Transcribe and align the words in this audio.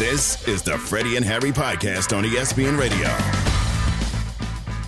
This 0.00 0.48
is 0.48 0.62
the 0.62 0.78
Freddie 0.78 1.16
and 1.16 1.24
Harry 1.26 1.52
podcast 1.52 2.16
on 2.16 2.24
ESPN 2.24 2.80
Radio. 2.80 3.06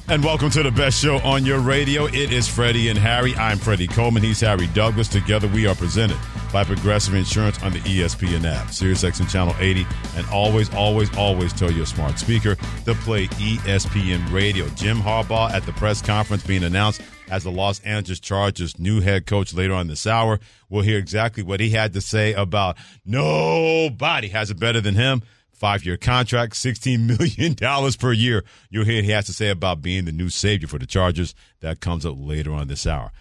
And 0.09 0.25
welcome 0.25 0.49
to 0.49 0.63
the 0.63 0.71
best 0.71 0.99
show 1.03 1.19
on 1.19 1.45
your 1.45 1.61
radio. 1.61 2.07
It 2.07 2.33
is 2.33 2.49
Freddie 2.49 2.89
and 2.89 2.99
Harry. 2.99 3.35
I'm 3.37 3.59
Freddie 3.59 3.89
Coleman. 3.89 4.23
He's 4.23 4.41
Harry 4.41 4.69
Douglas. 4.69 5.09
Together 5.09 5.49
we 5.49 5.67
are 5.67 5.75
presented 5.75 6.17
by 6.51 6.65
Progressive 6.65 7.13
Insurance 7.13 7.63
on 7.63 7.75
the 7.75 7.81
ESPN 7.81 8.47
app, 8.47 8.69
SiriusXM 8.69 9.31
Channel 9.31 9.55
80, 9.59 9.87
and 10.17 10.27
always, 10.31 10.73
always, 10.75 11.15
always 11.19 11.53
tell 11.53 11.71
your 11.71 11.85
smart 11.85 12.19
speaker 12.19 12.55
to 12.87 12.95
play 12.95 13.27
ESPN 13.27 14.33
Radio. 14.33 14.67
Jim 14.69 14.97
Harbaugh 14.97 15.53
at 15.53 15.67
the 15.67 15.73
press 15.73 16.01
conference 16.01 16.43
being 16.43 16.65
announced 16.65 17.03
as 17.33 17.45
the 17.45 17.51
Los 17.51 17.81
Angeles 17.81 18.21
Chargers' 18.21 18.79
new 18.79 19.01
head 19.01 19.25
coach 19.25 19.55
later 19.55 19.73
on 19.73 19.87
this 19.87 20.07
hour. 20.07 20.39
We'll 20.69 20.83
hear 20.83 20.99
exactly 20.99 21.43
what 21.43 21.61
he 21.61 21.71
had 21.71 21.95
to 21.95 22.03
say 22.03 22.35
about 22.35 22.77
nobody 23.07 24.29
has 24.29 24.51
it 24.51 24.61
better 24.61 24.83
than 24.83 24.97
him. 24.97 25.23
Five 25.51 25.87
year 25.87 25.97
contract, 25.97 26.53
$16 26.53 27.55
million 27.57 27.93
per 27.95 28.13
year. 28.13 28.45
You'll 28.69 28.85
hear 28.85 29.01
he 29.01 29.13
has 29.13 29.25
to 29.27 29.33
say 29.33 29.49
about 29.49 29.81
being 29.81 30.05
the 30.05 30.13
new 30.13 30.29
savior 30.29 30.69
for 30.69 30.79
the 30.79 30.85
Chargers. 30.85 31.35
That 31.61 31.81
comes 31.81 32.05
up 32.05 32.17
later 32.19 32.53
on 32.53 32.69
this 32.69 32.87
hour. 32.87 33.13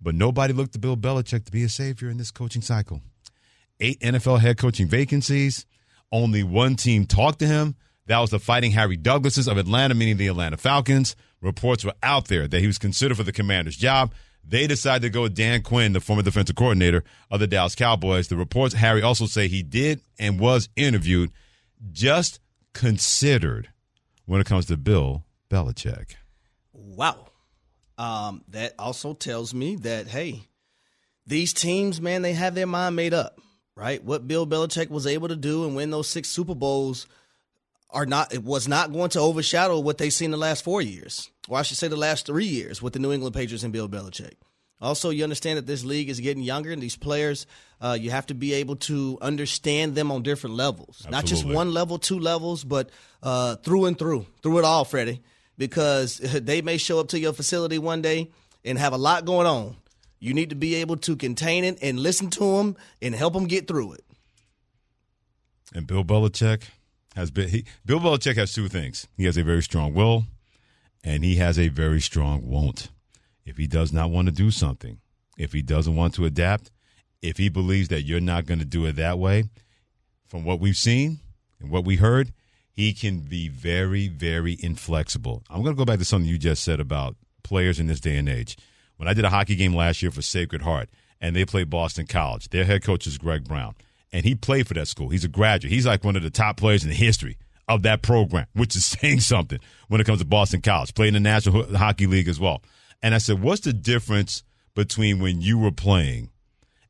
But 0.00 0.14
nobody 0.14 0.54
looked 0.54 0.72
to 0.72 0.78
Bill 0.78 0.96
Belichick 0.96 1.44
to 1.44 1.52
be 1.52 1.62
a 1.62 1.68
savior 1.68 2.08
in 2.08 2.16
this 2.16 2.30
coaching 2.30 2.62
cycle. 2.62 3.02
Eight 3.80 4.00
NFL 4.00 4.40
head 4.40 4.56
coaching 4.56 4.88
vacancies. 4.88 5.66
Only 6.10 6.42
one 6.42 6.76
team 6.76 7.04
talked 7.04 7.40
to 7.40 7.46
him. 7.46 7.76
That 8.06 8.18
was 8.20 8.30
the 8.30 8.38
Fighting 8.38 8.70
Harry 8.72 8.96
Douglases 8.96 9.46
of 9.46 9.58
Atlanta, 9.58 9.94
meaning 9.94 10.16
the 10.16 10.28
Atlanta 10.28 10.56
Falcons. 10.56 11.16
Reports 11.42 11.84
were 11.84 11.94
out 12.02 12.28
there 12.28 12.46
that 12.48 12.60
he 12.60 12.66
was 12.66 12.78
considered 12.78 13.16
for 13.16 13.24
the 13.24 13.32
commander's 13.32 13.76
job. 13.76 14.14
They 14.44 14.66
decided 14.66 15.02
to 15.02 15.10
go 15.10 15.22
with 15.22 15.34
Dan 15.34 15.62
Quinn, 15.62 15.92
the 15.92 16.00
former 16.00 16.22
defensive 16.22 16.56
coordinator 16.56 17.04
of 17.30 17.40
the 17.40 17.46
Dallas 17.46 17.74
Cowboys. 17.74 18.28
The 18.28 18.36
reports, 18.36 18.74
Harry, 18.74 19.02
also 19.02 19.26
say 19.26 19.48
he 19.48 19.62
did 19.62 20.00
and 20.18 20.40
was 20.40 20.68
interviewed, 20.76 21.30
just 21.90 22.40
considered 22.72 23.70
when 24.26 24.40
it 24.40 24.46
comes 24.46 24.66
to 24.66 24.76
Bill 24.76 25.24
Belichick. 25.50 26.14
Wow. 26.72 27.26
Um, 27.98 28.42
that 28.48 28.74
also 28.78 29.12
tells 29.12 29.52
me 29.52 29.76
that, 29.76 30.08
hey, 30.08 30.48
these 31.26 31.52
teams, 31.52 32.00
man, 32.00 32.22
they 32.22 32.32
have 32.32 32.54
their 32.54 32.66
mind 32.66 32.96
made 32.96 33.14
up, 33.14 33.38
right? 33.76 34.02
What 34.02 34.26
Bill 34.26 34.46
Belichick 34.46 34.90
was 34.90 35.06
able 35.06 35.28
to 35.28 35.36
do 35.36 35.64
and 35.64 35.76
win 35.76 35.90
those 35.90 36.08
six 36.08 36.28
Super 36.28 36.54
Bowls 36.54 37.06
are 37.90 38.06
not 38.06 38.32
it 38.32 38.42
was 38.42 38.66
not 38.66 38.92
going 38.92 39.10
to 39.10 39.20
overshadow 39.20 39.78
what 39.78 39.98
they've 39.98 40.12
seen 40.12 40.30
the 40.30 40.36
last 40.36 40.64
four 40.64 40.80
years, 40.80 41.30
or 41.48 41.58
I 41.58 41.62
should 41.62 41.76
say 41.76 41.88
the 41.88 41.96
last 41.96 42.26
three 42.26 42.46
years 42.46 42.80
with 42.80 42.92
the 42.92 42.98
New 42.98 43.12
England 43.12 43.34
Patriots 43.34 43.64
and 43.64 43.72
Bill 43.72 43.88
Belichick. 43.88 44.34
Also, 44.80 45.10
you 45.10 45.22
understand 45.22 45.58
that 45.58 45.66
this 45.66 45.84
league 45.84 46.08
is 46.08 46.18
getting 46.18 46.42
younger, 46.42 46.72
and 46.72 46.82
these 46.82 46.96
players, 46.96 47.46
uh, 47.80 47.96
you 47.98 48.10
have 48.10 48.26
to 48.26 48.34
be 48.34 48.52
able 48.54 48.74
to 48.74 49.16
understand 49.22 49.94
them 49.94 50.10
on 50.10 50.22
different 50.22 50.56
levels, 50.56 51.04
Absolutely. 51.06 51.12
not 51.12 51.24
just 51.24 51.44
one 51.44 51.72
level, 51.72 51.98
two 51.98 52.18
levels, 52.18 52.64
but 52.64 52.90
uh, 53.22 53.54
through 53.56 53.84
and 53.84 53.96
through, 53.96 54.26
through 54.42 54.58
it 54.58 54.64
all, 54.64 54.84
Freddie. 54.84 55.22
Because 55.56 56.18
they 56.18 56.62
may 56.62 56.78
show 56.78 56.98
up 56.98 57.08
to 57.08 57.20
your 57.20 57.32
facility 57.32 57.78
one 57.78 58.02
day 58.02 58.32
and 58.64 58.76
have 58.76 58.92
a 58.92 58.98
lot 58.98 59.24
going 59.24 59.46
on. 59.46 59.76
You 60.18 60.34
need 60.34 60.50
to 60.50 60.56
be 60.56 60.76
able 60.76 60.96
to 60.98 61.16
contain 61.16 61.64
it 61.64 61.78
and 61.80 61.98
listen 61.98 62.30
to 62.30 62.56
them 62.56 62.76
and 63.00 63.14
help 63.14 63.34
them 63.34 63.46
get 63.46 63.68
through 63.68 63.92
it. 63.92 64.04
And 65.74 65.86
Bill 65.86 66.04
Belichick, 66.04 66.62
has 67.14 67.30
been 67.30 67.48
he, 67.48 67.64
Bill 67.84 68.00
Belichick 68.00 68.36
has 68.36 68.52
two 68.52 68.68
things. 68.68 69.06
He 69.16 69.24
has 69.24 69.36
a 69.36 69.44
very 69.44 69.62
strong 69.62 69.94
will, 69.94 70.24
and 71.04 71.24
he 71.24 71.36
has 71.36 71.58
a 71.58 71.68
very 71.68 72.00
strong 72.00 72.48
won't. 72.48 72.90
If 73.44 73.56
he 73.56 73.66
does 73.66 73.92
not 73.92 74.10
want 74.10 74.26
to 74.26 74.32
do 74.32 74.50
something, 74.50 74.98
if 75.36 75.52
he 75.52 75.62
doesn't 75.62 75.96
want 75.96 76.14
to 76.14 76.24
adapt, 76.24 76.70
if 77.20 77.38
he 77.38 77.48
believes 77.48 77.88
that 77.88 78.02
you're 78.02 78.20
not 78.20 78.46
going 78.46 78.60
to 78.60 78.64
do 78.64 78.86
it 78.86 78.96
that 78.96 79.18
way, 79.18 79.44
from 80.26 80.44
what 80.44 80.60
we've 80.60 80.76
seen 80.76 81.20
and 81.60 81.70
what 81.70 81.84
we 81.84 81.96
heard, 81.96 82.32
he 82.72 82.92
can 82.92 83.20
be 83.20 83.48
very, 83.48 84.08
very 84.08 84.56
inflexible. 84.60 85.42
I'm 85.50 85.62
going 85.62 85.74
to 85.74 85.78
go 85.78 85.84
back 85.84 85.98
to 85.98 86.04
something 86.04 86.28
you 86.28 86.38
just 86.38 86.64
said 86.64 86.80
about 86.80 87.16
players 87.42 87.78
in 87.78 87.86
this 87.86 88.00
day 88.00 88.16
and 88.16 88.28
age. 88.28 88.56
When 88.96 89.08
I 89.08 89.14
did 89.14 89.24
a 89.24 89.30
hockey 89.30 89.56
game 89.56 89.74
last 89.74 90.02
year 90.02 90.10
for 90.10 90.22
Sacred 90.22 90.62
Heart, 90.62 90.88
and 91.20 91.36
they 91.36 91.44
played 91.44 91.70
Boston 91.70 92.06
College, 92.06 92.48
their 92.48 92.64
head 92.64 92.82
coach 92.82 93.06
is 93.06 93.18
Greg 93.18 93.44
Brown 93.44 93.74
and 94.12 94.24
he 94.24 94.34
played 94.34 94.68
for 94.68 94.74
that 94.74 94.88
school. 94.88 95.08
He's 95.08 95.24
a 95.24 95.28
graduate. 95.28 95.72
He's 95.72 95.86
like 95.86 96.04
one 96.04 96.16
of 96.16 96.22
the 96.22 96.30
top 96.30 96.56
players 96.56 96.84
in 96.84 96.90
history 96.90 97.38
of 97.68 97.82
that 97.82 98.02
program, 98.02 98.46
which 98.54 98.76
is 98.76 98.84
saying 99.00 99.20
something 99.20 99.58
when 99.88 100.00
it 100.00 100.04
comes 100.04 100.20
to 100.20 100.26
Boston 100.26 100.60
College. 100.60 100.94
Played 100.94 101.08
in 101.08 101.14
the 101.14 101.20
National 101.20 101.76
Hockey 101.76 102.06
League 102.06 102.28
as 102.28 102.40
well. 102.40 102.62
And 103.02 103.14
I 103.14 103.18
said, 103.18 103.42
what's 103.42 103.62
the 103.62 103.72
difference 103.72 104.42
between 104.74 105.20
when 105.20 105.40
you 105.40 105.58
were 105.58 105.72
playing 105.72 106.30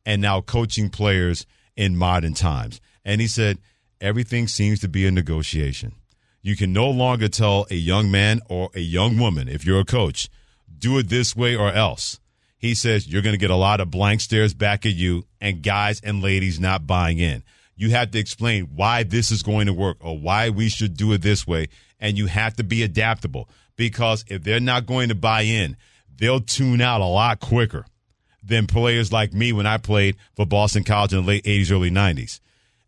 and 0.05 0.21
now 0.21 0.41
coaching 0.41 0.91
players 0.91 1.47
in 1.77 1.97
modern 1.97 2.35
times? 2.35 2.81
And 3.05 3.21
he 3.21 3.27
said, 3.27 3.59
everything 4.01 4.47
seems 4.47 4.81
to 4.81 4.89
be 4.89 5.07
a 5.07 5.11
negotiation. 5.11 5.95
You 6.43 6.57
can 6.57 6.73
no 6.73 6.91
longer 6.91 7.29
tell 7.29 7.67
a 7.71 7.77
young 7.77 8.11
man 8.11 8.41
or 8.49 8.71
a 8.75 8.81
young 8.81 9.19
woman, 9.19 9.49
if 9.49 9.65
you're 9.65 9.81
a 9.81 9.85
coach, 9.85 10.29
do 10.77 10.99
it 10.99 11.09
this 11.09 11.37
way 11.37 11.55
or 11.57 11.73
else 11.73 12.19
he 12.63 12.77
says 12.77 13.09
you're 13.09 13.23
going 13.23 13.35
to 13.35 13.39
get 13.39 13.51
a 13.51 13.57
lot 13.57 13.81
of 13.81 13.91
blank 13.91 14.21
stares 14.21 14.55
back 14.55 14.87
at 14.87 14.95
you 14.95 15.25
and 15.41 15.63
guys 15.63 16.01
and 16.01 16.23
ladies 16.23 16.61
not 16.61 16.87
buying 16.87 17.19
in. 17.19 17.43
You 17.75 17.91
have 17.91 18.11
to 18.13 18.19
explain 18.19 18.65
why 18.75 19.03
this 19.03 19.31
is 19.31 19.43
going 19.43 19.67
to 19.67 19.73
work 19.73 19.99
or 20.01 20.19
why 20.19 20.51
we 20.51 20.69
should 20.69 20.97
do 20.97 21.13
it 21.13 21.23
this 21.23 21.47
way. 21.47 21.69
And 21.99 22.19
you 22.19 22.27
have 22.27 22.57
to 22.57 22.65
be 22.65 22.83
adaptable 22.83 23.49
because 23.77 24.25
if 24.29 24.43
they're 24.43 24.61
not 24.61 24.87
going 24.87 25.09
to 25.09 25.15
buy 25.15 25.43
in, 25.43 25.77
they'll 26.17 26.41
tune 26.41 26.81
out 26.81 27.01
a 27.01 27.07
lot 27.07 27.41
quicker 27.41 27.87
than 28.43 28.67
players 28.67 29.13
like 29.13 29.33
me 29.33 29.53
when 29.53 29.67
I 29.67 29.79
played 29.79 30.17
for 30.35 30.45
Boston 30.45 30.85
College 30.85 31.13
in 31.13 31.21
the 31.21 31.27
late 31.27 31.45
80s, 31.45 31.71
early 31.71 31.91
90s. 31.91 32.41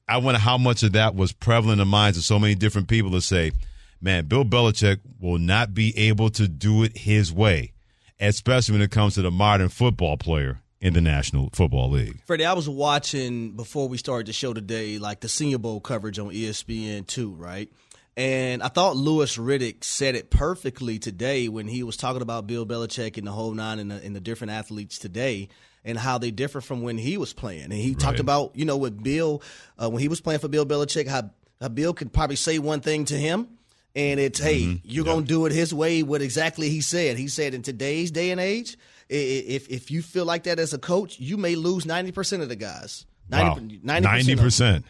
I 0.06 0.19
wonder 0.19 0.41
how 0.41 0.59
much 0.59 0.83
of 0.83 0.93
that 0.93 1.15
was 1.15 1.33
prevalent 1.33 1.75
in 1.75 1.78
the 1.78 1.91
minds 1.91 2.19
of 2.19 2.25
so 2.25 2.39
many 2.39 2.55
different 2.55 2.89
people 2.89 3.12
to 3.12 3.21
say, 3.21 3.53
man, 4.00 4.27
Bill 4.27 4.44
Belichick 4.44 5.00
will 5.21 5.39
not 5.39 5.73
be 5.73 5.97
able 5.97 6.28
to 6.31 6.47
do 6.47 6.83
it 6.83 6.99
his 6.99 7.33
way 7.33 7.73
especially 8.21 8.75
when 8.75 8.83
it 8.83 8.91
comes 8.91 9.15
to 9.15 9.23
the 9.23 9.31
modern 9.31 9.69
football 9.69 10.17
player 10.17 10.61
in 10.84 10.93
the 10.93 11.00
National 11.00 11.49
Football 11.55 11.91
League. 11.93 12.21
Freddie, 12.27 12.45
I 12.45 12.53
was 12.53 12.69
watching 12.69 13.53
before 13.53 13.89
we 13.89 13.97
started 13.97 14.27
the 14.27 14.34
show 14.34 14.53
today, 14.53 14.99
like 14.99 15.21
the 15.21 15.31
Senior 15.31 15.56
Bowl 15.56 15.81
coverage 15.81 16.19
on 16.19 16.28
ESPN 16.28 17.06
two, 17.06 17.33
right? 17.33 17.72
And 18.19 18.62
I 18.62 18.69
thought 18.69 18.94
Louis 18.94 19.34
Riddick 19.39 19.83
said 19.83 20.15
it 20.15 20.28
perfectly 20.28 20.99
today 20.99 21.49
when 21.49 21.67
he 21.67 21.83
was 21.83 21.97
talking 21.97 22.21
about 22.21 22.47
Bill 22.47 22.67
Belichick 22.67 23.17
and 23.17 23.27
the 23.27 23.33
whole 23.33 23.55
nine 23.55 23.78
and 23.78 23.91
the, 23.91 23.94
and 23.94 24.15
the 24.15 24.21
different 24.21 24.53
athletes 24.53 24.99
today 24.99 25.49
and 25.87 25.97
how 25.97 26.19
they 26.19 26.31
differ 26.31 26.61
from 26.61 26.83
when 26.83 26.99
he 26.99 27.17
was 27.17 27.33
playing. 27.33 27.65
And 27.65 27.73
he 27.73 27.93
right. 27.93 27.99
talked 27.99 28.21
about, 28.21 28.55
you 28.55 28.67
know, 28.67 28.77
with 28.77 29.03
Bill, 29.03 29.43
uh, 29.83 29.89
when 29.89 30.03
he 30.03 30.09
was 30.09 30.21
playing 30.21 30.41
for 30.41 30.49
Bill 30.49 30.67
Belichick, 30.67 31.09
how, 31.09 31.31
how 31.62 31.69
Bill 31.69 31.94
could 31.94 32.12
probably 32.12 32.37
say 32.37 32.59
one 32.59 32.83
thing 32.83 33.06
to 33.06 33.17
him 33.17 33.49
and 33.97 34.21
it's 34.21 34.39
hey, 34.39 34.61
mm-hmm. 34.61 34.77
you're 34.84 35.06
yep. 35.06 35.15
gonna 35.15 35.27
do 35.27 35.47
it 35.47 35.53
his 35.53 35.73
way. 35.73 36.03
What 36.03 36.21
exactly 36.21 36.69
he 36.69 36.83
said? 36.83 37.17
He 37.17 37.28
said 37.28 37.55
in 37.55 37.62
today's 37.62 38.11
day 38.11 38.31
and 38.31 38.41
age, 38.41 38.77
if 39.09 39.69
if 39.69 39.91
you 39.91 40.03
feel 40.03 40.25
like 40.25 40.44
that 40.44 40.59
as 40.59 40.72
a 40.72 40.78
coach, 40.78 41.19
you 41.19 41.37
may 41.37 41.56
lose 41.56 41.87
ninety 41.87 42.12
percent 42.12 42.42
of 42.42 42.48
the 42.48 42.56
guys. 42.56 43.06
90 43.31 43.81
ninety 43.82 44.37
percent. 44.37 44.84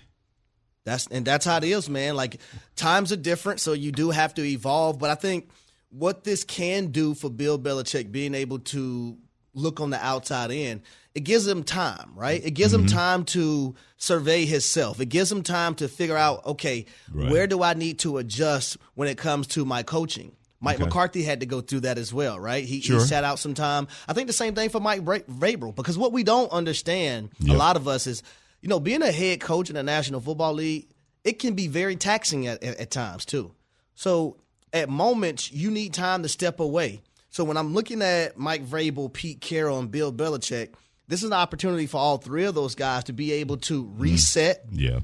That's 0.84 1.06
and 1.06 1.24
that's 1.24 1.46
how 1.46 1.56
it 1.58 1.64
is, 1.64 1.88
man. 1.88 2.14
Like 2.14 2.40
times 2.76 3.12
are 3.12 3.16
different, 3.16 3.60
so 3.60 3.72
you 3.72 3.92
do 3.92 4.10
have 4.10 4.34
to 4.34 4.44
evolve. 4.44 4.98
But 4.98 5.10
I 5.10 5.14
think 5.14 5.48
what 5.90 6.24
this 6.24 6.44
can 6.44 6.88
do 6.88 7.14
for 7.14 7.30
Bill 7.30 7.58
Belichick, 7.58 8.12
being 8.12 8.34
able 8.34 8.58
to 8.60 9.16
look 9.54 9.80
on 9.80 9.90
the 9.90 10.04
outside 10.04 10.50
in, 10.50 10.82
it 11.14 11.20
gives 11.20 11.46
him 11.46 11.62
time, 11.62 12.10
right? 12.16 12.44
It 12.44 12.50
gives 12.50 12.72
mm-hmm. 12.72 12.82
him 12.82 12.88
time 12.88 13.24
to 13.26 13.74
survey 13.96 14.44
himself. 14.44 15.00
It 15.00 15.06
gives 15.06 15.30
him 15.30 15.42
time 15.42 15.76
to 15.76 15.88
figure 15.88 16.16
out, 16.16 16.44
okay, 16.44 16.86
right. 17.12 17.30
where 17.30 17.46
do 17.46 17.62
I 17.62 17.74
need 17.74 18.00
to 18.00 18.18
adjust 18.18 18.76
when 18.94 19.08
it 19.08 19.16
comes 19.16 19.46
to 19.48 19.64
my 19.64 19.84
coaching? 19.84 20.32
Mike 20.64 20.76
okay. 20.76 20.84
McCarthy 20.84 21.22
had 21.22 21.40
to 21.40 21.46
go 21.46 21.60
through 21.60 21.80
that 21.80 21.98
as 21.98 22.12
well, 22.12 22.40
right? 22.40 22.64
He, 22.64 22.80
sure. 22.80 22.98
he, 22.98 23.04
sat 23.04 23.22
out 23.22 23.38
some 23.38 23.52
time. 23.52 23.86
I 24.08 24.14
think 24.14 24.28
the 24.28 24.32
same 24.32 24.54
thing 24.54 24.70
for 24.70 24.80
Mike 24.80 25.04
Vrabel 25.04 25.74
because 25.74 25.98
what 25.98 26.10
we 26.10 26.22
don't 26.22 26.50
understand, 26.50 27.28
yep. 27.38 27.54
a 27.54 27.58
lot 27.58 27.76
of 27.76 27.86
us, 27.86 28.06
is 28.06 28.22
you 28.62 28.70
know 28.70 28.80
being 28.80 29.02
a 29.02 29.12
head 29.12 29.40
coach 29.40 29.68
in 29.68 29.76
the 29.76 29.82
National 29.82 30.20
Football 30.20 30.54
League, 30.54 30.88
it 31.22 31.38
can 31.38 31.54
be 31.54 31.68
very 31.68 31.96
taxing 31.96 32.46
at, 32.46 32.62
at, 32.64 32.78
at 32.78 32.90
times 32.90 33.26
too. 33.26 33.54
So 33.94 34.38
at 34.72 34.88
moments, 34.88 35.52
you 35.52 35.70
need 35.70 35.92
time 35.92 36.22
to 36.22 36.30
step 36.30 36.60
away. 36.60 37.02
So 37.28 37.44
when 37.44 37.58
I'm 37.58 37.74
looking 37.74 38.00
at 38.00 38.38
Mike 38.38 38.64
Vrabel, 38.64 39.12
Pete 39.12 39.42
Carroll, 39.42 39.80
and 39.80 39.90
Bill 39.90 40.12
Belichick, 40.12 40.72
this 41.08 41.20
is 41.20 41.26
an 41.26 41.34
opportunity 41.34 41.86
for 41.86 41.98
all 41.98 42.16
three 42.16 42.44
of 42.44 42.54
those 42.54 42.74
guys 42.74 43.04
to 43.04 43.12
be 43.12 43.32
able 43.32 43.58
to 43.58 43.84
mm. 43.84 43.92
reset, 43.98 44.64
yeah, 44.72 45.00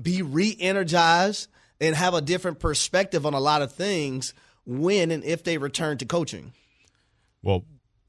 be 0.00 0.22
re-energized, 0.22 1.48
and 1.78 1.94
have 1.94 2.14
a 2.14 2.22
different 2.22 2.58
perspective 2.58 3.26
on 3.26 3.34
a 3.34 3.40
lot 3.40 3.60
of 3.60 3.72
things 3.72 4.32
when 4.66 5.10
and 5.10 5.24
if 5.24 5.44
they 5.44 5.58
return 5.58 5.98
to 5.98 6.06
coaching. 6.06 6.52
Well, 7.42 7.64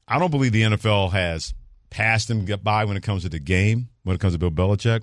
I 0.08 0.18
don't 0.18 0.30
believe 0.30 0.52
the 0.52 0.62
NFL 0.62 1.12
has 1.12 1.54
passed 1.90 2.28
them 2.28 2.44
by 2.62 2.84
when 2.84 2.96
it 2.96 3.02
comes 3.02 3.22
to 3.22 3.28
the 3.28 3.38
game, 3.38 3.88
when 4.02 4.14
it 4.14 4.20
comes 4.20 4.34
to 4.34 4.38
Bill 4.38 4.50
Belichick. 4.50 5.02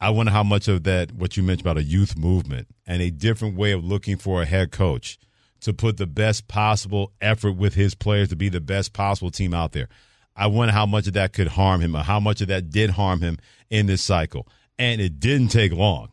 I 0.00 0.10
wonder 0.10 0.32
how 0.32 0.42
much 0.42 0.66
of 0.66 0.84
that, 0.84 1.12
what 1.12 1.36
you 1.36 1.42
mentioned 1.42 1.66
about 1.66 1.76
a 1.76 1.84
youth 1.84 2.16
movement 2.16 2.68
and 2.86 3.02
a 3.02 3.10
different 3.10 3.56
way 3.56 3.72
of 3.72 3.84
looking 3.84 4.16
for 4.16 4.40
a 4.40 4.46
head 4.46 4.72
coach 4.72 5.18
to 5.60 5.74
put 5.74 5.98
the 5.98 6.06
best 6.06 6.48
possible 6.48 7.12
effort 7.20 7.52
with 7.52 7.74
his 7.74 7.94
players 7.94 8.30
to 8.30 8.36
be 8.36 8.48
the 8.48 8.60
best 8.60 8.94
possible 8.94 9.30
team 9.30 9.52
out 9.52 9.72
there. 9.72 9.88
I 10.34 10.46
wonder 10.46 10.72
how 10.72 10.86
much 10.86 11.06
of 11.06 11.12
that 11.14 11.34
could 11.34 11.48
harm 11.48 11.82
him 11.82 11.94
or 11.94 12.02
how 12.02 12.18
much 12.18 12.40
of 12.40 12.48
that 12.48 12.70
did 12.70 12.90
harm 12.90 13.20
him 13.20 13.36
in 13.68 13.86
this 13.86 14.02
cycle. 14.02 14.48
And 14.78 15.02
it 15.02 15.20
didn't 15.20 15.48
take 15.48 15.72
long 15.72 16.08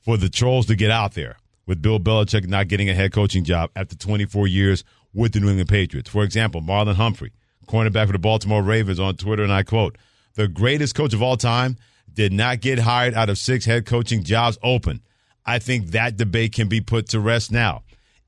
for 0.00 0.18
the 0.18 0.28
trolls 0.28 0.66
to 0.66 0.76
get 0.76 0.90
out 0.90 1.14
there 1.14 1.36
with 1.66 1.82
Bill 1.82 2.00
Belichick 2.00 2.46
not 2.48 2.68
getting 2.68 2.88
a 2.88 2.94
head 2.94 3.12
coaching 3.12 3.44
job 3.44 3.70
after 3.76 3.96
24 3.96 4.46
years 4.46 4.84
with 5.14 5.32
the 5.32 5.40
New 5.40 5.48
England 5.48 5.68
Patriots. 5.68 6.10
For 6.10 6.24
example, 6.24 6.60
Marlon 6.60 6.94
Humphrey, 6.94 7.32
cornerback 7.66 8.06
for 8.06 8.12
the 8.12 8.18
Baltimore 8.18 8.62
Ravens, 8.62 8.98
on 8.98 9.16
Twitter, 9.16 9.42
and 9.42 9.52
I 9.52 9.62
quote, 9.62 9.96
the 10.34 10.48
greatest 10.48 10.94
coach 10.94 11.12
of 11.12 11.22
all 11.22 11.36
time 11.36 11.76
did 12.12 12.32
not 12.32 12.60
get 12.60 12.78
hired 12.78 13.14
out 13.14 13.28
of 13.28 13.38
six 13.38 13.64
head 13.64 13.86
coaching 13.86 14.22
jobs 14.22 14.58
open. 14.62 15.02
I 15.44 15.58
think 15.58 15.88
that 15.88 16.16
debate 16.16 16.52
can 16.52 16.68
be 16.68 16.80
put 16.80 17.08
to 17.10 17.20
rest 17.20 17.50
now. 17.50 17.82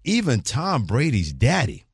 Even 0.05 0.43
Tom 0.43 0.85
Brady's 0.85 1.33
daddy, 1.33 1.85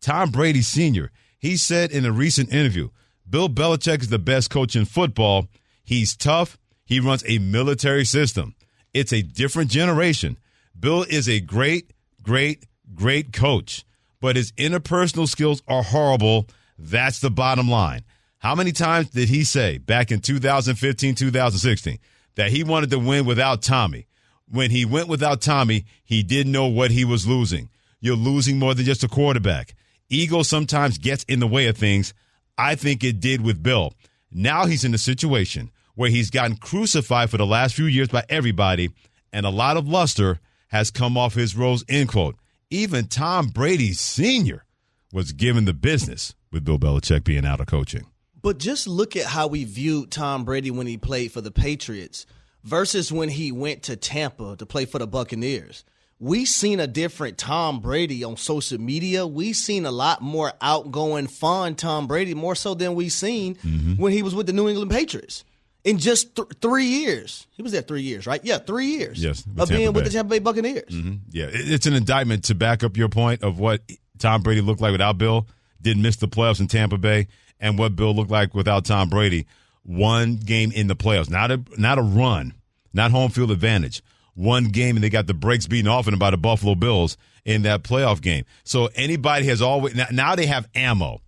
Tom 0.00 0.30
Brady 0.30 0.62
Sr., 0.62 1.10
he 1.38 1.56
said 1.56 1.90
in 1.90 2.04
a 2.04 2.12
recent 2.12 2.52
interview, 2.52 2.90
Bill 3.28 3.48
Belichick 3.48 4.02
is 4.02 4.08
the 4.08 4.18
best 4.18 4.50
coach 4.50 4.76
in 4.76 4.84
football. 4.84 5.48
He's 5.82 6.16
tough. 6.16 6.58
He 6.84 7.00
runs 7.00 7.24
a 7.26 7.38
military 7.38 8.04
system. 8.04 8.54
It's 8.94 9.12
a 9.12 9.22
different 9.22 9.70
generation. 9.70 10.36
Bill 10.78 11.02
is 11.02 11.28
a 11.28 11.40
great, 11.40 11.92
great, 12.22 12.66
great 12.94 13.32
coach, 13.32 13.84
but 14.20 14.36
his 14.36 14.52
interpersonal 14.52 15.28
skills 15.28 15.62
are 15.66 15.82
horrible. 15.82 16.46
That's 16.78 17.20
the 17.20 17.30
bottom 17.30 17.68
line. 17.68 18.04
How 18.38 18.54
many 18.54 18.72
times 18.72 19.10
did 19.10 19.28
he 19.28 19.44
say 19.44 19.78
back 19.78 20.12
in 20.12 20.20
2015, 20.20 21.14
2016 21.14 21.98
that 22.34 22.50
he 22.50 22.62
wanted 22.62 22.90
to 22.90 22.98
win 22.98 23.24
without 23.24 23.62
Tommy? 23.62 24.06
When 24.48 24.70
he 24.70 24.84
went 24.84 25.08
without 25.08 25.40
Tommy, 25.40 25.86
he 26.04 26.22
didn't 26.22 26.52
know 26.52 26.66
what 26.66 26.90
he 26.90 27.04
was 27.04 27.26
losing. 27.26 27.70
You're 28.00 28.14
losing 28.14 28.58
more 28.58 28.74
than 28.74 28.84
just 28.84 29.02
a 29.02 29.08
quarterback. 29.08 29.74
Ego 30.08 30.42
sometimes 30.42 30.98
gets 30.98 31.24
in 31.24 31.40
the 31.40 31.46
way 31.46 31.66
of 31.66 31.76
things. 31.76 32.14
I 32.56 32.74
think 32.74 33.02
it 33.02 33.18
did 33.18 33.40
with 33.40 33.62
Bill. 33.62 33.94
Now 34.30 34.66
he's 34.66 34.84
in 34.84 34.94
a 34.94 34.98
situation 34.98 35.70
where 35.94 36.10
he's 36.10 36.30
gotten 36.30 36.56
crucified 36.56 37.30
for 37.30 37.38
the 37.38 37.46
last 37.46 37.74
few 37.74 37.86
years 37.86 38.08
by 38.08 38.24
everybody, 38.28 38.90
and 39.32 39.46
a 39.46 39.50
lot 39.50 39.76
of 39.76 39.88
luster 39.88 40.38
has 40.68 40.90
come 40.90 41.16
off 41.16 41.34
his 41.34 41.56
rose, 41.56 41.84
end 41.88 42.08
quote. 42.08 42.36
Even 42.70 43.06
Tom 43.06 43.48
Brady 43.48 43.92
Sr. 43.92 44.64
was 45.12 45.32
given 45.32 45.64
the 45.64 45.74
business 45.74 46.34
with 46.50 46.64
Bill 46.64 46.78
Belichick 46.78 47.24
being 47.24 47.46
out 47.46 47.60
of 47.60 47.66
coaching. 47.66 48.06
But 48.42 48.58
just 48.58 48.86
look 48.86 49.16
at 49.16 49.26
how 49.26 49.46
we 49.46 49.64
viewed 49.64 50.10
Tom 50.10 50.44
Brady 50.44 50.70
when 50.70 50.86
he 50.86 50.96
played 50.96 51.32
for 51.32 51.40
the 51.40 51.50
Patriots 51.50 52.26
versus 52.62 53.12
when 53.12 53.28
he 53.28 53.52
went 53.52 53.84
to 53.84 53.96
Tampa 53.96 54.56
to 54.56 54.66
play 54.66 54.84
for 54.84 54.98
the 54.98 55.06
Buccaneers. 55.06 55.84
We 56.18 56.44
seen 56.44 56.80
a 56.80 56.86
different 56.86 57.38
Tom 57.38 57.80
Brady 57.80 58.24
on 58.24 58.36
social 58.36 58.80
media. 58.80 59.26
We 59.26 59.52
seen 59.52 59.84
a 59.84 59.90
lot 59.90 60.22
more 60.22 60.52
outgoing, 60.60 61.26
fun 61.26 61.74
Tom 61.74 62.06
Brady, 62.06 62.34
more 62.34 62.54
so 62.54 62.74
than 62.74 62.94
we 62.94 63.08
seen 63.08 63.56
mm-hmm. 63.56 63.94
when 63.94 64.12
he 64.12 64.22
was 64.22 64.34
with 64.34 64.46
the 64.46 64.52
New 64.52 64.68
England 64.68 64.90
Patriots 64.90 65.44
in 65.86 65.98
just 65.98 66.34
th- 66.34 66.48
three 66.60 66.84
years. 66.84 67.46
He 67.52 67.62
was 67.62 67.72
there 67.72 67.80
three 67.80 68.02
years, 68.02 68.26
right? 68.26 68.44
Yeah, 68.44 68.58
three 68.58 68.86
years. 68.86 69.22
Yes, 69.22 69.44
of 69.56 69.68
being 69.68 69.92
with 69.92 70.04
the 70.04 70.10
Tampa 70.10 70.30
Bay 70.30 70.40
Buccaneers. 70.40 70.90
Mm-hmm. 70.90 71.14
Yeah, 71.30 71.46
it's 71.48 71.86
an 71.86 71.94
indictment 71.94 72.44
to 72.44 72.54
back 72.54 72.82
up 72.82 72.96
your 72.96 73.08
point 73.08 73.42
of 73.42 73.58
what 73.58 73.80
Tom 74.18 74.42
Brady 74.42 74.60
looked 74.60 74.80
like 74.80 74.92
without 74.92 75.16
Bill. 75.16 75.46
Didn't 75.80 76.02
miss 76.02 76.16
the 76.16 76.26
playoffs 76.26 76.60
in 76.60 76.66
Tampa 76.66 76.98
Bay, 76.98 77.28
and 77.60 77.78
what 77.78 77.94
Bill 77.94 78.12
looked 78.14 78.32
like 78.32 78.52
without 78.52 78.84
Tom 78.84 79.08
Brady. 79.08 79.46
One 79.84 80.36
game 80.36 80.72
in 80.72 80.88
the 80.88 80.96
playoffs, 80.96 81.30
not 81.30 81.52
a 81.52 81.62
not 81.78 81.98
a 81.98 82.02
run, 82.02 82.52
not 82.92 83.12
home 83.12 83.30
field 83.30 83.52
advantage. 83.52 84.02
One 84.34 84.64
game, 84.64 84.96
and 84.96 85.04
they 85.04 85.08
got 85.08 85.28
the 85.28 85.34
brakes 85.34 85.66
beaten 85.66 85.88
off 85.88 86.06
them 86.06 86.18
by 86.18 86.30
the 86.30 86.36
Buffalo 86.36 86.74
Bills 86.74 87.16
in 87.44 87.62
that 87.62 87.84
playoff 87.84 88.20
game. 88.20 88.44
So 88.64 88.90
anybody 88.96 89.46
has 89.46 89.62
always 89.62 89.94
now, 89.94 90.06
now 90.10 90.34
they 90.34 90.46
have 90.46 90.68
ammo. 90.74 91.20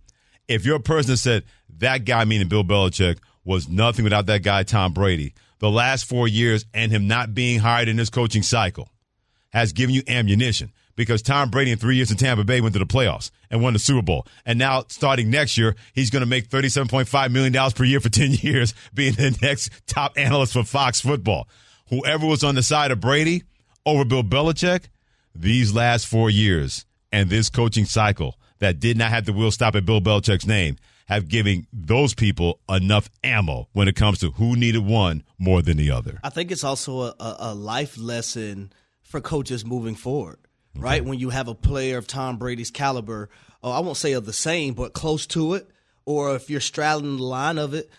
If 0.49 0.65
you're 0.65 0.75
a 0.75 0.81
person 0.81 1.11
that 1.11 1.17
said 1.17 1.45
that 1.77 2.03
guy, 2.03 2.25
meaning 2.25 2.49
Bill 2.49 2.63
Belichick, 2.65 3.19
was 3.49 3.67
nothing 3.67 4.03
without 4.03 4.27
that 4.27 4.43
guy, 4.43 4.61
Tom 4.61 4.93
Brady. 4.93 5.33
The 5.57 5.71
last 5.71 6.05
four 6.05 6.27
years 6.27 6.65
and 6.71 6.91
him 6.91 7.07
not 7.07 7.33
being 7.33 7.59
hired 7.59 7.87
in 7.87 7.95
this 7.97 8.11
coaching 8.11 8.43
cycle 8.43 8.89
has 9.49 9.73
given 9.73 9.95
you 9.95 10.03
ammunition 10.07 10.71
because 10.95 11.23
Tom 11.23 11.49
Brady 11.49 11.71
in 11.71 11.79
three 11.79 11.95
years 11.95 12.11
in 12.11 12.17
Tampa 12.17 12.43
Bay 12.43 12.61
went 12.61 12.73
to 12.73 12.79
the 12.79 12.85
playoffs 12.85 13.31
and 13.49 13.63
won 13.63 13.73
the 13.73 13.79
Super 13.79 14.03
Bowl. 14.03 14.27
And 14.45 14.59
now, 14.59 14.83
starting 14.89 15.31
next 15.31 15.57
year, 15.57 15.75
he's 15.95 16.11
going 16.11 16.21
to 16.21 16.27
make 16.27 16.47
$37.5 16.47 17.31
million 17.31 17.71
per 17.71 17.83
year 17.83 17.99
for 17.99 18.09
10 18.09 18.33
years, 18.33 18.75
being 18.93 19.13
the 19.13 19.35
next 19.41 19.71
top 19.87 20.13
analyst 20.15 20.53
for 20.53 20.63
Fox 20.63 21.01
football. 21.01 21.49
Whoever 21.89 22.27
was 22.27 22.43
on 22.43 22.53
the 22.53 22.61
side 22.61 22.91
of 22.91 22.99
Brady 22.99 23.41
over 23.83 24.05
Bill 24.05 24.21
Belichick, 24.21 24.89
these 25.33 25.73
last 25.73 26.05
four 26.05 26.29
years 26.29 26.85
and 27.11 27.31
this 27.31 27.49
coaching 27.49 27.85
cycle 27.85 28.35
that 28.59 28.79
did 28.79 28.95
not 28.95 29.09
have 29.09 29.25
the 29.25 29.33
wheel 29.33 29.49
stop 29.49 29.75
at 29.75 29.87
Bill 29.87 30.01
Belichick's 30.01 30.45
name 30.45 30.77
have 31.09 31.27
given 31.27 31.65
those 31.73 32.13
people 32.13 32.59
enough 32.69 33.09
ammo 33.23 33.67
when 33.73 33.87
it 33.87 33.95
comes 33.95 34.19
to 34.19 34.29
who 34.29 34.55
needed 34.55 34.85
one 34.85 35.23
more 35.39 35.61
than 35.63 35.75
the 35.75 35.89
other. 35.89 36.19
I 36.23 36.29
think 36.29 36.51
it's 36.51 36.63
also 36.63 37.01
a, 37.01 37.15
a 37.19 37.55
life 37.55 37.97
lesson 37.97 38.71
for 39.01 39.19
coaches 39.19 39.65
moving 39.65 39.95
forward, 39.95 40.37
okay. 40.77 40.83
right? 40.83 41.03
When 41.03 41.17
you 41.17 41.31
have 41.31 41.47
a 41.47 41.55
player 41.55 41.97
of 41.97 42.05
Tom 42.05 42.37
Brady's 42.37 42.69
caliber, 42.69 43.29
oh, 43.63 43.71
I 43.71 43.79
won't 43.79 43.97
say 43.97 44.13
of 44.13 44.27
the 44.27 44.33
same, 44.33 44.75
but 44.75 44.93
close 44.93 45.25
to 45.27 45.55
it, 45.55 45.67
or 46.05 46.35
if 46.35 46.47
you're 46.47 46.61
straddling 46.61 47.17
the 47.17 47.23
line 47.23 47.57
of 47.57 47.73
it, 47.73 47.89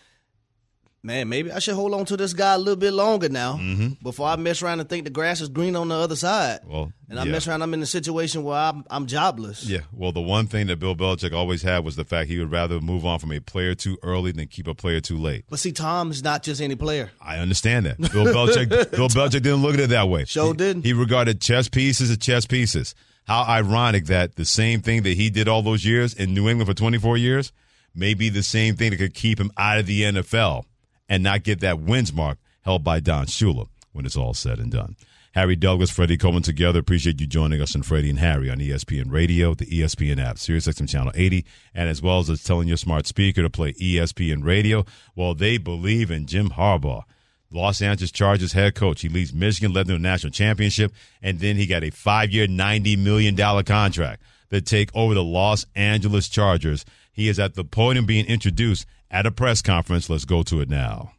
man, 1.03 1.29
maybe 1.29 1.51
I 1.51 1.59
should 1.59 1.75
hold 1.75 1.93
on 1.93 2.05
to 2.05 2.17
this 2.17 2.33
guy 2.33 2.53
a 2.53 2.57
little 2.57 2.75
bit 2.75 2.93
longer 2.93 3.29
now 3.29 3.53
mm-hmm. 3.53 4.03
before 4.03 4.27
I 4.27 4.35
mess 4.35 4.61
around 4.61 4.79
and 4.79 4.89
think 4.89 5.03
the 5.03 5.09
grass 5.09 5.41
is 5.41 5.49
green 5.49 5.75
on 5.75 5.87
the 5.87 5.95
other 5.95 6.15
side. 6.15 6.59
Well, 6.65 6.91
and 7.09 7.19
I 7.19 7.25
yeah. 7.25 7.31
mess 7.31 7.47
around, 7.47 7.61
I'm 7.61 7.73
in 7.73 7.81
a 7.81 7.87
situation 7.87 8.43
where 8.43 8.57
I'm, 8.57 8.85
I'm 8.89 9.05
jobless. 9.05 9.65
Yeah. 9.65 9.81
Well, 9.91 10.11
the 10.11 10.21
one 10.21 10.47
thing 10.47 10.67
that 10.67 10.77
Bill 10.77 10.95
Belichick 10.95 11.33
always 11.33 11.61
had 11.61 11.83
was 11.83 11.95
the 11.95 12.05
fact 12.05 12.29
he 12.29 12.39
would 12.39 12.51
rather 12.51 12.79
move 12.79 13.05
on 13.05 13.19
from 13.19 13.31
a 13.31 13.39
player 13.39 13.75
too 13.75 13.97
early 14.03 14.31
than 14.31 14.47
keep 14.47 14.67
a 14.67 14.75
player 14.75 15.01
too 15.01 15.17
late. 15.17 15.45
But 15.49 15.59
see, 15.59 15.71
Tom 15.71 16.11
is 16.11 16.23
not 16.23 16.43
just 16.43 16.61
any 16.61 16.75
player. 16.75 17.11
I 17.19 17.39
understand 17.39 17.85
that. 17.85 17.97
Bill 17.99 18.25
Belichick, 18.25 18.69
Bill 18.91 19.09
Belichick 19.09 19.41
didn't 19.41 19.61
look 19.61 19.73
at 19.73 19.81
it 19.81 19.89
that 19.89 20.07
way. 20.07 20.25
Sure 20.25 20.53
didn't. 20.53 20.83
He, 20.83 20.89
he 20.89 20.93
regarded 20.93 21.41
chess 21.41 21.67
pieces 21.67 22.09
as 22.09 22.17
chess 22.17 22.45
pieces. 22.45 22.95
How 23.27 23.43
ironic 23.43 24.05
that 24.05 24.35
the 24.35 24.45
same 24.45 24.81
thing 24.81 25.03
that 25.03 25.15
he 25.15 25.29
did 25.29 25.47
all 25.47 25.61
those 25.61 25.85
years 25.85 26.13
in 26.13 26.33
New 26.33 26.49
England 26.49 26.67
for 26.67 26.73
24 26.73 27.17
years 27.17 27.51
may 27.93 28.13
be 28.13 28.29
the 28.29 28.43
same 28.43 28.75
thing 28.75 28.91
that 28.91 28.97
could 28.97 29.13
keep 29.13 29.39
him 29.39 29.51
out 29.57 29.77
of 29.77 29.85
the 29.85 30.01
NFL 30.03 30.65
and 31.11 31.23
not 31.23 31.43
get 31.43 31.59
that 31.59 31.77
wins 31.77 32.13
mark 32.13 32.37
held 32.61 32.85
by 32.85 33.01
Don 33.01 33.25
Shula 33.25 33.67
when 33.91 34.05
it's 34.05 34.15
all 34.15 34.33
said 34.33 34.59
and 34.59 34.71
done. 34.71 34.95
Harry 35.33 35.57
Douglas, 35.57 35.91
Freddie 35.91 36.17
Coleman 36.17 36.41
together. 36.41 36.79
Appreciate 36.79 37.19
you 37.19 37.27
joining 37.27 37.61
us 37.61 37.75
and 37.75 37.85
Freddie 37.85 38.09
and 38.09 38.19
Harry 38.19 38.49
on 38.49 38.59
ESPN 38.59 39.11
Radio, 39.11 39.53
the 39.53 39.65
ESPN 39.65 40.23
app, 40.23 40.37
SiriusXM 40.37 40.87
Channel 40.87 41.11
80, 41.13 41.45
and 41.75 41.89
as 41.89 42.01
well 42.01 42.19
as 42.19 42.43
telling 42.43 42.69
your 42.69 42.77
smart 42.77 43.07
speaker 43.07 43.41
to 43.41 43.49
play 43.49 43.73
ESPN 43.73 44.45
Radio. 44.45 44.85
Well, 45.13 45.35
they 45.35 45.57
believe 45.57 46.11
in 46.11 46.27
Jim 46.27 46.51
Harbaugh. 46.51 47.03
Los 47.51 47.81
Angeles 47.81 48.11
Chargers 48.11 48.53
head 48.53 48.75
coach. 48.75 49.01
He 49.01 49.09
leads 49.09 49.33
Michigan, 49.33 49.73
led 49.73 49.87
them 49.87 49.97
to 49.97 49.99
a 49.99 50.11
national 50.11 50.31
championship, 50.31 50.93
and 51.21 51.41
then 51.41 51.57
he 51.57 51.65
got 51.65 51.83
a 51.83 51.89
five-year, 51.89 52.47
$90 52.47 52.97
million 52.97 53.35
contract 53.65 54.23
to 54.49 54.61
take 54.61 54.89
over 54.95 55.13
the 55.13 55.23
Los 55.23 55.65
Angeles 55.75 56.29
Chargers. 56.29 56.85
He 57.11 57.27
is 57.27 57.37
at 57.37 57.55
the 57.55 57.65
podium 57.65 58.05
being 58.05 58.25
introduced 58.27 58.85
at 59.11 59.25
a 59.25 59.31
press 59.31 59.61
conference. 59.61 60.09
Let's 60.09 60.25
go 60.25 60.41
to 60.43 60.61
it 60.61 60.69
now. 60.69 61.11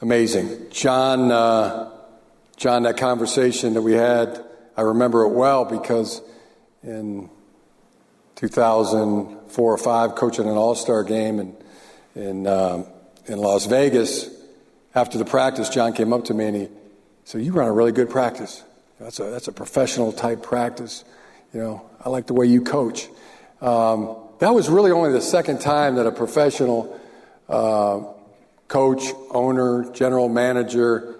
Amazing. 0.00 0.70
John, 0.70 1.30
uh, 1.30 1.90
John, 2.56 2.82
that 2.84 2.96
conversation 2.96 3.74
that 3.74 3.82
we 3.82 3.92
had, 3.92 4.44
I 4.76 4.82
remember 4.82 5.22
it 5.22 5.30
well 5.30 5.64
because 5.64 6.20
in 6.82 7.30
2004 8.36 9.72
or 9.72 9.78
5, 9.78 10.14
coaching 10.14 10.46
an 10.48 10.56
all 10.56 10.74
star 10.74 11.04
game 11.04 11.38
in, 11.38 11.56
in, 12.14 12.46
um, 12.46 12.86
in 13.26 13.38
Las 13.38 13.66
Vegas, 13.66 14.30
after 14.94 15.18
the 15.18 15.24
practice, 15.24 15.68
John 15.68 15.92
came 15.92 16.12
up 16.12 16.24
to 16.24 16.34
me 16.34 16.44
and 16.46 16.56
he 16.56 16.68
said, 17.24 17.42
You 17.42 17.52
run 17.52 17.68
a 17.68 17.72
really 17.72 17.92
good 17.92 18.10
practice. 18.10 18.62
That's 19.00 19.18
a, 19.18 19.24
that's 19.24 19.48
a 19.48 19.52
professional 19.52 20.12
type 20.12 20.42
practice. 20.42 21.04
You 21.52 21.60
know, 21.60 21.90
I 22.04 22.08
like 22.08 22.26
the 22.26 22.34
way 22.34 22.46
you 22.46 22.62
coach. 22.62 23.08
Um, 23.60 24.16
that 24.38 24.50
was 24.50 24.68
really 24.68 24.90
only 24.90 25.12
the 25.12 25.20
second 25.20 25.60
time 25.60 25.96
that 25.96 26.06
a 26.06 26.12
professional 26.12 27.00
coach, 27.48 29.04
owner, 29.30 29.90
general 29.92 30.28
manager 30.28 31.14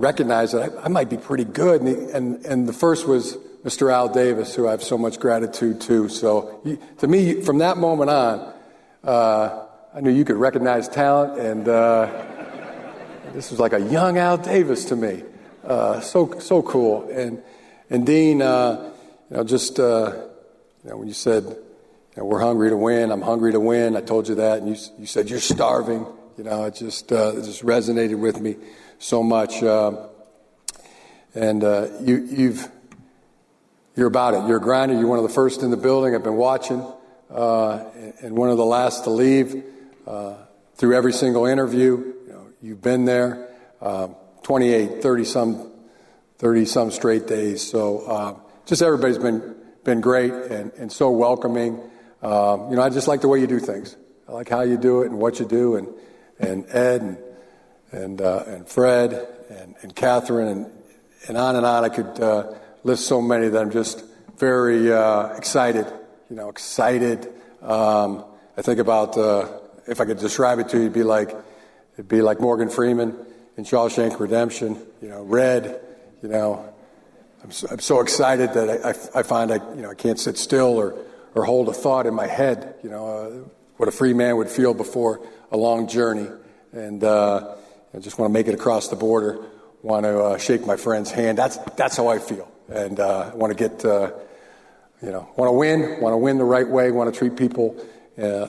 recognized 0.00 0.54
that 0.54 0.72
I, 0.78 0.84
I 0.84 0.88
might 0.88 1.10
be 1.10 1.18
pretty 1.18 1.44
good. 1.44 1.82
And, 1.82 1.88
he, 1.88 2.12
and, 2.12 2.44
and, 2.46 2.68
the 2.68 2.72
first 2.72 3.06
was 3.06 3.36
Mr. 3.64 3.92
Al 3.92 4.08
Davis, 4.08 4.54
who 4.54 4.66
I 4.66 4.70
have 4.72 4.82
so 4.82 4.96
much 4.96 5.20
gratitude 5.20 5.80
to. 5.82 6.08
So 6.08 6.60
he, 6.64 6.78
to 6.98 7.06
me, 7.06 7.42
from 7.42 7.58
that 7.58 7.76
moment 7.76 8.10
on, 8.10 8.52
uh, 9.04 9.66
I 9.94 10.00
knew 10.00 10.10
you 10.10 10.24
could 10.24 10.36
recognize 10.36 10.88
talent, 10.88 11.38
and 11.38 11.68
uh, 11.68 12.06
this 13.32 13.50
was 13.50 13.60
like 13.60 13.72
a 13.72 13.80
young 13.80 14.18
Al 14.18 14.38
Davis 14.38 14.86
to 14.86 14.96
me. 14.96 15.24
Uh, 15.64 16.00
so 16.00 16.38
so 16.38 16.62
cool. 16.62 17.08
And 17.10 17.42
and 17.90 18.06
Dean, 18.06 18.40
uh, 18.40 18.92
you 19.30 19.36
know, 19.36 19.44
just 19.44 19.78
uh, 19.78 20.12
you 20.84 20.90
know, 20.90 20.96
when 20.96 21.08
you 21.08 21.14
said 21.14 21.56
we're 22.16 22.40
hungry 22.40 22.70
to 22.70 22.76
win. 22.76 23.10
I'm 23.12 23.22
hungry 23.22 23.52
to 23.52 23.60
win. 23.60 23.96
I 23.96 24.00
told 24.00 24.28
you 24.28 24.36
that, 24.36 24.58
and 24.58 24.68
you, 24.68 24.76
you 24.98 25.06
said 25.06 25.30
you're 25.30 25.40
starving. 25.40 26.06
You 26.36 26.44
know, 26.44 26.64
it 26.64 26.74
just 26.74 27.12
uh, 27.12 27.34
it 27.36 27.44
just 27.44 27.64
resonated 27.64 28.18
with 28.18 28.40
me 28.40 28.56
so 28.98 29.22
much. 29.22 29.62
Uh, 29.62 30.08
and 31.34 31.62
uh, 31.62 31.88
you, 32.00 32.16
you've 32.16 32.68
you're 33.96 34.08
about 34.08 34.34
it. 34.34 34.46
You're 34.48 34.58
a 34.58 34.60
grinder. 34.60 34.94
You're 34.94 35.06
one 35.08 35.18
of 35.18 35.24
the 35.24 35.34
first 35.34 35.62
in 35.62 35.70
the 35.70 35.76
building. 35.76 36.14
I've 36.14 36.24
been 36.24 36.36
watching, 36.36 36.84
uh, 37.30 37.84
and 38.22 38.36
one 38.36 38.50
of 38.50 38.56
the 38.56 38.64
last 38.64 39.04
to 39.04 39.10
leave 39.10 39.62
uh, 40.06 40.34
through 40.74 40.96
every 40.96 41.12
single 41.12 41.46
interview. 41.46 42.14
You 42.26 42.32
know, 42.32 42.46
you've 42.62 42.82
been 42.82 43.04
there. 43.04 43.48
Uh, 43.80 44.08
28, 44.42 45.02
30 45.02 45.24
some 45.24 45.70
30 46.40 46.64
some 46.64 46.90
straight 46.90 47.26
days. 47.26 47.60
So 47.60 47.98
uh, 48.06 48.34
just 48.64 48.80
everybody's 48.80 49.18
been, 49.18 49.54
been 49.84 50.00
great 50.00 50.32
and, 50.32 50.72
and 50.72 50.90
so 50.90 51.10
welcoming. 51.10 51.78
Um, 52.22 52.70
you 52.70 52.76
know, 52.76 52.82
I 52.82 52.90
just 52.90 53.08
like 53.08 53.20
the 53.20 53.28
way 53.28 53.40
you 53.40 53.46
do 53.46 53.58
things. 53.58 53.96
I 54.28 54.32
like 54.32 54.48
how 54.48 54.60
you 54.60 54.76
do 54.76 55.02
it 55.02 55.10
and 55.10 55.18
what 55.18 55.40
you 55.40 55.46
do. 55.46 55.76
And, 55.76 55.88
and 56.38 56.66
Ed 56.68 57.00
and, 57.02 57.18
and, 57.92 58.20
uh, 58.20 58.44
and 58.46 58.68
Fred 58.68 59.26
and, 59.48 59.74
and 59.82 59.94
Catherine 59.94 60.48
and, 60.48 60.66
and 61.28 61.36
on 61.36 61.56
and 61.56 61.66
on. 61.66 61.84
I 61.84 61.88
could 61.88 62.20
uh, 62.20 62.54
list 62.84 63.06
so 63.06 63.20
many 63.20 63.48
that 63.48 63.60
I'm 63.60 63.70
just 63.70 64.04
very 64.36 64.92
uh, 64.92 65.34
excited, 65.34 65.86
you 66.28 66.36
know, 66.36 66.48
excited. 66.48 67.26
Um, 67.62 68.24
I 68.56 68.62
think 68.62 68.78
about, 68.78 69.16
uh, 69.16 69.48
if 69.86 70.00
I 70.00 70.04
could 70.04 70.18
describe 70.18 70.58
it 70.58 70.68
to 70.70 70.76
you, 70.76 70.84
it'd 70.84 70.92
be 70.92 71.02
like, 71.02 71.34
it'd 71.94 72.08
be 72.08 72.22
like 72.22 72.40
Morgan 72.40 72.68
Freeman 72.68 73.16
in 73.56 73.64
Shawshank 73.64 74.18
Redemption, 74.18 74.78
you 75.02 75.08
know, 75.08 75.22
red, 75.22 75.80
you 76.22 76.28
know, 76.28 76.72
I'm 77.42 77.50
so, 77.50 77.68
I'm 77.70 77.80
so 77.80 78.00
excited 78.00 78.52
that 78.54 78.68
I, 78.68 78.90
I, 78.90 79.20
I, 79.20 79.22
find 79.22 79.50
I, 79.50 79.56
you 79.74 79.82
know, 79.82 79.90
I 79.90 79.94
can't 79.94 80.18
sit 80.18 80.36
still 80.36 80.78
or, 80.78 80.94
or 81.34 81.44
hold 81.44 81.68
a 81.68 81.72
thought 81.72 82.06
in 82.06 82.14
my 82.14 82.26
head, 82.26 82.74
you 82.82 82.90
know, 82.90 83.06
uh, 83.06 83.48
what 83.76 83.88
a 83.88 83.92
free 83.92 84.12
man 84.12 84.36
would 84.36 84.48
feel 84.48 84.74
before 84.74 85.20
a 85.50 85.56
long 85.56 85.88
journey. 85.88 86.28
And 86.72 87.02
uh, 87.02 87.54
I 87.94 87.98
just 87.98 88.18
want 88.18 88.30
to 88.30 88.32
make 88.32 88.48
it 88.48 88.54
across 88.54 88.88
the 88.88 88.96
border, 88.96 89.44
want 89.82 90.04
to 90.04 90.20
uh, 90.20 90.38
shake 90.38 90.66
my 90.66 90.76
friend's 90.76 91.10
hand. 91.10 91.38
That's, 91.38 91.56
that's 91.76 91.96
how 91.96 92.08
I 92.08 92.18
feel. 92.18 92.50
And 92.68 93.00
uh, 93.00 93.30
I 93.32 93.36
want 93.36 93.56
to 93.56 93.68
get, 93.68 93.84
uh, 93.84 94.12
you 95.02 95.10
know, 95.10 95.28
want 95.36 95.48
to 95.48 95.52
win, 95.52 96.00
want 96.00 96.12
to 96.12 96.18
win 96.18 96.38
the 96.38 96.44
right 96.44 96.68
way, 96.68 96.90
want 96.90 97.12
to 97.12 97.18
treat 97.18 97.36
people 97.36 97.76
uh, 98.20 98.48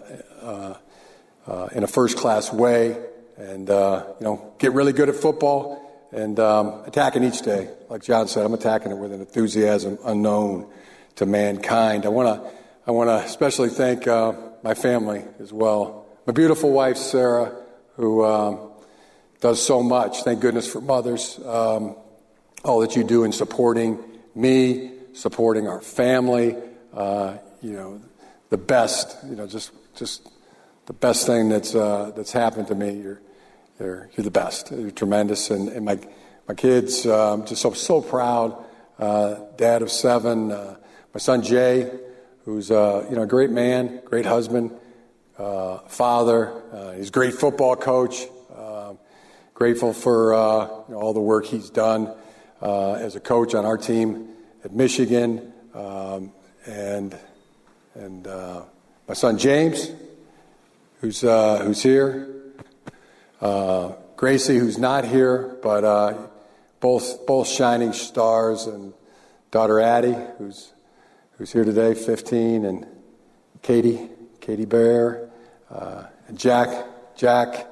in 1.73 1.83
a 1.83 1.87
first 1.87 2.17
class 2.17 2.51
way, 2.51 2.97
and, 3.37 3.69
you 3.69 4.25
know, 4.25 4.53
get 4.59 4.73
really 4.73 4.93
good 4.93 5.09
at 5.09 5.15
football 5.15 5.79
and 6.11 6.39
um, 6.39 6.83
attacking 6.85 7.23
each 7.23 7.41
day. 7.41 7.69
Like 7.89 8.03
John 8.03 8.27
said, 8.27 8.45
I'm 8.45 8.53
attacking 8.53 8.91
it 8.91 8.97
with 8.97 9.13
an 9.13 9.21
enthusiasm 9.21 9.97
unknown 10.03 10.69
to 11.15 11.25
mankind. 11.25 12.05
I 12.05 12.09
want 12.09 12.43
to 12.43 12.51
I 12.87 12.91
want 12.91 13.09
to 13.09 13.15
especially 13.25 13.69
thank 13.69 14.07
uh, 14.07 14.33
my 14.63 14.73
family 14.73 15.23
as 15.39 15.53
well. 15.53 16.07
My 16.25 16.33
beautiful 16.33 16.71
wife 16.71 16.97
Sarah, 16.97 17.55
who 17.95 18.25
um, 18.25 18.71
does 19.39 19.63
so 19.63 19.83
much. 19.83 20.23
Thank 20.23 20.39
goodness 20.39 20.71
for 20.71 20.81
mothers. 20.81 21.39
Um, 21.45 21.95
all 22.63 22.79
that 22.79 22.95
you 22.95 23.03
do 23.03 23.23
in 23.23 23.31
supporting 23.31 23.99
me, 24.33 24.91
supporting 25.13 25.67
our 25.67 25.79
family. 25.81 26.55
Uh, 26.91 27.37
you 27.61 27.73
know, 27.73 28.01
the 28.49 28.57
best. 28.57 29.15
You 29.27 29.35
know, 29.35 29.45
just 29.45 29.71
just 29.95 30.27
the 30.87 30.93
best 30.93 31.27
thing 31.27 31.49
that's 31.49 31.75
uh, 31.75 32.11
that's 32.15 32.31
happened 32.31 32.67
to 32.69 32.75
me. 32.75 32.93
You're 32.93 33.21
you're, 33.79 34.09
you're 34.15 34.23
the 34.23 34.31
best. 34.31 34.71
You're 34.71 34.91
tremendous. 34.91 35.51
And, 35.51 35.69
and 35.69 35.85
my, 35.85 35.99
my 36.47 36.53
kids, 36.53 37.05
um, 37.05 37.45
just 37.45 37.61
so, 37.61 37.73
so 37.73 38.01
proud. 38.01 38.63
Uh, 38.99 39.35
dad 39.57 39.81
of 39.81 39.91
seven. 39.91 40.51
Uh, 40.51 40.77
my 41.13 41.19
son 41.19 41.41
Jay, 41.41 41.91
who's 42.45 42.71
uh, 42.71 43.05
you 43.09 43.15
know 43.15 43.23
a 43.23 43.27
great 43.27 43.49
man, 43.49 44.01
great 44.05 44.25
husband, 44.25 44.71
uh, 45.37 45.79
father. 45.87 46.51
Uh, 46.71 46.93
he's 46.93 47.09
a 47.09 47.11
great 47.11 47.33
football 47.33 47.75
coach. 47.75 48.25
Um, 48.55 48.97
grateful 49.53 49.93
for 49.93 50.33
uh, 50.33 50.65
you 50.87 50.93
know, 50.93 51.01
all 51.01 51.13
the 51.13 51.21
work 51.21 51.45
he's 51.45 51.69
done 51.69 52.13
as 52.61 53.15
a 53.15 53.19
coach 53.19 53.55
on 53.55 53.65
our 53.65 53.77
team 53.77 54.29
at 54.63 54.71
Michigan, 54.73 55.53
um, 55.73 56.31
and 56.65 57.17
and 57.95 58.25
my 58.25 59.13
son 59.13 59.37
James, 59.37 59.91
who's 61.01 61.21
who's 61.21 61.83
here. 61.83 62.41
Uh, 63.41 63.93
Gracie, 64.17 64.59
who's 64.59 64.77
not 64.77 65.03
here, 65.03 65.57
but 65.63 65.83
uh, 65.83 66.13
both 66.79 67.25
both 67.25 67.47
shining 67.47 67.91
stars, 67.91 68.67
and 68.67 68.93
daughter 69.49 69.79
Addie, 69.79 70.15
who's 70.37 70.71
who's 71.41 71.51
here 71.51 71.65
today, 71.65 71.95
15, 71.95 72.65
and 72.65 72.85
Katie, 73.63 74.09
Katie 74.41 74.65
Bear, 74.65 75.27
uh, 75.71 76.03
and 76.27 76.37
Jack, 76.37 76.85
Jack, 77.15 77.65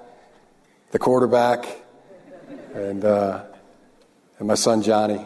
the 0.90 0.98
quarterback, 0.98 1.68
and 2.74 3.06
uh, 3.06 3.44
and 4.40 4.48
my 4.48 4.56
son 4.56 4.82
Johnny 4.82 5.24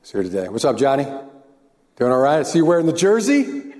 is 0.00 0.12
here 0.12 0.22
today. 0.22 0.48
What's 0.48 0.64
up, 0.64 0.78
Johnny? 0.78 1.02
Doing 1.96 2.12
all 2.12 2.20
right? 2.20 2.38
I 2.38 2.42
see 2.44 2.58
you 2.58 2.66
wearing 2.66 2.86
the 2.86 2.92
jersey. 2.92 3.74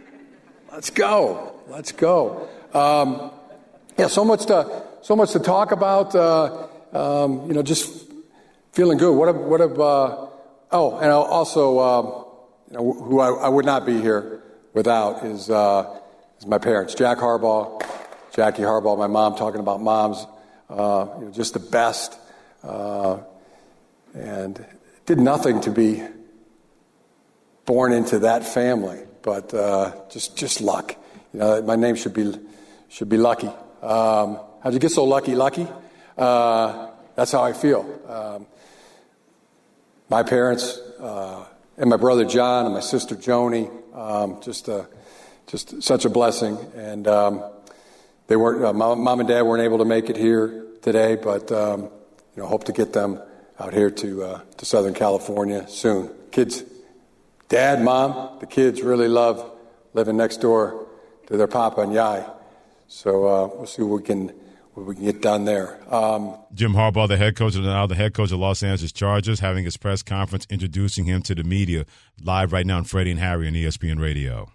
Let's 0.73 0.91
go. 0.91 1.61
Let's 1.69 1.93
go. 1.93 2.49
Um, 2.75 3.31
yeah, 3.97 4.09
so 4.09 4.25
much 4.25 4.47
to 4.47 4.83
so 5.03 5.15
much 5.15 5.31
to 5.31 5.39
talk 5.39 5.71
about. 5.71 6.13
Uh, 6.13 6.67
um, 6.93 7.47
you 7.47 7.55
know, 7.55 7.63
just 7.63 8.11
feeling 8.73 8.99
good. 8.99 9.13
What 9.13 9.29
a, 9.29 9.33
what 9.33 9.61
a, 9.61 9.67
uh, 9.67 10.29
oh, 10.73 10.99
and 10.99 11.13
also, 11.13 11.79
know, 11.79 12.22
who 12.73 13.21
I, 13.21 13.31
I, 13.31 13.49
would 13.49 13.65
not 13.65 13.85
be 13.85 14.01
here 14.01 14.43
without 14.73 15.25
is, 15.25 15.51
uh, 15.51 16.01
is 16.39 16.47
my 16.47 16.59
parents, 16.59 16.95
Jack 16.95 17.19
Harbaugh, 17.19 17.83
Jackie 18.35 18.63
Harbaugh, 18.63 18.97
my 18.99 19.07
mom, 19.07 19.37
talking 19.37 19.61
about 19.61 19.81
moms, 19.81 20.27
uh, 20.71 21.07
you 21.19 21.25
know, 21.27 21.31
just 21.31 21.55
the 21.55 21.61
best. 21.61 22.19
Uh, 22.63 23.19
and 24.15 24.65
did 25.07 25.19
nothing 25.19 25.61
to 25.63 25.71
be 25.71 26.03
born 27.65 27.93
into 27.93 28.21
that 28.21 28.45
family, 28.45 29.01
but 29.23 29.51
just, 30.11 30.37
just 30.37 30.61
luck. 30.61 30.95
You 31.33 31.41
know, 31.41 31.63
my 31.63 31.77
name 31.77 31.95
should 31.95 32.15
be, 32.15 32.35
should 32.89 33.09
be 33.09 33.17
lucky. 33.17 33.51
Um, 33.83 34.39
How'd 34.63 34.75
you 34.75 34.79
get 34.79 34.93
so 34.93 35.03
lucky, 35.03 35.35
lucky? 35.35 35.67
Uh, 36.17 36.91
that's 37.17 37.33
how 37.33 37.43
I 37.43 37.53
feel. 37.53 37.85
Um, 38.07 38.47
my 40.09 40.23
parents 40.23 40.79
uh, 41.01 41.45
and 41.83 41.91
my 41.91 41.97
brother 41.97 42.25
John 42.25 42.67
and 42.67 42.75
my 42.75 42.81
sister 42.81 43.17
Joni, 43.17 43.69
um, 43.93 44.41
just, 44.41 44.69
uh, 44.69 44.85
just 45.49 45.83
such 45.83 46.05
a 46.05 46.09
blessing. 46.09 46.57
And 46.77 47.09
um, 47.09 47.43
they 48.29 48.37
weren't, 48.37 48.65
uh, 48.65 48.73
mom, 48.73 49.01
mom, 49.03 49.19
and 49.19 49.29
dad 49.29 49.43
weren't 49.43 49.65
able 49.65 49.79
to 49.79 49.85
make 49.85 50.09
it 50.09 50.17
here 50.17 50.65
today, 50.81 51.17
but 51.17 51.51
um, 51.51 51.81
you 51.81 51.91
know, 52.37 52.47
hope 52.47 52.63
to 52.65 52.73
get 52.73 52.93
them 52.93 53.21
out 53.59 53.75
here 53.75 53.91
to, 53.91 54.23
uh, 54.23 54.41
to 54.59 54.65
Southern 54.65 54.95
California 54.95 55.67
soon. 55.67 56.09
Kids, 56.31 56.63
dad, 57.49 57.83
mom, 57.83 58.39
the 58.39 58.47
kids 58.47 58.81
really 58.81 59.09
love 59.09 59.51
living 59.93 60.17
next 60.17 60.37
door 60.37 60.87
to 61.27 61.37
their 61.37 61.49
papa 61.49 61.81
and 61.81 61.93
yai. 61.93 62.25
So 62.87 63.27
uh, 63.27 63.47
we'll 63.57 63.67
see 63.67 63.83
what 63.83 64.03
we 64.03 64.07
can 64.07 64.33
what 64.75 64.87
we 64.87 64.95
can 64.95 65.05
get 65.05 65.21
done 65.21 65.45
there. 65.45 65.79
Um, 65.93 66.37
Jim 66.55 66.73
Harbaugh, 66.73 67.09
the 67.09 67.17
head 67.17 67.37
coach 67.37 67.57
of 67.57 67.63
the, 67.63 67.71
now 67.71 67.87
the 67.87 67.95
head 67.95 68.15
coach 68.15 68.33
of 68.33 68.39
Los 68.39 68.63
Angeles 68.63 68.93
Chargers, 68.93 69.41
having 69.41 69.65
his 69.65 69.77
press 69.77 70.03
conference 70.03 70.47
introducing 70.49 71.05
him 71.05 71.23
to 71.23 71.35
the 71.35 71.45
media 71.45 71.85
live 72.23 72.53
right 72.53 72.67
now 72.67 72.79
on 72.79 72.85
Freddie 72.85 73.11
and 73.11 73.21
Harry 73.21 73.47
on 73.47 73.55
ESPN 73.55 74.01
Radio. 74.01 74.51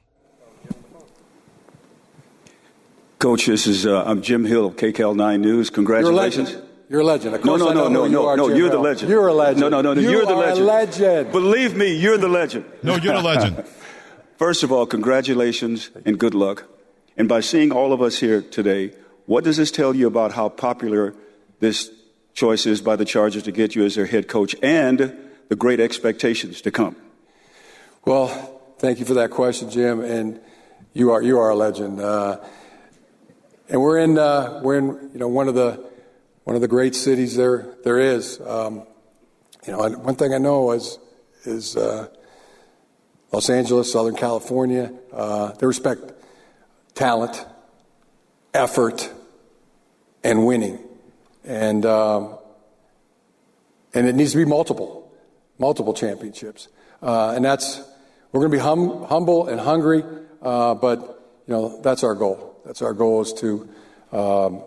Coach, 3.19 3.47
this 3.47 3.65
is 3.65 3.85
uh, 3.85 4.03
I'm 4.05 4.21
Jim 4.21 4.45
Hill, 4.45 4.71
KCAL 4.71 5.15
9 5.15 5.41
News. 5.41 5.69
Congratulations. 5.71 6.55
You're 6.89 7.01
a 7.01 7.03
legend. 7.03 7.35
Of 7.35 7.43
no, 7.43 7.57
no, 7.57 7.73
no, 7.73 7.89
no, 7.89 8.07
no, 8.07 8.35
no. 8.35 8.47
You 8.49 8.67
are 8.67 8.69
the 8.69 8.79
legend. 8.79 9.09
You're 9.09 9.27
a 9.27 9.33
legend. 9.33 9.59
No, 9.59 9.69
no, 9.69 9.81
no, 9.81 9.93
no. 9.93 10.01
You 10.01 10.11
you're 10.11 10.25
the 10.25 10.35
legend. 10.35 10.65
legend. 10.65 11.31
Believe 11.31 11.75
me, 11.75 11.93
you're 11.93 12.17
the 12.17 12.29
legend. 12.29 12.65
No, 12.83 12.95
you're 12.95 13.15
the 13.15 13.23
legend. 13.23 13.65
First 14.37 14.63
of 14.63 14.71
all, 14.71 14.85
congratulations 14.85 15.89
and 16.05 16.17
good 16.17 16.33
luck. 16.33 16.65
And 17.17 17.27
by 17.27 17.39
seeing 17.39 17.71
all 17.71 17.91
of 17.91 18.01
us 18.01 18.19
here 18.19 18.41
today, 18.41 18.93
what 19.27 19.43
does 19.43 19.57
this 19.57 19.71
tell 19.71 19.95
you 19.95 20.07
about 20.07 20.31
how 20.31 20.49
popular 20.49 21.13
this 21.59 21.91
choice 22.33 22.65
is 22.65 22.81
by 22.81 22.95
the 22.95 23.05
Chargers 23.05 23.43
to 23.43 23.51
get 23.51 23.75
you 23.75 23.83
as 23.83 23.95
their 23.95 24.05
head 24.05 24.27
coach 24.27 24.55
and 24.63 25.15
the 25.49 25.55
great 25.55 25.79
expectations 25.79 26.61
to 26.61 26.71
come? 26.71 26.95
Well, 28.05 28.27
thank 28.79 28.99
you 28.99 29.05
for 29.05 29.15
that 29.15 29.31
question, 29.31 29.69
Jim. 29.69 29.99
And 29.99 30.39
you 30.93 31.11
are 31.11 31.21
you 31.21 31.39
are 31.39 31.49
a 31.49 31.55
legend. 31.55 31.99
Uh, 31.99 32.39
and 33.67 33.81
we're 33.81 33.97
in 33.97 34.17
uh, 34.17 34.61
we're 34.63 34.77
in 34.77 35.09
you 35.13 35.19
know 35.19 35.27
one 35.27 35.49
of 35.49 35.55
the 35.55 35.85
one 36.45 36.55
of 36.55 36.61
the 36.61 36.69
great 36.69 36.95
cities 36.95 37.35
there 37.35 37.75
there 37.83 37.99
is. 37.99 38.39
Um, 38.39 38.87
you 39.65 39.73
know, 39.73 39.89
one 39.89 40.15
thing 40.15 40.33
I 40.33 40.37
know 40.37 40.71
is 40.71 40.99
is 41.43 41.75
uh, 41.75 42.07
Los 43.33 43.49
Angeles, 43.49 43.91
Southern 43.91 44.15
California. 44.15 44.93
Uh, 45.11 45.51
they 45.51 45.67
respect 45.67 46.13
talent, 46.95 47.45
effort, 48.53 49.11
and 50.27 50.45
winning. 50.45 50.77
And, 51.45 51.85
um, 51.85 52.37
and 53.93 54.07
it 54.07 54.15
needs 54.15 54.31
to 54.31 54.37
be 54.37 54.45
multiple, 54.45 55.09
multiple 55.57 55.93
championships. 55.93 56.67
Uh, 57.01 57.31
and 57.35 57.45
that's, 57.45 57.81
we're 58.31 58.41
going 58.41 58.51
to 58.51 58.57
be 58.57 58.61
hum, 58.61 59.05
humble 59.05 59.47
and 59.47 59.59
hungry, 59.59 60.03
uh, 60.41 60.75
but, 60.75 60.99
you 61.47 61.53
know, 61.53 61.81
that's 61.81 62.03
our 62.03 62.13
goal. 62.13 62.59
That's 62.65 62.81
our 62.81 62.93
goal 62.93 63.21
is 63.21 63.31
to, 63.33 63.69
um, 64.11 64.63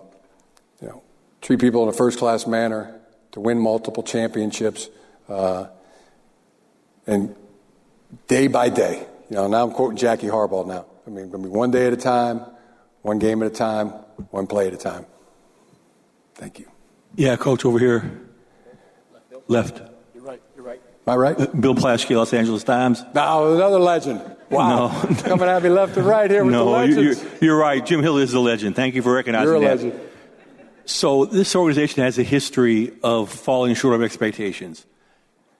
you 0.80 0.88
know, 0.88 1.02
treat 1.42 1.60
people 1.60 1.82
in 1.82 1.90
a 1.90 1.92
first 1.92 2.18
class 2.18 2.46
manner, 2.46 2.98
to 3.32 3.40
win 3.40 3.58
multiple 3.58 4.02
championships, 4.02 4.88
uh, 5.28 5.66
and 7.06 7.36
day 8.28 8.46
by 8.46 8.70
day. 8.70 9.06
You 9.28 9.36
know, 9.36 9.46
now 9.48 9.64
I'm 9.64 9.72
quoting 9.72 9.98
Jackie 9.98 10.28
Harbaugh 10.28 10.66
now. 10.66 10.86
I 11.06 11.10
mean, 11.10 11.30
going 11.30 11.42
to 11.44 11.48
be 11.50 11.54
one 11.54 11.70
day 11.70 11.86
at 11.86 11.92
a 11.92 11.98
time, 11.98 12.40
one 13.02 13.18
game 13.18 13.42
at 13.42 13.52
a 13.52 13.54
time, 13.54 13.88
one 14.30 14.46
play 14.46 14.66
at 14.66 14.72
a 14.72 14.78
time. 14.78 15.04
Thank 16.40 16.58
you. 16.58 16.66
Yeah, 17.16 17.36
coach 17.36 17.64
over 17.64 17.78
here. 17.78 18.18
Left. 19.46 19.80
You're 20.14 20.24
right. 20.24 20.42
You're 20.56 20.64
right. 20.64 20.80
Am 21.06 21.12
I 21.12 21.16
right? 21.16 21.36
Bill 21.60 21.74
Plaschke, 21.74 22.16
Los 22.16 22.32
Angeles 22.32 22.64
Times. 22.64 23.04
No, 23.14 23.54
another 23.54 23.78
legend. 23.78 24.20
Wow. 24.50 24.88
No. 25.04 25.14
Coming 25.22 25.48
at 25.48 25.62
me 25.62 25.68
left 25.68 25.96
and 25.96 26.04
right 26.04 26.28
here 26.28 26.42
with 26.44 26.52
the 26.52 26.58
No, 26.58 26.82
you- 26.82 26.96
legends. 26.96 27.22
you're, 27.22 27.50
you're 27.50 27.56
right. 27.56 27.86
Jim 27.86 28.02
Hill 28.02 28.18
is 28.18 28.34
a 28.34 28.40
legend. 28.40 28.74
Thank 28.74 28.96
you 28.96 29.02
for 29.02 29.12
recognizing 29.14 29.46
You're 29.46 29.56
a 29.58 29.60
that. 29.60 29.76
legend. 29.84 30.00
So 30.86 31.24
this 31.24 31.54
organization 31.54 32.02
has 32.02 32.18
a 32.18 32.24
history 32.24 32.92
of 33.04 33.30
falling 33.30 33.76
short 33.76 33.94
of 33.94 34.02
expectations, 34.02 34.86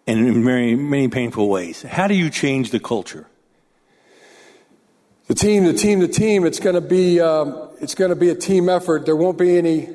and 0.08 0.26
in 0.26 0.42
very 0.42 0.75
many 0.75 1.06
painful 1.06 1.49
ways. 1.49 1.82
How 1.82 2.08
do 2.08 2.14
you 2.14 2.30
change 2.30 2.72
the 2.72 2.80
culture? 2.80 3.28
The 5.28 5.34
team, 5.37 5.66
the 5.66 5.72
team, 5.72 6.00
the 6.00 6.08
team. 6.08 6.44
It's 6.44 6.58
going 6.58 6.75
to 6.75 6.80
be 6.80 7.20
um, 7.20 7.68
it's 7.80 7.94
going 7.94 8.08
to 8.08 8.16
be 8.16 8.30
a 8.30 8.34
team 8.34 8.68
effort. 8.68 9.06
There 9.06 9.14
won't 9.14 9.38
be 9.38 9.56
any 9.56 9.88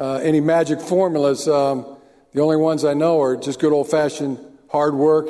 uh, 0.00 0.14
any 0.14 0.40
magic 0.40 0.80
formulas. 0.80 1.46
Um, 1.46 1.98
the 2.32 2.40
only 2.40 2.56
ones 2.56 2.84
I 2.84 2.94
know 2.94 3.20
are 3.20 3.36
just 3.36 3.60
good 3.60 3.72
old 3.72 3.90
fashioned 3.90 4.38
hard 4.68 4.94
work 4.94 5.28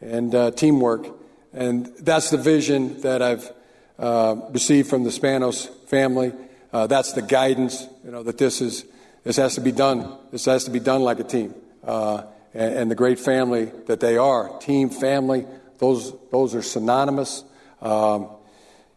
and 0.00 0.34
uh, 0.34 0.50
teamwork, 0.50 1.06
and 1.52 1.86
that's 2.00 2.30
the 2.30 2.36
vision 2.36 3.00
that 3.02 3.22
I've 3.22 3.50
uh, 3.98 4.36
received 4.50 4.90
from 4.90 5.04
the 5.04 5.10
Spanos 5.10 5.68
family. 5.86 6.32
Uh, 6.72 6.88
that's 6.88 7.12
the 7.12 7.22
guidance. 7.22 7.86
You 8.04 8.10
know 8.10 8.24
that 8.24 8.36
this 8.36 8.60
is 8.60 8.84
this 9.22 9.36
has 9.36 9.54
to 9.54 9.60
be 9.60 9.72
done. 9.72 10.18
This 10.32 10.46
has 10.46 10.64
to 10.64 10.70
be 10.70 10.80
done 10.80 11.02
like 11.02 11.20
a 11.20 11.24
team, 11.24 11.54
uh, 11.84 12.24
and, 12.52 12.74
and 12.74 12.90
the 12.90 12.96
great 12.96 13.20
family 13.20 13.70
that 13.86 14.00
they 14.00 14.16
are. 14.16 14.58
Team, 14.58 14.90
family. 14.90 15.46
Those 15.78 16.12
those 16.32 16.54
are 16.56 16.62
synonymous. 16.62 17.44
Um, 17.80 18.28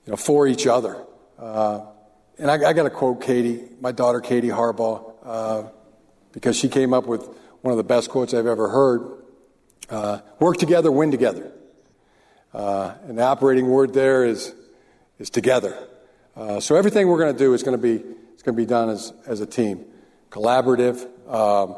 you 0.05 0.11
know, 0.11 0.17
for 0.17 0.47
each 0.47 0.65
other. 0.65 1.03
And 2.39 2.51
I, 2.51 2.69
I 2.69 2.73
got 2.73 2.83
to 2.83 2.89
quote 2.89 3.21
Katie, 3.21 3.63
my 3.81 3.91
daughter 3.91 4.19
Katie 4.19 4.49
Harbaugh, 4.49 5.13
uh, 5.23 5.63
because 6.33 6.55
she 6.55 6.69
came 6.69 6.93
up 6.93 7.07
with 7.07 7.27
one 7.61 7.71
of 7.71 7.77
the 7.77 7.83
best 7.83 8.09
quotes 8.09 8.33
I've 8.33 8.45
ever 8.45 8.69
heard. 8.69 9.23
Uh, 9.89 10.19
work 10.39 10.57
together, 10.57 10.91
win 10.91 11.09
together. 11.09 11.51
Uh, 12.53 12.93
and 13.07 13.17
the 13.17 13.23
operating 13.23 13.67
word 13.67 13.93
there 13.93 14.23
is 14.23 14.53
is 15.19 15.29
together. 15.29 15.77
Uh, 16.35 16.59
so 16.59 16.75
everything 16.75 17.07
we're 17.07 17.17
going 17.17 17.33
to 17.33 17.37
do 17.37 17.53
is 17.53 17.63
going 17.63 17.75
to 17.75 17.81
be 17.81 18.03
it's 18.33 18.43
going 18.43 18.55
to 18.55 18.61
be 18.61 18.65
done 18.65 18.89
as 18.89 19.13
as 19.25 19.41
a 19.41 19.45
team, 19.45 19.85
collaborative. 20.29 21.07
Um, 21.27 21.75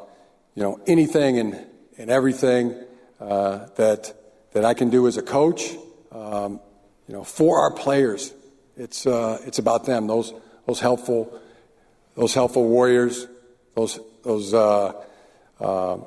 you 0.56 0.64
know, 0.64 0.80
anything 0.88 1.40
and 1.40 1.66
and 1.98 2.10
everything 2.10 2.76
uh, 3.20 3.68
that 3.76 4.14
that 4.52 4.66
I 4.66 4.74
can 4.74 4.90
do 4.90 5.08
as 5.08 5.16
a 5.18 5.22
coach. 5.22 5.72
Um, 6.12 6.60
you 7.08 7.14
know, 7.14 7.24
for 7.24 7.62
our 7.62 7.72
players, 7.74 8.34
it's 8.76 9.08
uh, 9.08 9.40
it's 9.46 9.60
about 9.60 9.86
them. 9.86 10.08
Those 10.08 10.34
those 10.70 10.80
helpful 10.80 11.40
those 12.16 12.36
helpful 12.36 12.68
warriors, 12.68 13.28
those 13.76 14.00
those 14.24 14.54
uh, 14.54 14.94
uh, 15.60 15.98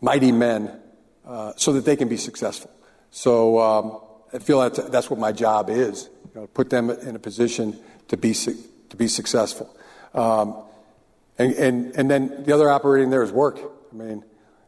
mighty 0.00 0.32
men, 0.32 0.80
uh, 1.24 1.52
so 1.56 1.72
that 1.74 1.84
they 1.84 1.94
can 1.94 2.08
be 2.08 2.16
successful. 2.16 2.70
So 3.10 3.60
um, 3.60 4.00
I 4.32 4.38
feel 4.38 4.58
that 4.60 4.90
that's 4.90 5.08
what 5.08 5.20
my 5.20 5.30
job 5.30 5.70
is. 5.70 6.08
You 6.34 6.40
know, 6.40 6.46
put 6.48 6.68
them 6.68 6.90
in 6.90 7.14
a 7.14 7.18
position 7.18 7.78
to 8.08 8.16
be 8.16 8.32
su- 8.32 8.58
to 8.88 8.96
be 8.96 9.06
successful. 9.06 9.68
Um, 10.14 10.56
and, 11.38 11.52
and 11.54 11.96
and 11.96 12.10
then 12.10 12.42
the 12.44 12.52
other 12.52 12.68
operating 12.68 13.10
there 13.10 13.22
is 13.22 13.30
work. 13.30 13.60
I 13.92 13.94
mean, 13.94 14.24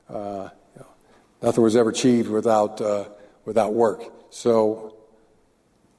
uh, 0.09 0.49
you 0.76 0.81
know, 0.81 0.87
nothing 1.43 1.64
was 1.64 1.75
ever 1.75 1.91
achieved 1.91 2.31
without 2.31 2.81
uh, 2.81 3.09
without 3.45 3.75
work. 3.75 4.05
So 4.31 4.95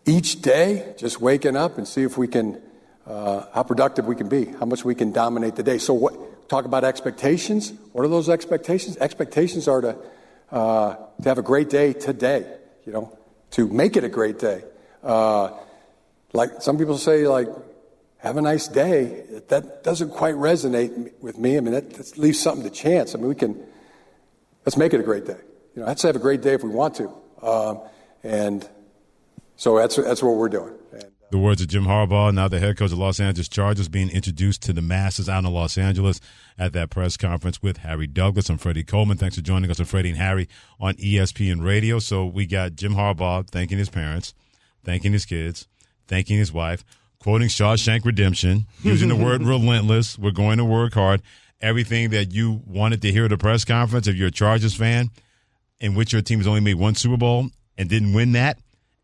each 0.06 0.42
day, 0.42 0.94
just 0.98 1.20
waking 1.20 1.58
up 1.58 1.78
and 1.78 1.88
see 1.88 2.04
if 2.04 2.18
we 2.18 2.28
can, 2.28 2.62
uh, 3.06 3.46
how 3.54 3.64
productive 3.64 4.06
we 4.06 4.16
can 4.16 4.30
be, 4.30 4.46
how 4.46 4.66
much 4.66 4.84
we 4.84 4.96
can 4.96 5.12
dominate 5.12 5.56
the 5.56 5.64
day. 5.64 5.78
So, 5.78 5.94
what, 5.94 6.50
talk 6.50 6.66
about 6.66 6.84
expectations. 6.84 7.74
What 7.92 8.06
are 8.06 8.08
those 8.08 8.30
expectations? 8.30 8.98
Expectations 8.98 9.68
are 9.68 9.82
to, 9.82 9.98
uh, 10.52 10.96
to 11.22 11.30
have 11.30 11.38
a 11.38 11.44
great 11.44 11.70
day 11.70 11.94
today, 11.94 12.46
you 12.86 12.94
know, 12.94 13.18
to 13.52 13.68
make 13.68 13.96
it 13.96 14.04
a 14.04 14.10
great 14.10 14.40
day. 14.40 14.64
Uh, 15.04 15.52
like 16.34 16.62
some 16.62 16.78
people 16.78 16.98
say, 16.98 17.28
like, 17.28 17.48
have 18.18 18.38
a 18.38 18.42
nice 18.42 18.68
day. 18.68 19.24
That 19.50 19.84
doesn't 19.84 20.10
quite 20.10 20.36
resonate 20.36 21.14
with 21.22 21.38
me. 21.38 21.58
I 21.58 21.60
mean, 21.60 21.74
that, 21.74 21.92
that 21.92 22.18
leaves 22.18 22.40
something 22.40 22.64
to 22.64 22.72
chance. 22.72 23.14
I 23.14 23.20
mean, 23.20 23.28
we 23.28 23.36
can, 23.36 23.64
let's 24.66 24.78
make 24.78 24.94
it 24.94 25.00
a 25.00 25.04
great 25.04 25.26
day. 25.26 25.38
You 25.76 25.82
know, 25.82 25.88
let's 25.88 26.02
have 26.02 26.16
a 26.16 26.20
great 26.20 26.42
day 26.42 26.54
if 26.54 26.64
we 26.64 26.70
want 26.70 26.96
to. 26.96 27.12
Um, 27.42 27.82
and 28.24 28.68
so 29.58 29.78
that's, 29.78 29.96
that's 29.96 30.24
what 30.24 30.36
we're 30.36 30.50
doing. 30.50 30.74
And, 31.36 31.42
The 31.42 31.44
words 31.44 31.62
of 31.62 31.68
Jim 31.68 31.86
Harbaugh, 31.86 32.34
now 32.34 32.48
the 32.48 32.60
head 32.60 32.78
coach 32.78 32.92
of 32.92 32.98
Los 32.98 33.20
Angeles 33.20 33.50
Chargers, 33.50 33.90
being 33.90 34.10
introduced 34.10 34.62
to 34.64 34.74
the 34.74 34.82
masses 34.82 35.28
out 35.28 35.44
in 35.44 35.52
Los 35.52 35.78
Angeles 35.78 36.22
at 36.58 36.72
that 36.74 36.90
press 36.90 37.18
conference 37.18 37.62
with 37.62 37.78
Harry 37.78 38.08
Douglas. 38.08 38.50
I'm 38.50 38.58
Freddie 38.58 38.84
Coleman. 38.84 39.18
Thanks 39.18 39.36
for 39.36 39.42
joining 39.42 39.70
us 39.70 39.80
on 39.80 39.86
Freddie 39.86 40.12
and 40.12 40.18
Harry 40.18 40.48
on 40.80 40.94
ESPN 40.96 41.62
Radio. 41.62 42.00
So 42.00 42.26
we 42.26 42.46
got 42.46 42.76
Jim 42.76 42.94
Harbaugh 42.94 43.46
thanking 43.50 43.78
his 43.78 43.90
parents, 43.90 44.34
thanking 44.86 45.12
his 45.12 45.26
kids, 45.26 45.68
thanking 46.08 46.38
his 46.38 46.54
wife, 46.54 46.86
quoting 47.20 47.50
Shawshank 47.50 48.06
Redemption, 48.06 48.66
using 48.82 49.10
the 49.10 49.16
word 49.16 49.44
relentless. 49.44 50.18
We're 50.18 50.32
going 50.32 50.58
to 50.60 50.66
work 50.66 50.94
hard. 50.94 51.22
Everything 51.60 52.12
that 52.12 52.34
you 52.34 52.62
wanted 52.66 53.02
to 53.02 53.12
hear 53.12 53.26
at 53.26 53.32
a 53.34 53.38
press 53.38 53.66
conference, 53.66 54.08
if 54.08 54.16
you're 54.16 54.30
a 54.30 54.32
Chargers 54.32 54.76
fan, 54.76 55.10
in 55.82 55.96
which 55.96 56.14
your 56.14 56.22
team 56.22 56.40
has 56.40 56.48
only 56.48 56.62
made 56.62 56.76
one 56.76 56.96
Super 56.96 57.18
Bowl 57.18 57.50
and 57.78 57.90
didn't 57.90 58.14
win 58.14 58.32
that, 58.32 58.58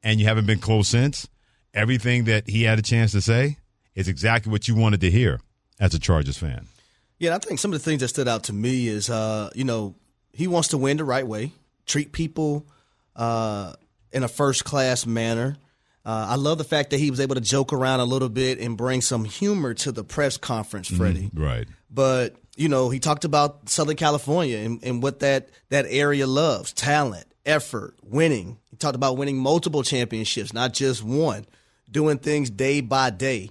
and 0.04 0.20
you 0.20 0.28
haven't 0.28 0.46
been 0.46 0.60
close 0.60 0.88
since, 0.88 1.28
everything 1.73 2.25
that 2.25 2.49
he 2.49 2.63
had 2.63 2.79
a 2.79 2.81
chance 2.81 3.12
to 3.12 3.21
say 3.21 3.57
is 3.95 4.07
exactly 4.07 4.51
what 4.51 4.67
you 4.67 4.75
wanted 4.75 5.01
to 5.01 5.12
hear 5.12 5.39
as 5.79 5.93
a 5.93 5.99
Chargers 5.99 6.38
fan. 6.38 6.67
Yeah, 7.19 7.36
I 7.36 7.39
think 7.39 7.60
some 7.60 7.73
of 7.73 7.79
the 7.79 7.84
things 7.84 8.01
that 8.01 8.07
stood 8.07 8.27
out 8.27 8.45
to 8.45 8.53
me 8.53 8.88
is, 8.88 9.10
uh, 9.10 9.51
you 9.53 9.63
know, 9.63 9.95
he 10.34 10.47
wants 10.47 10.69
to 10.69 10.77
win 10.77 10.97
the 10.97 11.03
right 11.03 11.25
way, 11.25 11.51
treat 11.86 12.12
people 12.12 12.65
uh, 13.15 13.73
in 14.12 14.23
a 14.23 14.27
first 14.27 14.65
class 14.65 15.05
manner. 15.05 15.57
Uh, 16.03 16.27
I 16.29 16.36
love 16.36 16.57
the 16.57 16.63
fact 16.63 16.89
that 16.91 16.97
he 16.97 17.12
was 17.12 17.19
able 17.19 17.36
to 17.36 17.41
joke 17.41 17.73
around 17.73 17.99
a 17.99 18.05
little 18.05 18.29
bit 18.29 18.60
and 18.60 18.75
bring 18.75 19.01
some 19.01 19.23
humor 19.23 19.75
to 19.75 19.91
the 19.91 20.03
press 20.03 20.38
conference, 20.38 20.88
Freddie. 20.88 21.29
Right. 21.34 21.67
But 21.91 22.36
you 22.55 22.69
know, 22.69 22.89
he 22.89 22.99
talked 22.99 23.23
about 23.23 23.69
Southern 23.69 23.97
California 23.97 24.57
and, 24.57 24.84
and 24.84 25.03
what 25.03 25.19
that 25.19 25.49
that 25.69 25.86
area 25.88 26.25
loves: 26.25 26.73
talent, 26.73 27.25
effort, 27.45 27.95
winning. 28.03 28.57
He 28.71 28.77
talked 28.77 28.95
about 28.95 29.17
winning 29.17 29.38
multiple 29.38 29.84
championships, 29.84 30.53
not 30.53 30.73
just 30.73 31.03
one, 31.03 31.45
doing 31.91 32.17
things 32.17 32.49
day 32.49 32.82
by 32.82 33.10
day. 33.10 33.49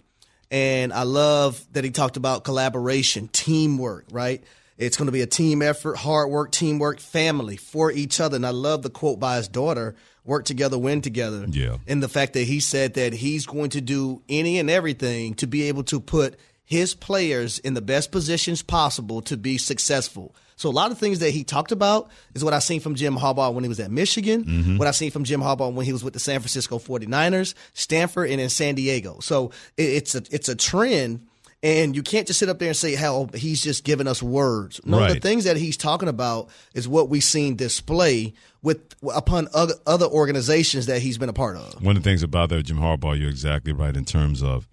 And 0.50 0.92
I 0.92 1.04
love 1.04 1.64
that 1.72 1.84
he 1.84 1.90
talked 1.90 2.16
about 2.16 2.44
collaboration, 2.44 3.28
teamwork, 3.28 4.06
right? 4.10 4.42
It's 4.78 4.96
going 4.96 5.06
to 5.06 5.12
be 5.12 5.20
a 5.20 5.26
team 5.26 5.62
effort, 5.62 5.96
hard 5.96 6.30
work, 6.30 6.52
teamwork, 6.52 7.00
family 7.00 7.56
for 7.56 7.92
each 7.92 8.18
other. 8.18 8.36
And 8.36 8.46
I 8.46 8.50
love 8.50 8.82
the 8.82 8.90
quote 8.90 9.20
by 9.20 9.36
his 9.36 9.46
daughter 9.46 9.94
work 10.24 10.44
together, 10.44 10.78
win 10.78 11.02
together. 11.02 11.46
Yeah. 11.48 11.76
And 11.86 12.02
the 12.02 12.08
fact 12.08 12.32
that 12.32 12.44
he 12.44 12.60
said 12.60 12.94
that 12.94 13.12
he's 13.12 13.46
going 13.46 13.70
to 13.70 13.80
do 13.80 14.22
any 14.28 14.58
and 14.58 14.70
everything 14.70 15.34
to 15.34 15.46
be 15.46 15.64
able 15.64 15.84
to 15.84 16.00
put 16.00 16.38
his 16.64 16.94
players 16.94 17.58
in 17.58 17.74
the 17.74 17.82
best 17.82 18.10
positions 18.12 18.62
possible 18.62 19.22
to 19.22 19.36
be 19.36 19.58
successful. 19.58 20.34
So 20.60 20.68
a 20.68 20.70
lot 20.70 20.92
of 20.92 20.98
things 20.98 21.20
that 21.20 21.30
he 21.30 21.42
talked 21.42 21.72
about 21.72 22.10
is 22.34 22.44
what 22.44 22.52
I 22.52 22.58
seen 22.58 22.80
from 22.80 22.94
Jim 22.94 23.16
Harbaugh 23.16 23.54
when 23.54 23.64
he 23.64 23.68
was 23.68 23.80
at 23.80 23.90
Michigan, 23.90 24.44
mm-hmm. 24.44 24.76
what 24.76 24.86
I 24.86 24.90
seen 24.90 25.10
from 25.10 25.24
Jim 25.24 25.40
Harbaugh 25.40 25.72
when 25.72 25.86
he 25.86 25.92
was 25.94 26.04
with 26.04 26.12
the 26.12 26.20
San 26.20 26.38
Francisco 26.40 26.78
49ers, 26.78 27.54
Stanford, 27.72 28.28
and 28.28 28.38
in 28.42 28.50
San 28.50 28.74
Diego. 28.74 29.20
So 29.20 29.52
it- 29.78 29.84
it's 29.84 30.14
a 30.14 30.22
it's 30.30 30.50
a 30.50 30.54
trend. 30.54 31.26
And 31.62 31.94
you 31.94 32.02
can't 32.02 32.26
just 32.26 32.38
sit 32.38 32.48
up 32.48 32.58
there 32.58 32.68
and 32.68 32.76
say, 32.76 32.94
hell, 32.94 33.28
he's 33.34 33.62
just 33.62 33.84
giving 33.84 34.06
us 34.06 34.22
words. 34.22 34.80
No, 34.84 34.98
the 35.12 35.20
things 35.20 35.44
that 35.44 35.58
he's 35.58 35.76
talking 35.76 36.08
about 36.08 36.48
is 36.74 36.88
what 36.88 37.10
we've 37.10 37.24
seen 37.24 37.54
display 37.56 38.32
with 38.62 38.80
upon 39.14 39.48
other, 39.52 39.74
other 39.86 40.06
organizations 40.06 40.86
that 40.86 41.00
he's 41.02 41.18
been 41.18 41.28
a 41.28 41.34
part 41.34 41.56
of. 41.56 41.82
One 41.82 41.96
of 41.98 42.02
the 42.02 42.08
things 42.08 42.22
about 42.22 42.48
that, 42.48 42.62
Jim 42.62 42.78
Harbaugh, 42.78 43.18
you're 43.18 43.28
exactly 43.28 43.72
right 43.74 43.94
in 43.94 44.06
terms 44.06 44.42
of 44.42 44.68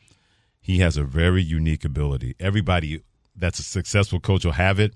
he 0.61 0.79
has 0.79 0.95
a 0.95 1.03
very 1.03 1.41
unique 1.43 1.83
ability. 1.83 2.35
Everybody 2.39 3.01
that's 3.35 3.59
a 3.59 3.63
successful 3.63 4.21
coach 4.21 4.45
will 4.45 4.53
have 4.53 4.79
it, 4.79 4.93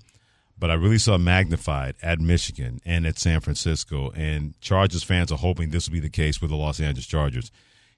but 0.62 0.70
I 0.70 0.74
really 0.74 0.98
saw 0.98 1.18
magnified 1.18 1.96
at 2.04 2.20
Michigan 2.20 2.80
and 2.84 3.04
at 3.04 3.18
San 3.18 3.40
Francisco. 3.40 4.12
And 4.14 4.54
Chargers 4.60 5.02
fans 5.02 5.32
are 5.32 5.38
hoping 5.38 5.70
this 5.70 5.88
will 5.88 5.94
be 5.94 5.98
the 5.98 6.08
case 6.08 6.40
with 6.40 6.50
the 6.50 6.56
Los 6.56 6.78
Angeles 6.78 7.04
Chargers. 7.04 7.50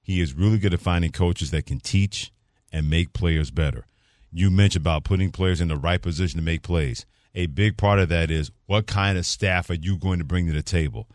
He 0.02 0.22
is 0.22 0.32
really 0.32 0.56
good 0.56 0.72
at 0.72 0.80
finding 0.80 1.12
coaches 1.12 1.50
that 1.50 1.66
can 1.66 1.78
teach 1.78 2.32
and 2.72 2.88
make 2.88 3.12
players 3.12 3.50
better. 3.50 3.84
You 4.32 4.50
mentioned 4.50 4.82
about 4.82 5.04
putting 5.04 5.30
players 5.30 5.60
in 5.60 5.68
the 5.68 5.76
right 5.76 6.00
position 6.00 6.38
to 6.38 6.42
make 6.42 6.62
plays. 6.62 7.04
A 7.34 7.44
big 7.48 7.76
part 7.76 7.98
of 7.98 8.08
that 8.08 8.30
is 8.30 8.50
what 8.64 8.86
kind 8.86 9.18
of 9.18 9.26
staff 9.26 9.68
are 9.68 9.74
you 9.74 9.98
going 9.98 10.18
to 10.18 10.24
bring 10.24 10.46
to 10.46 10.52
the 10.54 10.62
table? 10.62 11.06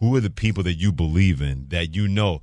Who 0.00 0.14
are 0.14 0.20
the 0.20 0.28
people 0.28 0.62
that 0.64 0.74
you 0.74 0.92
believe 0.92 1.40
in 1.40 1.68
that 1.68 1.96
you 1.96 2.06
know 2.06 2.42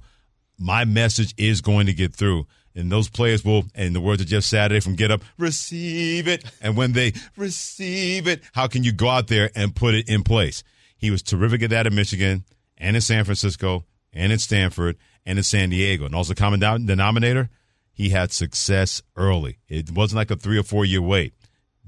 my 0.58 0.86
message 0.86 1.36
is 1.38 1.62
going 1.62 1.86
to 1.86 1.94
get 1.94 2.16
through? 2.16 2.48
And 2.76 2.92
those 2.92 3.08
players 3.08 3.46
will, 3.46 3.66
in 3.74 3.94
the 3.94 4.02
words 4.02 4.22
of 4.22 4.28
Jeff 4.28 4.44
Saturday 4.44 4.82
from 4.82 4.96
Get 4.96 5.10
Up, 5.10 5.24
receive 5.38 6.28
it. 6.28 6.44
And 6.62 6.76
when 6.76 6.92
they 6.92 7.14
receive 7.38 8.28
it, 8.28 8.44
how 8.54 8.68
can 8.68 8.84
you 8.84 8.92
go 8.92 9.08
out 9.08 9.28
there 9.28 9.50
and 9.56 9.76
put 9.76 9.94
it 9.94 10.10
in 10.10 10.24
place? 10.24 10.64
He 10.98 11.10
was 11.10 11.22
terrific 11.22 11.64
at 11.64 11.70
that 11.70 11.88
in 11.88 11.96
Michigan 11.96 12.44
and 12.78 12.96
in 12.96 13.02
San 13.02 13.24
Francisco 13.24 13.86
and 14.12 14.32
in 14.32 14.40
Stanford 14.40 14.98
and 15.26 15.38
in 15.40 15.44
San 15.44 15.70
Diego. 15.70 16.06
And 16.06 16.14
also 16.14 16.34
common 16.34 16.60
denominator, 16.60 17.50
he 17.94 18.10
had 18.10 18.32
success 18.32 19.02
early. 19.16 19.60
It 19.70 19.92
wasn't 19.92 20.18
like 20.18 20.32
a 20.32 20.36
three 20.36 20.58
or 20.58 20.64
four 20.64 20.84
year 20.84 21.02
wait. 21.02 21.34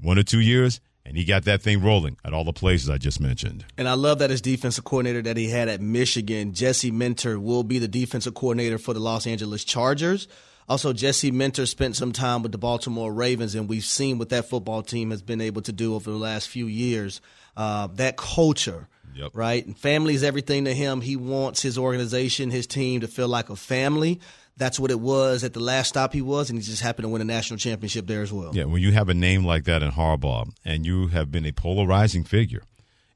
One 0.00 0.18
or 0.18 0.22
two 0.22 0.40
years, 0.40 0.80
and 1.04 1.16
he 1.16 1.24
got 1.24 1.44
that 1.44 1.60
thing 1.60 1.82
rolling 1.82 2.16
at 2.24 2.32
all 2.32 2.44
the 2.44 2.52
places 2.52 2.88
I 2.88 2.98
just 2.98 3.20
mentioned. 3.20 3.64
And 3.76 3.88
I 3.88 3.94
love 3.94 4.20
that 4.20 4.30
his 4.30 4.40
defensive 4.40 4.84
coordinator 4.84 5.22
that 5.22 5.36
he 5.36 5.48
had 5.50 5.68
at 5.68 5.80
Michigan, 5.80 6.54
Jesse 6.54 6.92
Minter, 6.92 7.40
will 7.40 7.64
be 7.64 7.78
the 7.80 7.88
defensive 7.88 8.34
coordinator 8.34 8.78
for 8.78 8.94
the 8.94 9.00
Los 9.00 9.26
Angeles 9.26 9.64
Chargers. 9.64 10.28
Also, 10.68 10.92
Jesse 10.92 11.30
Minter 11.30 11.64
spent 11.66 11.96
some 11.96 12.12
time 12.12 12.42
with 12.42 12.52
the 12.52 12.58
Baltimore 12.58 13.12
Ravens, 13.12 13.54
and 13.54 13.68
we've 13.68 13.84
seen 13.84 14.18
what 14.18 14.28
that 14.28 14.48
football 14.50 14.82
team 14.82 15.10
has 15.10 15.22
been 15.22 15.40
able 15.40 15.62
to 15.62 15.72
do 15.72 15.94
over 15.94 16.10
the 16.10 16.16
last 16.18 16.48
few 16.48 16.66
years. 16.66 17.20
Uh, 17.56 17.86
that 17.94 18.16
culture, 18.16 18.86
Yep. 19.16 19.30
right? 19.32 19.66
And 19.66 19.76
family 19.76 20.14
is 20.14 20.22
everything 20.22 20.66
to 20.66 20.74
him. 20.74 21.00
He 21.00 21.16
wants 21.16 21.62
his 21.62 21.78
organization, 21.78 22.50
his 22.50 22.66
team 22.66 23.00
to 23.00 23.08
feel 23.08 23.28
like 23.28 23.48
a 23.50 23.56
family. 23.56 24.20
That's 24.58 24.78
what 24.78 24.90
it 24.90 25.00
was 25.00 25.42
at 25.42 25.54
the 25.54 25.60
last 25.60 25.88
stop 25.88 26.12
he 26.12 26.20
was, 26.20 26.50
and 26.50 26.58
he 26.58 26.64
just 26.64 26.82
happened 26.82 27.04
to 27.04 27.08
win 27.08 27.22
a 27.22 27.24
national 27.24 27.58
championship 27.58 28.06
there 28.06 28.22
as 28.22 28.32
well. 28.32 28.54
Yeah, 28.54 28.64
when 28.64 28.82
you 28.82 28.92
have 28.92 29.08
a 29.08 29.14
name 29.14 29.44
like 29.44 29.64
that 29.64 29.82
in 29.82 29.92
Harbaugh 29.92 30.50
and 30.64 30.84
you 30.84 31.08
have 31.08 31.30
been 31.32 31.46
a 31.46 31.52
polarizing 31.52 32.24
figure 32.24 32.62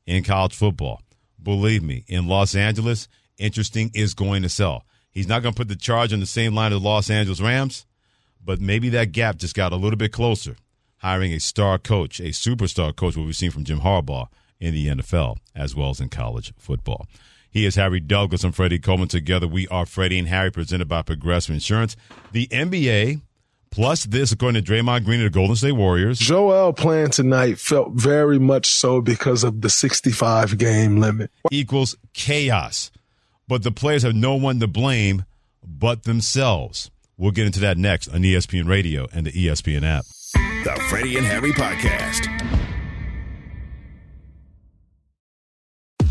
in 0.06 0.24
college 0.24 0.54
football, 0.54 1.02
believe 1.42 1.82
me, 1.82 2.04
in 2.08 2.26
Los 2.28 2.54
Angeles, 2.54 3.08
interesting 3.38 3.90
is 3.92 4.14
going 4.14 4.42
to 4.42 4.48
sell. 4.48 4.86
He's 5.12 5.28
not 5.28 5.42
going 5.42 5.54
to 5.54 5.58
put 5.58 5.68
the 5.68 5.76
charge 5.76 6.12
on 6.12 6.20
the 6.20 6.26
same 6.26 6.54
line 6.54 6.72
as 6.72 6.80
the 6.80 6.84
Los 6.84 7.10
Angeles 7.10 7.40
Rams, 7.40 7.86
but 8.44 8.60
maybe 8.60 8.88
that 8.88 9.12
gap 9.12 9.36
just 9.36 9.54
got 9.54 9.72
a 9.72 9.76
little 9.76 9.98
bit 9.98 10.12
closer. 10.12 10.56
Hiring 10.98 11.32
a 11.32 11.38
star 11.40 11.78
coach, 11.78 12.18
a 12.18 12.30
superstar 12.30 12.94
coach, 12.96 13.16
what 13.16 13.26
we've 13.26 13.36
seen 13.36 13.50
from 13.50 13.64
Jim 13.64 13.80
Harbaugh 13.80 14.28
in 14.58 14.72
the 14.72 14.86
NFL 14.88 15.36
as 15.54 15.74
well 15.74 15.90
as 15.90 16.00
in 16.00 16.08
college 16.08 16.52
football. 16.56 17.06
He 17.50 17.66
is 17.66 17.74
Harry 17.74 18.00
Douglas 18.00 18.44
and 18.44 18.54
Freddie 18.54 18.78
Coleman. 18.78 19.08
Together, 19.08 19.46
we 19.46 19.68
are 19.68 19.84
Freddie 19.84 20.18
and 20.18 20.28
Harry, 20.28 20.50
presented 20.50 20.88
by 20.88 21.02
Progressive 21.02 21.52
Insurance. 21.52 21.96
The 22.30 22.46
NBA, 22.46 23.20
plus 23.70 24.06
this, 24.06 24.32
according 24.32 24.62
to 24.64 24.72
Draymond 24.72 25.04
Green 25.04 25.20
of 25.20 25.24
the 25.24 25.30
Golden 25.30 25.56
State 25.56 25.72
Warriors, 25.72 26.18
Joel 26.18 26.72
playing 26.72 27.10
tonight 27.10 27.58
felt 27.58 27.92
very 27.92 28.38
much 28.38 28.66
so 28.66 29.02
because 29.02 29.44
of 29.44 29.60
the 29.60 29.68
65 29.68 30.56
game 30.56 30.98
limit. 30.98 31.30
equals 31.50 31.94
chaos. 32.14 32.90
But 33.48 33.62
the 33.62 33.72
players 33.72 34.02
have 34.02 34.14
no 34.14 34.34
one 34.34 34.60
to 34.60 34.66
blame 34.66 35.24
but 35.62 36.04
themselves. 36.04 36.90
We'll 37.16 37.32
get 37.32 37.46
into 37.46 37.60
that 37.60 37.78
next 37.78 38.08
on 38.08 38.20
ESPN 38.20 38.68
Radio 38.68 39.06
and 39.12 39.26
the 39.26 39.32
ESPN 39.32 39.84
app. 39.84 40.04
The 40.64 40.80
Freddie 40.88 41.18
and 41.18 41.26
Harry 41.26 41.52
Podcast. 41.52 42.61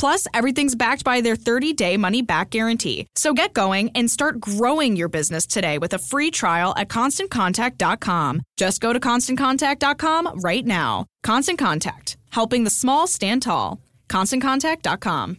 Plus, 0.00 0.26
everything's 0.32 0.74
backed 0.74 1.04
by 1.04 1.20
their 1.20 1.36
30 1.36 1.74
day 1.74 1.98
money 1.98 2.22
back 2.22 2.48
guarantee. 2.48 3.06
So 3.16 3.34
get 3.34 3.52
going 3.52 3.90
and 3.94 4.10
start 4.10 4.40
growing 4.40 4.96
your 4.96 5.10
business 5.10 5.46
today 5.46 5.76
with 5.76 5.92
a 5.92 5.98
free 5.98 6.30
trial 6.30 6.72
at 6.78 6.88
constantcontact.com. 6.88 8.40
Just 8.56 8.80
go 8.80 8.94
to 8.94 8.98
constantcontact.com 8.98 10.40
right 10.40 10.64
now. 10.64 11.04
Constant 11.22 11.58
Contact, 11.58 12.16
helping 12.30 12.64
the 12.64 12.70
small 12.70 13.06
stand 13.06 13.42
tall. 13.42 13.78
ConstantContact.com. 14.08 15.36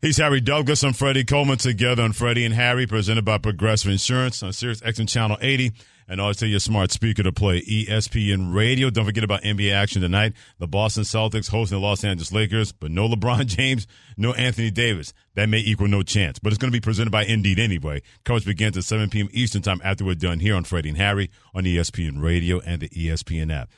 He's 0.00 0.18
Harry 0.18 0.40
Douglas. 0.40 0.84
I'm 0.84 0.92
Freddie 0.92 1.24
Coleman 1.24 1.58
together 1.58 2.04
on 2.04 2.12
Freddie 2.12 2.44
and 2.44 2.54
Harry, 2.54 2.86
presented 2.86 3.24
by 3.24 3.38
Progressive 3.38 3.90
Insurance 3.90 4.42
on 4.44 4.52
Sirius 4.52 4.80
XM 4.82 5.08
Channel 5.08 5.38
80. 5.40 5.72
And 6.12 6.20
always 6.20 6.36
tell 6.36 6.48
your 6.48 6.60
smart 6.60 6.92
speaker 6.92 7.22
to 7.22 7.32
play 7.32 7.62
ESPN 7.62 8.54
Radio. 8.54 8.90
Don't 8.90 9.06
forget 9.06 9.24
about 9.24 9.40
NBA 9.44 9.72
action 9.72 10.02
tonight. 10.02 10.34
The 10.58 10.66
Boston 10.66 11.04
Celtics 11.04 11.48
hosting 11.48 11.80
the 11.80 11.82
Los 11.82 12.04
Angeles 12.04 12.30
Lakers, 12.30 12.70
but 12.70 12.90
no 12.90 13.08
LeBron 13.08 13.46
James, 13.56 13.86
no 14.18 14.34
Anthony 14.34 14.70
Davis. 14.70 15.14
That 15.36 15.48
may 15.48 15.60
equal 15.60 15.88
no 15.88 16.02
chance, 16.02 16.38
but 16.38 16.52
it's 16.52 16.58
going 16.58 16.70
to 16.70 16.76
be 16.76 16.82
presented 16.82 17.12
by 17.12 17.24
Indeed 17.24 17.58
anyway. 17.58 18.02
Coverage 18.26 18.44
begins 18.44 18.76
at 18.76 18.84
7 18.84 19.08
p.m. 19.08 19.30
Eastern 19.32 19.62
Time 19.62 19.80
after 19.82 20.04
we're 20.04 20.14
done 20.14 20.40
here 20.40 20.54
on 20.54 20.64
Freddie 20.64 20.90
and 20.90 20.98
Harry 20.98 21.30
on 21.54 21.64
ESPN 21.64 22.22
Radio 22.22 22.60
and 22.60 22.82
the 22.82 22.90
ESPN 22.90 23.50
app. 23.50 23.70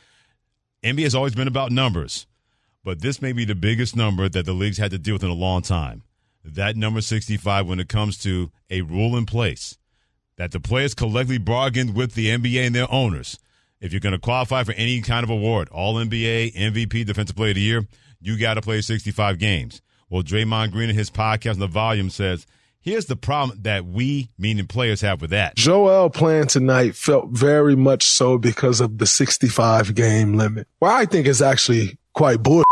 NBA 0.82 1.04
has 1.04 1.14
always 1.14 1.36
been 1.36 1.46
about 1.46 1.70
numbers, 1.70 2.26
but 2.82 3.00
this 3.00 3.22
may 3.22 3.30
be 3.30 3.44
the 3.44 3.54
biggest 3.54 3.94
number 3.94 4.28
that 4.28 4.44
the 4.44 4.54
league's 4.54 4.78
had 4.78 4.90
to 4.90 4.98
deal 4.98 5.14
with 5.14 5.22
in 5.22 5.30
a 5.30 5.34
long 5.34 5.62
time. 5.62 6.02
That 6.44 6.74
number 6.74 7.00
65 7.00 7.68
when 7.68 7.78
it 7.78 7.88
comes 7.88 8.18
to 8.24 8.50
a 8.70 8.80
rule 8.80 9.16
in 9.16 9.24
place 9.24 9.78
that 10.36 10.52
the 10.52 10.60
players 10.60 10.94
collectively 10.94 11.38
bargained 11.38 11.94
with 11.94 12.14
the 12.14 12.28
NBA 12.28 12.66
and 12.66 12.74
their 12.74 12.90
owners. 12.92 13.38
If 13.80 13.92
you're 13.92 14.00
going 14.00 14.14
to 14.14 14.18
qualify 14.18 14.64
for 14.64 14.72
any 14.72 15.00
kind 15.02 15.24
of 15.24 15.30
award, 15.30 15.68
All 15.70 15.96
NBA, 15.96 16.54
MVP, 16.54 17.04
Defensive 17.04 17.36
Player 17.36 17.50
of 17.50 17.56
the 17.56 17.60
Year, 17.60 17.86
you 18.20 18.38
got 18.38 18.54
to 18.54 18.62
play 18.62 18.80
65 18.80 19.38
games. 19.38 19.82
Well, 20.08 20.22
Draymond 20.22 20.72
Green 20.72 20.90
in 20.90 20.96
his 20.96 21.10
podcast 21.10 21.58
the 21.58 21.66
volume 21.66 22.08
says, 22.08 22.46
here's 22.80 23.06
the 23.06 23.16
problem 23.16 23.58
that 23.62 23.84
we, 23.84 24.30
meaning 24.38 24.66
players, 24.66 25.00
have 25.02 25.20
with 25.20 25.30
that. 25.30 25.56
Joel 25.56 26.08
playing 26.10 26.46
tonight 26.46 26.94
felt 26.94 27.30
very 27.30 27.76
much 27.76 28.04
so 28.04 28.38
because 28.38 28.80
of 28.80 28.98
the 28.98 29.06
65 29.06 29.94
game 29.94 30.34
limit. 30.34 30.66
Well, 30.80 30.94
I 30.94 31.04
think 31.04 31.26
it's 31.26 31.42
actually 31.42 31.98
quite 32.14 32.42
bull 32.42 32.62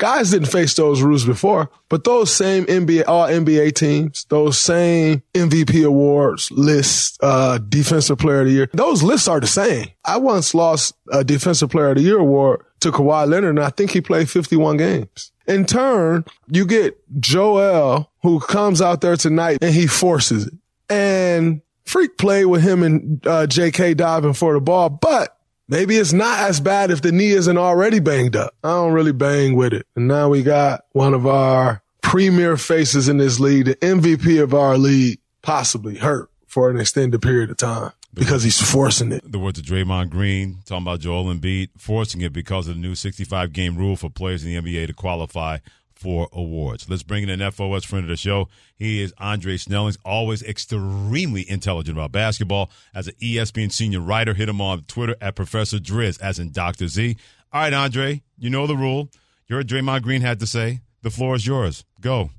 guys 0.00 0.30
didn't 0.30 0.48
face 0.48 0.74
those 0.74 1.02
rules 1.02 1.24
before, 1.24 1.70
but 1.88 2.04
those 2.04 2.32
same 2.32 2.64
NBA, 2.66 3.04
all 3.06 3.28
NBA 3.28 3.74
teams, 3.74 4.26
those 4.28 4.58
same 4.58 5.22
MVP 5.34 5.86
awards 5.86 6.50
lists, 6.50 7.16
uh, 7.22 7.58
defensive 7.58 8.18
player 8.18 8.40
of 8.40 8.46
the 8.46 8.52
year, 8.52 8.68
those 8.72 9.02
lists 9.02 9.28
are 9.28 9.38
the 9.38 9.46
same. 9.46 9.88
I 10.04 10.16
once 10.16 10.54
lost 10.54 10.94
a 11.12 11.22
defensive 11.22 11.70
player 11.70 11.90
of 11.90 11.96
the 11.96 12.02
year 12.02 12.18
award 12.18 12.64
to 12.80 12.90
Kawhi 12.90 13.28
Leonard 13.28 13.56
and 13.56 13.64
I 13.64 13.70
think 13.70 13.92
he 13.92 14.00
played 14.00 14.28
51 14.28 14.78
games. 14.78 15.32
In 15.46 15.66
turn, 15.66 16.24
you 16.48 16.66
get 16.66 16.96
Joel 17.20 18.10
who 18.22 18.40
comes 18.40 18.80
out 18.80 19.00
there 19.00 19.16
tonight 19.16 19.58
and 19.60 19.74
he 19.74 19.86
forces 19.86 20.46
it. 20.46 20.54
And 20.88 21.60
Freak 21.84 22.18
played 22.18 22.46
with 22.46 22.62
him 22.62 22.82
and 22.82 23.26
uh, 23.26 23.46
J.K. 23.46 23.94
diving 23.94 24.32
for 24.32 24.54
the 24.54 24.60
ball, 24.60 24.88
but 24.88 25.36
maybe 25.70 25.96
it's 25.96 26.12
not 26.12 26.40
as 26.40 26.60
bad 26.60 26.90
if 26.90 27.00
the 27.00 27.12
knee 27.12 27.30
isn't 27.30 27.56
already 27.56 28.00
banged 28.00 28.36
up. 28.36 28.54
I 28.62 28.70
don't 28.70 28.92
really 28.92 29.12
bang 29.12 29.56
with 29.56 29.72
it. 29.72 29.86
And 29.96 30.08
now 30.08 30.28
we 30.28 30.42
got 30.42 30.84
one 30.92 31.14
of 31.14 31.26
our 31.26 31.82
premier 32.02 32.56
faces 32.56 33.08
in 33.08 33.16
this 33.16 33.40
league, 33.40 33.66
the 33.66 33.76
MVP 33.76 34.42
of 34.42 34.52
our 34.52 34.76
league, 34.76 35.20
possibly 35.42 35.96
hurt 35.96 36.28
for 36.46 36.68
an 36.68 36.78
extended 36.78 37.22
period 37.22 37.50
of 37.50 37.56
time 37.56 37.92
because 38.12 38.42
he's 38.42 38.60
forcing 38.60 39.12
it. 39.12 39.22
The 39.30 39.38
words 39.38 39.58
of 39.58 39.64
Draymond 39.64 40.10
Green 40.10 40.58
talking 40.66 40.82
about 40.82 41.00
Joel 41.00 41.32
Embiid 41.32 41.70
forcing 41.78 42.20
it 42.20 42.32
because 42.32 42.66
of 42.66 42.74
the 42.74 42.80
new 42.80 42.94
65 42.94 43.52
game 43.52 43.76
rule 43.76 43.96
for 43.96 44.10
players 44.10 44.44
in 44.44 44.52
the 44.52 44.60
NBA 44.60 44.88
to 44.88 44.92
qualify 44.92 45.58
for 46.00 46.28
awards. 46.32 46.88
Let's 46.88 47.02
bring 47.02 47.22
in 47.22 47.28
an 47.28 47.50
FOS 47.50 47.84
friend 47.84 48.04
of 48.04 48.08
the 48.08 48.16
show. 48.16 48.48
He 48.74 49.02
is 49.02 49.12
Andre 49.18 49.58
Snellings, 49.58 49.98
always 50.02 50.42
extremely 50.42 51.48
intelligent 51.48 51.98
about 51.98 52.10
basketball. 52.10 52.70
As 52.94 53.06
an 53.06 53.14
ESPN 53.20 53.70
senior 53.70 54.00
writer, 54.00 54.32
hit 54.32 54.48
him 54.48 54.62
on 54.62 54.84
Twitter 54.84 55.14
at 55.20 55.36
Professor 55.36 55.76
Driz, 55.76 56.18
as 56.22 56.38
in 56.38 56.52
Dr. 56.52 56.88
Z. 56.88 57.16
All 57.52 57.60
right, 57.60 57.74
Andre, 57.74 58.22
you 58.38 58.48
know 58.48 58.66
the 58.66 58.76
rule. 58.76 59.10
You're 59.46 59.62
Draymond 59.62 60.02
Green 60.02 60.22
had 60.22 60.40
to 60.40 60.46
say. 60.46 60.80
The 61.02 61.10
floor 61.10 61.34
is 61.34 61.46
yours. 61.46 61.84
Go. 62.00 62.30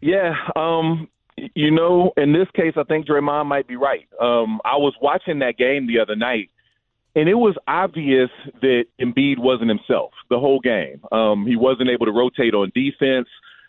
Yeah, 0.00 0.32
um, 0.56 1.08
you 1.54 1.70
know, 1.70 2.12
in 2.16 2.32
this 2.32 2.48
case, 2.56 2.72
I 2.76 2.84
think 2.84 3.06
Draymond 3.06 3.46
might 3.46 3.68
be 3.68 3.76
right. 3.76 4.08
Um, 4.18 4.60
I 4.64 4.76
was 4.76 4.94
watching 5.02 5.40
that 5.40 5.58
game 5.58 5.86
the 5.86 6.00
other 6.00 6.16
night, 6.16 6.50
and 7.16 7.28
it 7.28 7.34
was 7.34 7.56
obvious 7.66 8.30
that 8.60 8.84
Embiid 9.00 9.38
wasn't 9.38 9.68
himself 9.68 10.12
the 10.28 10.38
whole 10.38 10.60
game. 10.60 11.00
Um, 11.10 11.46
he 11.46 11.56
wasn't 11.56 11.90
able 11.90 12.06
to 12.06 12.12
rotate 12.12 12.54
on 12.54 12.70
defense. 12.74 13.28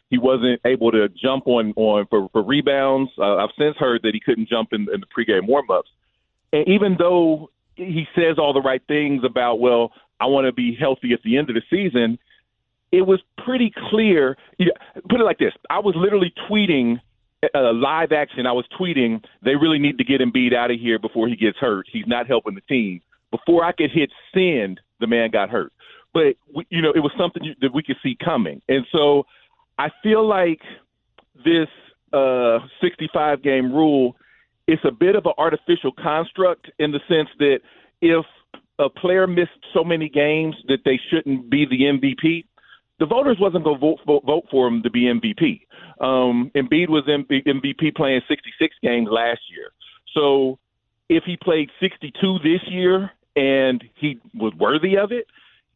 He 0.10 0.18
wasn't 0.18 0.62
able 0.66 0.92
to 0.92 1.10
jump 1.10 1.48
on 1.48 1.74
on 1.76 2.06
for, 2.08 2.30
for 2.32 2.44
rebounds. 2.44 3.12
Uh, 3.18 3.38
I've 3.38 3.50
since 3.58 3.78
heard 3.78 4.02
that 4.04 4.14
he 4.14 4.20
couldn't 4.20 4.50
jump 4.50 4.74
in, 4.74 4.88
in 4.94 5.02
the 5.02 5.08
pregame 5.08 5.48
warmups. 5.50 5.90
And 6.54 6.68
even 6.68 6.98
though 7.00 7.50
he 7.76 8.06
says 8.16 8.38
all 8.38 8.54
the 8.54 8.62
right 8.62 8.82
things 8.88 9.24
about, 9.24 9.60
well, 9.60 9.92
I 10.20 10.26
want 10.26 10.46
to 10.46 10.52
be 10.52 10.76
healthy 10.76 11.14
at 11.14 11.24
the 11.24 11.38
end 11.38 11.50
of 11.50 11.56
the 11.56 11.64
season, 11.70 12.20
it 12.92 13.02
was 13.02 13.22
pretty 13.44 13.74
clear. 13.90 14.38
Put 15.10 15.20
it 15.20 15.24
like 15.24 15.40
this: 15.40 15.54
I 15.70 15.80
was 15.80 15.96
literally 15.96 16.34
tweeting 16.50 17.00
uh, 17.56 17.74
live 17.74 18.12
action. 18.12 18.46
I 18.46 18.52
was 18.52 18.66
tweeting 18.80 19.24
they 19.44 19.56
really 19.56 19.80
need 19.80 19.98
to 19.98 20.04
get 20.04 20.22
Embiid 20.22 20.54
out 20.54 20.70
of 20.70 20.80
here 20.80 21.00
before 21.00 21.28
he 21.28 21.36
gets 21.36 21.58
hurt. 21.58 21.88
He's 21.92 22.06
not 22.06 22.28
helping 22.28 22.54
the 22.54 22.62
team 22.62 23.02
before 23.32 23.64
I 23.64 23.72
could 23.72 23.92
hit 23.92 24.12
send, 24.34 24.80
the 25.00 25.08
man 25.08 25.32
got 25.32 25.50
hurt. 25.50 25.74
But 26.14 26.36
you 26.70 26.82
know, 26.82 26.92
it 26.92 27.00
was 27.00 27.12
something 27.18 27.44
you, 27.44 27.56
that 27.62 27.74
we 27.74 27.84
could 27.84 27.98
see 28.04 28.18
coming, 28.24 28.62
and 28.68 28.86
so 28.92 29.26
I 29.80 29.90
feel 30.04 30.28
like 30.28 30.60
this 31.44 31.70
uh, 32.14 32.60
65 32.82 33.42
game 33.42 33.72
rule 33.72 34.16
is 34.68 34.80
a 34.84 34.92
bit 34.92 35.16
of 35.16 35.26
an 35.26 35.34
artificial 35.38 35.92
construct 35.92 36.70
in 36.80 36.92
the 36.92 37.00
sense 37.08 37.30
that 37.40 37.60
if 38.02 38.26
a 38.80 38.90
player 38.90 39.28
missed 39.28 39.52
so 39.74 39.84
many 39.84 40.10
games 40.10 40.56
that 40.68 40.80
they 40.86 41.00
shouldn't 41.10 41.50
be 41.50 41.66
the 41.66 41.84
MVP, 41.84 42.46
the 43.00 43.06
voters 43.06 43.38
wasn't 43.40 43.64
going 43.64 43.78
to 43.78 43.80
vote, 43.80 44.00
vote, 44.06 44.24
vote 44.26 44.44
for 44.52 44.68
him 44.68 44.84
to 44.84 44.90
be 44.90 45.04
MVP. 45.04 45.62
Um, 46.04 46.52
Embiid 46.56 46.90
was 46.90 47.04
MVP 47.08 47.96
playing 47.96 48.22
66 48.28 48.76
games 48.82 49.08
last 49.10 49.42
year. 49.50 49.72
So 50.14 50.60
if 51.10 51.24
he 51.26 51.38
played 51.38 51.70
62 51.80 52.40
this 52.44 52.62
year 52.68 53.12
and 53.36 53.84
he 53.96 54.20
was 54.34 54.54
worthy 54.56 54.98
of 54.98 55.12
it, 55.12 55.28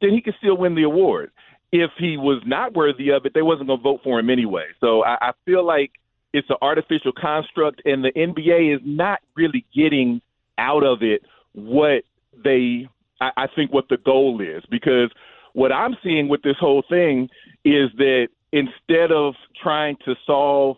then 0.01 0.11
he 0.11 0.21
could 0.21 0.35
still 0.37 0.57
win 0.57 0.75
the 0.75 0.83
award. 0.83 1.31
If 1.71 1.91
he 1.97 2.17
was 2.17 2.41
not 2.45 2.73
worthy 2.73 3.09
of 3.09 3.25
it, 3.25 3.33
they 3.33 3.41
wasn't 3.41 3.67
going 3.67 3.79
to 3.79 3.83
vote 3.83 4.01
for 4.03 4.19
him 4.19 4.29
anyway. 4.29 4.67
So 4.79 5.03
I, 5.03 5.17
I 5.29 5.31
feel 5.45 5.65
like 5.65 5.91
it's 6.33 6.49
an 6.49 6.57
artificial 6.61 7.11
construct, 7.11 7.81
and 7.85 8.03
the 8.03 8.11
NBA 8.11 8.75
is 8.75 8.81
not 8.83 9.19
really 9.35 9.65
getting 9.73 10.21
out 10.57 10.83
of 10.83 11.01
it 11.01 11.23
what 11.53 12.03
they, 12.43 12.87
I, 13.19 13.31
I 13.37 13.47
think, 13.55 13.73
what 13.73 13.89
the 13.89 13.97
goal 13.97 14.41
is. 14.41 14.63
Because 14.69 15.11
what 15.53 15.71
I'm 15.71 15.95
seeing 16.03 16.27
with 16.27 16.41
this 16.43 16.57
whole 16.59 16.83
thing 16.87 17.29
is 17.63 17.89
that 17.97 18.27
instead 18.51 19.11
of 19.11 19.35
trying 19.61 19.97
to 20.05 20.15
solve 20.25 20.77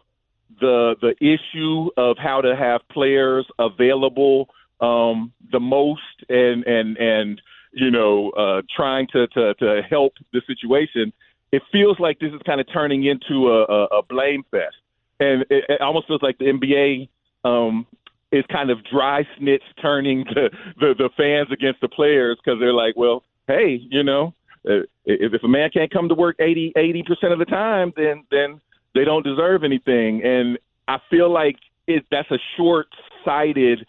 the 0.60 0.96
the 1.02 1.14
issue 1.22 1.90
of 1.98 2.18
how 2.18 2.42
to 2.42 2.56
have 2.56 2.82
players 2.90 3.46
available 3.60 4.50
um, 4.80 5.32
the 5.52 5.60
most 5.60 6.02
and 6.30 6.64
and 6.66 6.98
and 6.98 7.42
you 7.74 7.92
know 7.92 8.30
uh, 8.32 8.62
trying 8.76 9.08
to, 9.14 9.28
to 9.28 9.54
to 9.56 9.82
help 9.90 10.14
the 10.34 10.42
situation, 10.48 11.14
it 11.52 11.62
feels 11.72 12.00
like 12.00 12.20
this 12.20 12.34
is 12.34 12.42
kind 12.46 12.62
of 12.62 12.68
turning 12.72 13.06
into 13.06 13.50
a, 13.50 13.64
a, 13.64 13.84
a 13.86 14.04
blame 14.04 14.44
fest, 14.52 14.76
and 15.20 15.44
it, 15.50 15.66
it 15.70 15.82
almost 15.82 16.08
feels 16.08 16.22
like 16.22 16.38
the 16.38 16.46
NBA 16.46 17.10
um, 17.44 17.86
is 18.32 18.44
kind 18.52 18.70
of 18.70 18.84
dry 18.86 19.28
snitch 19.38 19.64
turning 19.82 20.26
the, 20.26 20.50
the 20.80 20.94
the 20.98 21.10
fans 21.18 21.50
against 21.52 21.82
the 21.82 21.90
players 21.90 22.38
because 22.44 22.60
they're 22.60 22.74
like, 22.74 22.96
well, 22.96 23.24
hey, 23.48 23.80
you 23.90 24.04
know, 24.04 24.34
uh, 24.70 24.84
if, 25.06 25.34
if 25.34 25.44
a 25.44 25.48
man 25.48 25.70
can't 25.72 25.92
come 25.92 26.10
to 26.10 26.16
work 26.16 26.36
80 26.40 26.74
percent 27.08 27.34
of 27.34 27.40
the 27.40 27.46
time, 27.46 27.94
then 27.96 28.24
then 28.32 28.62
they 28.94 29.06
don't 29.06 29.24
deserve 29.24 29.64
anything, 29.64 30.24
and 30.24 30.58
I 30.88 31.00
feel 31.10 31.32
like 31.32 31.58
it 31.88 32.06
that's 32.12 32.30
a 32.32 32.40
short 32.56 32.88
sighted 33.24 33.86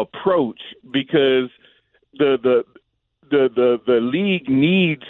approach 0.00 0.60
because 0.92 1.50
the 2.14 2.36
the 2.42 2.64
the 3.30 3.48
the, 3.54 3.78
the 3.86 4.00
league 4.00 4.48
needs 4.48 5.04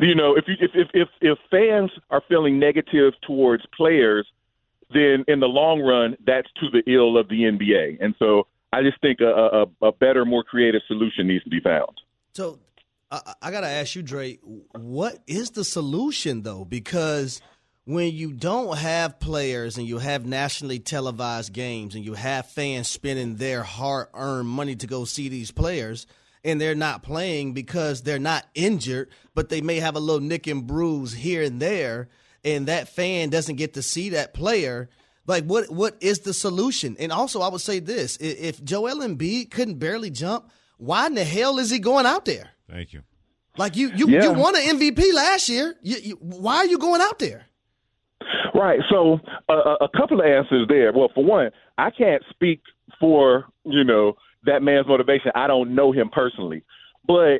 you 0.00 0.14
know 0.14 0.36
if 0.36 0.44
you 0.46 0.54
if, 0.60 0.70
if 0.74 0.88
if 0.94 1.08
if 1.20 1.38
fans 1.50 1.90
are 2.10 2.22
feeling 2.28 2.58
negative 2.58 3.12
towards 3.26 3.64
players 3.76 4.26
then 4.92 5.24
in 5.28 5.40
the 5.40 5.46
long 5.46 5.80
run 5.80 6.16
that's 6.26 6.48
to 6.60 6.68
the 6.70 6.82
ill 6.92 7.16
of 7.18 7.28
the 7.28 7.42
NBA 7.42 7.98
and 8.00 8.14
so 8.18 8.46
I 8.74 8.82
just 8.82 9.00
think 9.00 9.20
a, 9.20 9.66
a, 9.82 9.86
a 9.86 9.92
better 9.92 10.24
more 10.24 10.42
creative 10.42 10.82
solution 10.88 11.28
needs 11.28 11.44
to 11.44 11.50
be 11.50 11.60
found. 11.60 12.00
So 12.34 12.58
I, 13.08 13.34
I 13.40 13.50
got 13.52 13.60
to 13.60 13.68
ask 13.68 13.94
you 13.94 14.02
Dre 14.02 14.38
what 14.72 15.18
is 15.28 15.50
the 15.50 15.64
solution 15.64 16.42
though? 16.42 16.64
Because 16.64 17.40
when 17.86 18.14
you 18.14 18.32
don't 18.32 18.78
have 18.78 19.20
players 19.20 19.76
and 19.76 19.86
you 19.86 19.98
have 19.98 20.24
nationally 20.24 20.78
televised 20.78 21.52
games 21.52 21.94
and 21.94 22.04
you 22.04 22.14
have 22.14 22.46
fans 22.46 22.88
spending 22.88 23.36
their 23.36 23.62
hard 23.62 24.08
earned 24.14 24.48
money 24.48 24.74
to 24.76 24.86
go 24.86 25.04
see 25.04 25.28
these 25.28 25.50
players 25.50 26.06
and 26.44 26.60
they're 26.60 26.74
not 26.74 27.02
playing 27.02 27.52
because 27.52 28.02
they're 28.02 28.18
not 28.18 28.46
injured, 28.54 29.08
but 29.34 29.48
they 29.48 29.60
may 29.60 29.80
have 29.80 29.96
a 29.96 30.00
little 30.00 30.20
nick 30.20 30.46
and 30.46 30.66
bruise 30.66 31.12
here 31.12 31.42
and 31.42 31.60
there, 31.60 32.08
and 32.44 32.66
that 32.66 32.88
fan 32.88 33.30
doesn't 33.30 33.56
get 33.56 33.74
to 33.74 33.82
see 33.82 34.10
that 34.10 34.34
player. 34.34 34.90
Like 35.26 35.44
what 35.44 35.70
what 35.70 35.96
is 36.00 36.20
the 36.20 36.34
solution? 36.34 36.96
And 36.98 37.10
also 37.10 37.40
I 37.40 37.48
would 37.48 37.62
say 37.62 37.80
this 37.80 38.18
if 38.18 38.62
Joel 38.62 38.96
Embiid 38.96 39.50
couldn't 39.50 39.78
barely 39.78 40.10
jump, 40.10 40.50
why 40.76 41.06
in 41.06 41.14
the 41.14 41.24
hell 41.24 41.58
is 41.58 41.70
he 41.70 41.78
going 41.78 42.04
out 42.04 42.26
there? 42.26 42.50
Thank 42.68 42.92
you. 42.92 43.02
Like 43.56 43.74
you 43.76 43.90
you, 43.94 44.08
yeah. 44.08 44.24
you 44.24 44.32
won 44.32 44.54
an 44.54 44.78
MVP 44.78 45.14
last 45.14 45.48
year. 45.48 45.74
You, 45.82 45.96
you, 45.96 46.14
why 46.20 46.56
are 46.56 46.66
you 46.66 46.76
going 46.76 47.00
out 47.00 47.18
there? 47.18 47.46
Right. 48.54 48.80
So 48.90 49.20
uh, 49.48 49.76
a 49.80 49.88
couple 49.88 50.20
of 50.20 50.26
answers 50.26 50.66
there. 50.68 50.92
Well, 50.92 51.10
for 51.14 51.24
one, 51.24 51.50
I 51.78 51.90
can't 51.90 52.22
speak 52.30 52.60
for 53.00 53.46
you 53.64 53.84
know 53.84 54.14
that 54.44 54.62
man's 54.62 54.86
motivation. 54.86 55.32
I 55.34 55.46
don't 55.46 55.74
know 55.74 55.92
him 55.92 56.10
personally, 56.10 56.62
but 57.06 57.38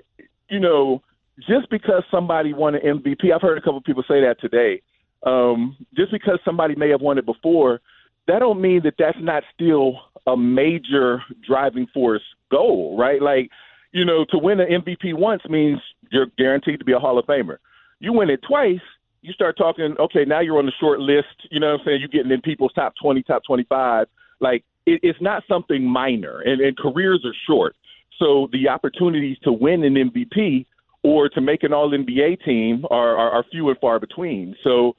you 0.48 0.60
know, 0.60 1.02
just 1.40 1.70
because 1.70 2.02
somebody 2.10 2.52
won 2.52 2.74
an 2.74 2.82
MVP, 2.82 3.32
I've 3.34 3.42
heard 3.42 3.58
a 3.58 3.60
couple 3.60 3.78
of 3.78 3.84
people 3.84 4.04
say 4.06 4.20
that 4.20 4.36
today. 4.40 4.82
Um, 5.24 5.76
just 5.96 6.12
because 6.12 6.38
somebody 6.44 6.74
may 6.74 6.90
have 6.90 7.00
won 7.00 7.18
it 7.18 7.24
before, 7.24 7.80
that 8.26 8.40
don't 8.40 8.60
mean 8.60 8.82
that 8.84 8.94
that's 8.98 9.18
not 9.20 9.42
still 9.54 9.98
a 10.26 10.36
major 10.36 11.22
driving 11.46 11.86
force 11.92 12.22
goal, 12.50 12.96
right? 12.98 13.20
Like, 13.20 13.50
you 13.92 14.04
know, 14.04 14.24
to 14.30 14.38
win 14.38 14.60
an 14.60 14.82
MVP 14.82 15.14
once 15.14 15.42
means 15.48 15.78
you're 16.10 16.26
guaranteed 16.38 16.78
to 16.78 16.84
be 16.84 16.92
a 16.92 16.98
Hall 16.98 17.18
of 17.18 17.26
Famer. 17.26 17.56
You 18.00 18.12
win 18.12 18.30
it 18.30 18.40
twice, 18.46 18.80
you 19.24 19.32
start 19.32 19.56
talking, 19.56 19.96
okay, 19.98 20.26
now 20.26 20.40
you're 20.40 20.58
on 20.58 20.66
the 20.66 20.72
short 20.78 21.00
list. 21.00 21.48
You 21.50 21.58
know 21.58 21.72
what 21.72 21.80
I'm 21.80 21.86
saying? 21.86 22.00
You're 22.00 22.08
getting 22.08 22.30
in 22.30 22.42
people's 22.42 22.74
top 22.74 22.92
20, 23.02 23.22
top 23.22 23.42
25. 23.46 24.06
Like, 24.40 24.64
it, 24.84 25.00
it's 25.02 25.20
not 25.22 25.42
something 25.48 25.82
minor, 25.82 26.40
and, 26.40 26.60
and 26.60 26.76
careers 26.76 27.24
are 27.24 27.34
short. 27.46 27.74
So 28.18 28.48
the 28.52 28.68
opportunities 28.68 29.38
to 29.44 29.50
win 29.50 29.82
an 29.82 29.94
MVP 29.94 30.66
or 31.02 31.30
to 31.30 31.40
make 31.40 31.62
an 31.62 31.72
All 31.72 31.90
NBA 31.90 32.44
team 32.44 32.84
are, 32.90 33.16
are, 33.16 33.30
are 33.30 33.44
few 33.50 33.70
and 33.70 33.78
far 33.78 33.98
between. 33.98 34.56
So 34.62 34.94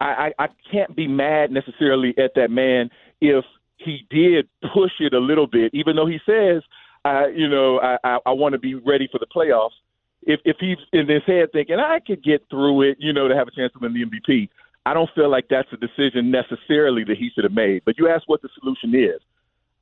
I, 0.00 0.32
I, 0.38 0.44
I 0.44 0.48
can't 0.72 0.96
be 0.96 1.06
mad 1.06 1.52
necessarily 1.52 2.12
at 2.18 2.32
that 2.34 2.50
man 2.50 2.90
if 3.20 3.44
he 3.76 4.04
did 4.10 4.48
push 4.74 4.92
it 4.98 5.14
a 5.14 5.20
little 5.20 5.46
bit, 5.46 5.70
even 5.74 5.94
though 5.94 6.06
he 6.06 6.18
says, 6.26 6.62
uh, 7.04 7.28
you 7.28 7.48
know, 7.48 7.78
I, 7.78 7.98
I, 8.02 8.18
I 8.26 8.32
want 8.32 8.54
to 8.54 8.58
be 8.58 8.74
ready 8.74 9.08
for 9.10 9.18
the 9.18 9.26
playoffs 9.26 9.78
if 10.22 10.40
if 10.44 10.56
he's 10.60 10.78
in 10.92 11.08
his 11.08 11.22
head 11.26 11.52
thinking 11.52 11.76
I 11.78 11.98
could 12.00 12.22
get 12.22 12.44
through 12.50 12.90
it, 12.90 12.96
you 13.00 13.12
know, 13.12 13.28
to 13.28 13.34
have 13.34 13.48
a 13.48 13.50
chance 13.50 13.72
to 13.72 13.78
win 13.80 13.94
the 13.94 14.04
MVP, 14.04 14.48
I 14.86 14.94
don't 14.94 15.10
feel 15.14 15.30
like 15.30 15.46
that's 15.48 15.68
a 15.72 15.76
decision 15.76 16.30
necessarily 16.30 17.04
that 17.04 17.16
he 17.16 17.30
should 17.34 17.44
have 17.44 17.52
made. 17.52 17.82
But 17.84 17.98
you 17.98 18.08
ask 18.08 18.28
what 18.28 18.42
the 18.42 18.48
solution 18.58 18.94
is. 18.94 19.20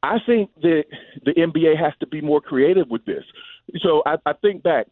I 0.02 0.18
think 0.24 0.50
that 0.62 0.84
the 1.24 1.32
NBA 1.32 1.78
has 1.78 1.92
to 2.00 2.06
be 2.06 2.20
more 2.20 2.40
creative 2.40 2.88
with 2.88 3.04
this. 3.04 3.24
So 3.80 4.02
I, 4.06 4.16
I 4.26 4.32
think 4.34 4.62
back. 4.62 4.86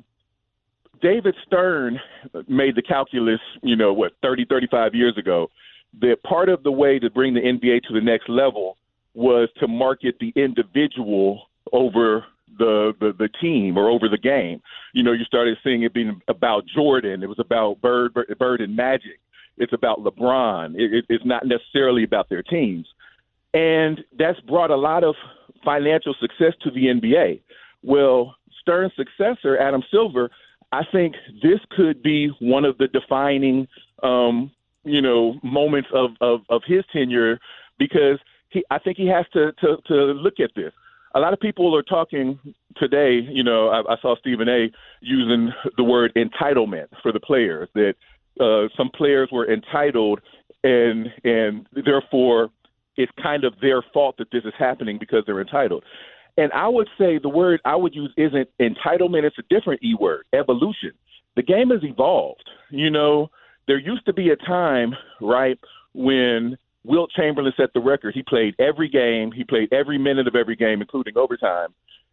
David 1.02 1.36
Stern 1.46 2.00
made 2.48 2.74
the 2.74 2.82
calculus, 2.82 3.40
you 3.62 3.76
know, 3.76 3.92
what, 3.92 4.12
30, 4.22 4.46
35 4.46 4.94
years 4.94 5.18
ago, 5.18 5.50
that 6.00 6.22
part 6.22 6.48
of 6.48 6.62
the 6.62 6.72
way 6.72 6.98
to 6.98 7.10
bring 7.10 7.34
the 7.34 7.40
NBA 7.40 7.82
to 7.82 7.92
the 7.92 8.00
next 8.00 8.30
level 8.30 8.78
was 9.12 9.50
to 9.60 9.68
market 9.68 10.16
the 10.20 10.32
individual 10.36 11.48
over 11.72 12.24
the, 12.58 12.92
the 13.00 13.12
the 13.12 13.28
team 13.40 13.76
or 13.76 13.88
over 13.88 14.08
the 14.08 14.18
game. 14.18 14.60
You 14.92 15.02
know, 15.02 15.12
you 15.12 15.24
started 15.24 15.58
seeing 15.62 15.82
it 15.82 15.94
being 15.94 16.20
about 16.28 16.64
Jordan. 16.66 17.22
It 17.22 17.28
was 17.28 17.38
about 17.38 17.80
Bird, 17.80 18.14
Bird 18.38 18.60
and 18.60 18.76
Magic. 18.76 19.20
It's 19.58 19.72
about 19.72 20.00
LeBron. 20.00 20.74
It, 20.74 20.92
it, 20.92 21.04
it's 21.08 21.24
not 21.24 21.46
necessarily 21.46 22.04
about 22.04 22.28
their 22.28 22.42
teams, 22.42 22.86
and 23.54 24.00
that's 24.18 24.40
brought 24.40 24.70
a 24.70 24.76
lot 24.76 25.04
of 25.04 25.14
financial 25.64 26.14
success 26.20 26.52
to 26.62 26.70
the 26.70 26.86
NBA. 26.86 27.40
Well, 27.82 28.34
Stern's 28.60 28.92
successor, 28.96 29.58
Adam 29.58 29.82
Silver, 29.90 30.30
I 30.72 30.82
think 30.90 31.14
this 31.42 31.60
could 31.70 32.02
be 32.02 32.28
one 32.40 32.64
of 32.64 32.78
the 32.78 32.88
defining, 32.88 33.68
um, 34.02 34.50
you 34.84 35.00
know, 35.00 35.38
moments 35.42 35.88
of, 35.94 36.10
of, 36.20 36.40
of 36.48 36.62
his 36.66 36.84
tenure 36.92 37.38
because 37.78 38.18
he, 38.48 38.64
I 38.70 38.78
think 38.78 38.96
he 38.96 39.06
has 39.06 39.26
to, 39.32 39.52
to, 39.60 39.76
to 39.86 39.94
look 39.94 40.40
at 40.40 40.50
this 40.56 40.72
a 41.16 41.18
lot 41.18 41.32
of 41.32 41.40
people 41.40 41.74
are 41.74 41.82
talking 41.82 42.38
today. 42.76 43.20
You 43.28 43.42
know, 43.42 43.68
I, 43.68 43.94
I 43.94 43.96
saw 44.02 44.16
Stephen 44.20 44.48
A. 44.48 44.70
using 45.00 45.50
the 45.76 45.82
word 45.82 46.12
entitlement 46.14 46.88
for 47.02 47.10
the 47.10 47.20
players. 47.20 47.68
That 47.74 47.94
uh, 48.38 48.68
some 48.76 48.90
players 48.94 49.30
were 49.32 49.50
entitled, 49.50 50.20
and 50.62 51.06
and 51.24 51.66
therefore 51.84 52.50
it's 52.98 53.12
kind 53.22 53.44
of 53.44 53.54
their 53.60 53.82
fault 53.94 54.16
that 54.18 54.30
this 54.30 54.44
is 54.44 54.52
happening 54.58 54.98
because 54.98 55.22
they're 55.26 55.40
entitled. 55.40 55.84
And 56.36 56.52
I 56.52 56.68
would 56.68 56.88
say 56.98 57.18
the 57.18 57.30
word 57.30 57.60
I 57.64 57.76
would 57.76 57.94
use 57.94 58.12
isn't 58.18 58.48
entitlement; 58.60 59.24
it's 59.24 59.38
a 59.38 59.54
different 59.54 59.82
e 59.82 59.94
word, 59.98 60.24
evolution. 60.34 60.92
The 61.34 61.42
game 61.42 61.70
has 61.70 61.80
evolved. 61.82 62.44
You 62.70 62.90
know, 62.90 63.30
there 63.66 63.78
used 63.78 64.04
to 64.04 64.12
be 64.12 64.28
a 64.30 64.36
time, 64.36 64.94
right, 65.22 65.58
when 65.94 66.58
Wilt 66.86 67.10
Chamberlain 67.10 67.52
set 67.56 67.72
the 67.74 67.80
record. 67.80 68.14
He 68.14 68.22
played 68.22 68.54
every 68.60 68.88
game. 68.88 69.32
He 69.32 69.44
played 69.44 69.72
every 69.72 69.98
minute 69.98 70.28
of 70.28 70.36
every 70.36 70.54
game, 70.54 70.80
including 70.80 71.18
overtime, 71.18 71.68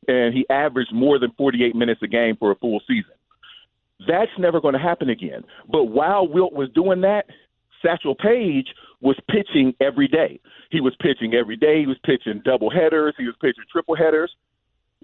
and 0.08 0.34
he 0.34 0.46
averaged 0.50 0.94
more 0.94 1.20
than 1.20 1.32
48 1.38 1.76
minutes 1.76 2.02
a 2.04 2.08
game 2.08 2.36
for 2.38 2.52
a 2.52 2.56
full 2.56 2.82
season. 2.88 3.14
That's 4.08 4.32
never 4.40 4.60
going 4.60 4.74
to 4.74 4.80
happen 4.80 5.10
again. 5.10 5.44
But 5.72 5.86
while 5.86 6.28
Wilt 6.28 6.54
was 6.54 6.70
doing 6.74 7.02
that, 7.02 7.26
Satchel 7.86 8.16
Paige 8.16 8.68
was 9.00 9.16
pitching 9.30 9.74
every 9.80 10.08
day. 10.08 10.40
He 10.72 10.82
was 10.82 10.96
pitching 11.00 11.36
every 11.36 11.56
day. 11.56 11.82
He 11.82 11.88
was 11.88 11.98
pitching 12.04 12.42
double 12.44 12.72
headers. 12.72 13.14
He 13.18 13.26
was 13.26 13.36
pitching 13.40 13.64
triple 13.72 13.96
headers. 13.96 14.34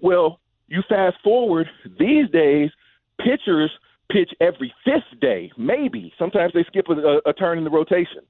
Well, 0.00 0.40
you 0.66 0.82
fast 0.88 1.16
forward 1.22 1.68
these 1.98 2.28
days, 2.30 2.70
pitchers 3.18 3.70
pitch 4.10 4.30
every 4.40 4.74
fifth 4.84 5.20
day, 5.20 5.52
maybe. 5.56 6.12
Sometimes 6.18 6.52
they 6.54 6.64
skip 6.64 6.86
a, 6.88 7.20
a 7.28 7.32
turn 7.32 7.58
in 7.58 7.64
the 7.64 7.70
rotation. 7.70 8.22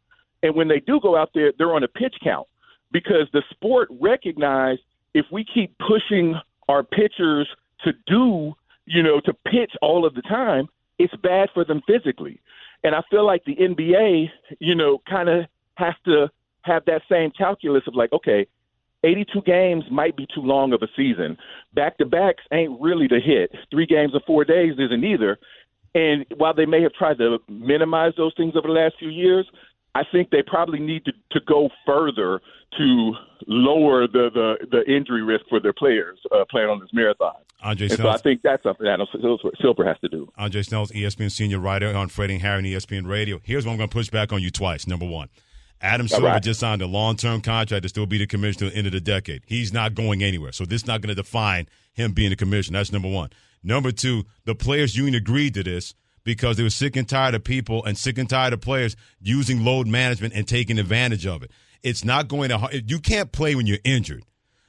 And 0.42 0.54
when 0.54 0.68
they 0.68 0.80
do 0.80 1.00
go 1.00 1.16
out 1.16 1.30
there, 1.34 1.52
they're 1.56 1.74
on 1.74 1.84
a 1.84 1.88
pitch 1.88 2.14
count 2.22 2.46
because 2.92 3.28
the 3.32 3.42
sport 3.50 3.88
recognized 4.00 4.82
if 5.14 5.26
we 5.30 5.44
keep 5.44 5.76
pushing 5.78 6.34
our 6.68 6.82
pitchers 6.82 7.48
to 7.84 7.92
do, 8.06 8.54
you 8.86 9.02
know, 9.02 9.20
to 9.20 9.32
pitch 9.32 9.72
all 9.82 10.06
of 10.06 10.14
the 10.14 10.22
time, 10.22 10.68
it's 10.98 11.14
bad 11.16 11.48
for 11.52 11.64
them 11.64 11.82
physically. 11.86 12.40
And 12.84 12.94
I 12.94 13.02
feel 13.10 13.26
like 13.26 13.44
the 13.44 13.56
NBA, 13.56 14.30
you 14.58 14.74
know, 14.74 15.02
kind 15.08 15.28
of 15.28 15.46
has 15.74 15.94
to 16.04 16.28
have 16.62 16.84
that 16.86 17.02
same 17.10 17.30
calculus 17.30 17.82
of 17.86 17.94
like, 17.94 18.12
okay, 18.12 18.46
82 19.02 19.42
games 19.42 19.84
might 19.90 20.16
be 20.16 20.26
too 20.34 20.42
long 20.42 20.72
of 20.72 20.82
a 20.82 20.88
season. 20.96 21.38
Back 21.74 21.98
to 21.98 22.06
backs 22.06 22.42
ain't 22.52 22.80
really 22.80 23.08
the 23.08 23.20
hit. 23.20 23.50
Three 23.70 23.86
games 23.86 24.14
of 24.14 24.22
four 24.26 24.44
days 24.44 24.74
isn't 24.78 25.04
either. 25.04 25.38
And 25.94 26.24
while 26.36 26.54
they 26.54 26.66
may 26.66 26.82
have 26.82 26.92
tried 26.92 27.18
to 27.18 27.38
minimize 27.48 28.12
those 28.16 28.34
things 28.36 28.54
over 28.56 28.68
the 28.68 28.74
last 28.74 28.96
few 28.98 29.08
years, 29.08 29.46
I 29.94 30.02
think 30.10 30.30
they 30.30 30.42
probably 30.42 30.78
need 30.78 31.04
to, 31.06 31.12
to 31.32 31.40
go 31.46 31.68
further 31.84 32.40
to 32.78 33.14
lower 33.48 34.06
the, 34.06 34.30
the, 34.32 34.66
the 34.70 34.92
injury 34.92 35.22
risk 35.22 35.44
for 35.48 35.58
their 35.60 35.72
players 35.72 36.18
uh, 36.30 36.44
playing 36.48 36.68
on 36.68 36.78
this 36.78 36.90
marathon. 36.92 37.34
Andre 37.62 37.88
and 37.88 37.96
so 37.96 38.08
I 38.08 38.16
think 38.16 38.42
that's 38.42 38.62
something 38.62 38.86
that 38.86 39.54
Silver 39.60 39.84
has 39.84 39.98
to 40.00 40.08
do. 40.08 40.32
Andre 40.38 40.62
Snellings 40.62 40.92
ESPN 40.92 41.30
senior 41.30 41.58
writer 41.58 41.94
on 41.94 42.08
Freddie 42.08 42.34
and 42.34 42.42
Harry 42.42 42.58
and 42.58 42.66
ESPN 42.66 43.06
Radio. 43.06 43.40
Here's 43.42 43.66
what 43.66 43.72
I'm 43.72 43.78
going 43.78 43.88
to 43.88 43.92
push 43.92 44.08
back 44.08 44.32
on 44.32 44.40
you 44.40 44.50
twice. 44.50 44.86
Number 44.86 45.06
one, 45.06 45.28
Adam 45.82 46.08
Silver 46.08 46.26
right. 46.26 46.42
just 46.42 46.60
signed 46.60 46.80
a 46.80 46.86
long 46.86 47.16
term 47.16 47.40
contract 47.40 47.82
to 47.82 47.88
still 47.88 48.06
be 48.06 48.18
the 48.18 48.26
commissioner 48.26 48.68
at 48.68 48.72
the 48.72 48.78
end 48.78 48.86
of 48.86 48.92
the 48.92 49.00
decade. 49.00 49.42
He's 49.46 49.72
not 49.72 49.94
going 49.94 50.22
anywhere. 50.22 50.52
So 50.52 50.64
this 50.64 50.82
is 50.82 50.86
not 50.86 51.00
going 51.00 51.14
to 51.14 51.20
define 51.20 51.68
him 51.92 52.12
being 52.12 52.30
the 52.30 52.36
commissioner. 52.36 52.78
That's 52.78 52.92
number 52.92 53.08
one. 53.08 53.30
Number 53.62 53.92
two, 53.92 54.24
the 54.44 54.54
players 54.54 54.96
union 54.96 55.14
agreed 55.16 55.54
to 55.54 55.62
this 55.62 55.94
because 56.24 56.56
they 56.56 56.62
were 56.62 56.70
sick 56.70 56.96
and 56.96 57.08
tired 57.08 57.34
of 57.34 57.44
people 57.44 57.84
and 57.84 57.96
sick 57.96 58.18
and 58.18 58.28
tired 58.28 58.52
of 58.52 58.60
players 58.60 58.96
using 59.20 59.64
load 59.64 59.86
management 59.86 60.34
and 60.34 60.46
taking 60.46 60.78
advantage 60.78 61.26
of 61.26 61.42
it. 61.42 61.50
It's 61.82 62.04
not 62.04 62.28
going 62.28 62.50
to, 62.50 62.82
you 62.86 62.98
can't 62.98 63.32
play 63.32 63.54
when 63.54 63.66
you're 63.66 63.78
injured. 63.84 64.24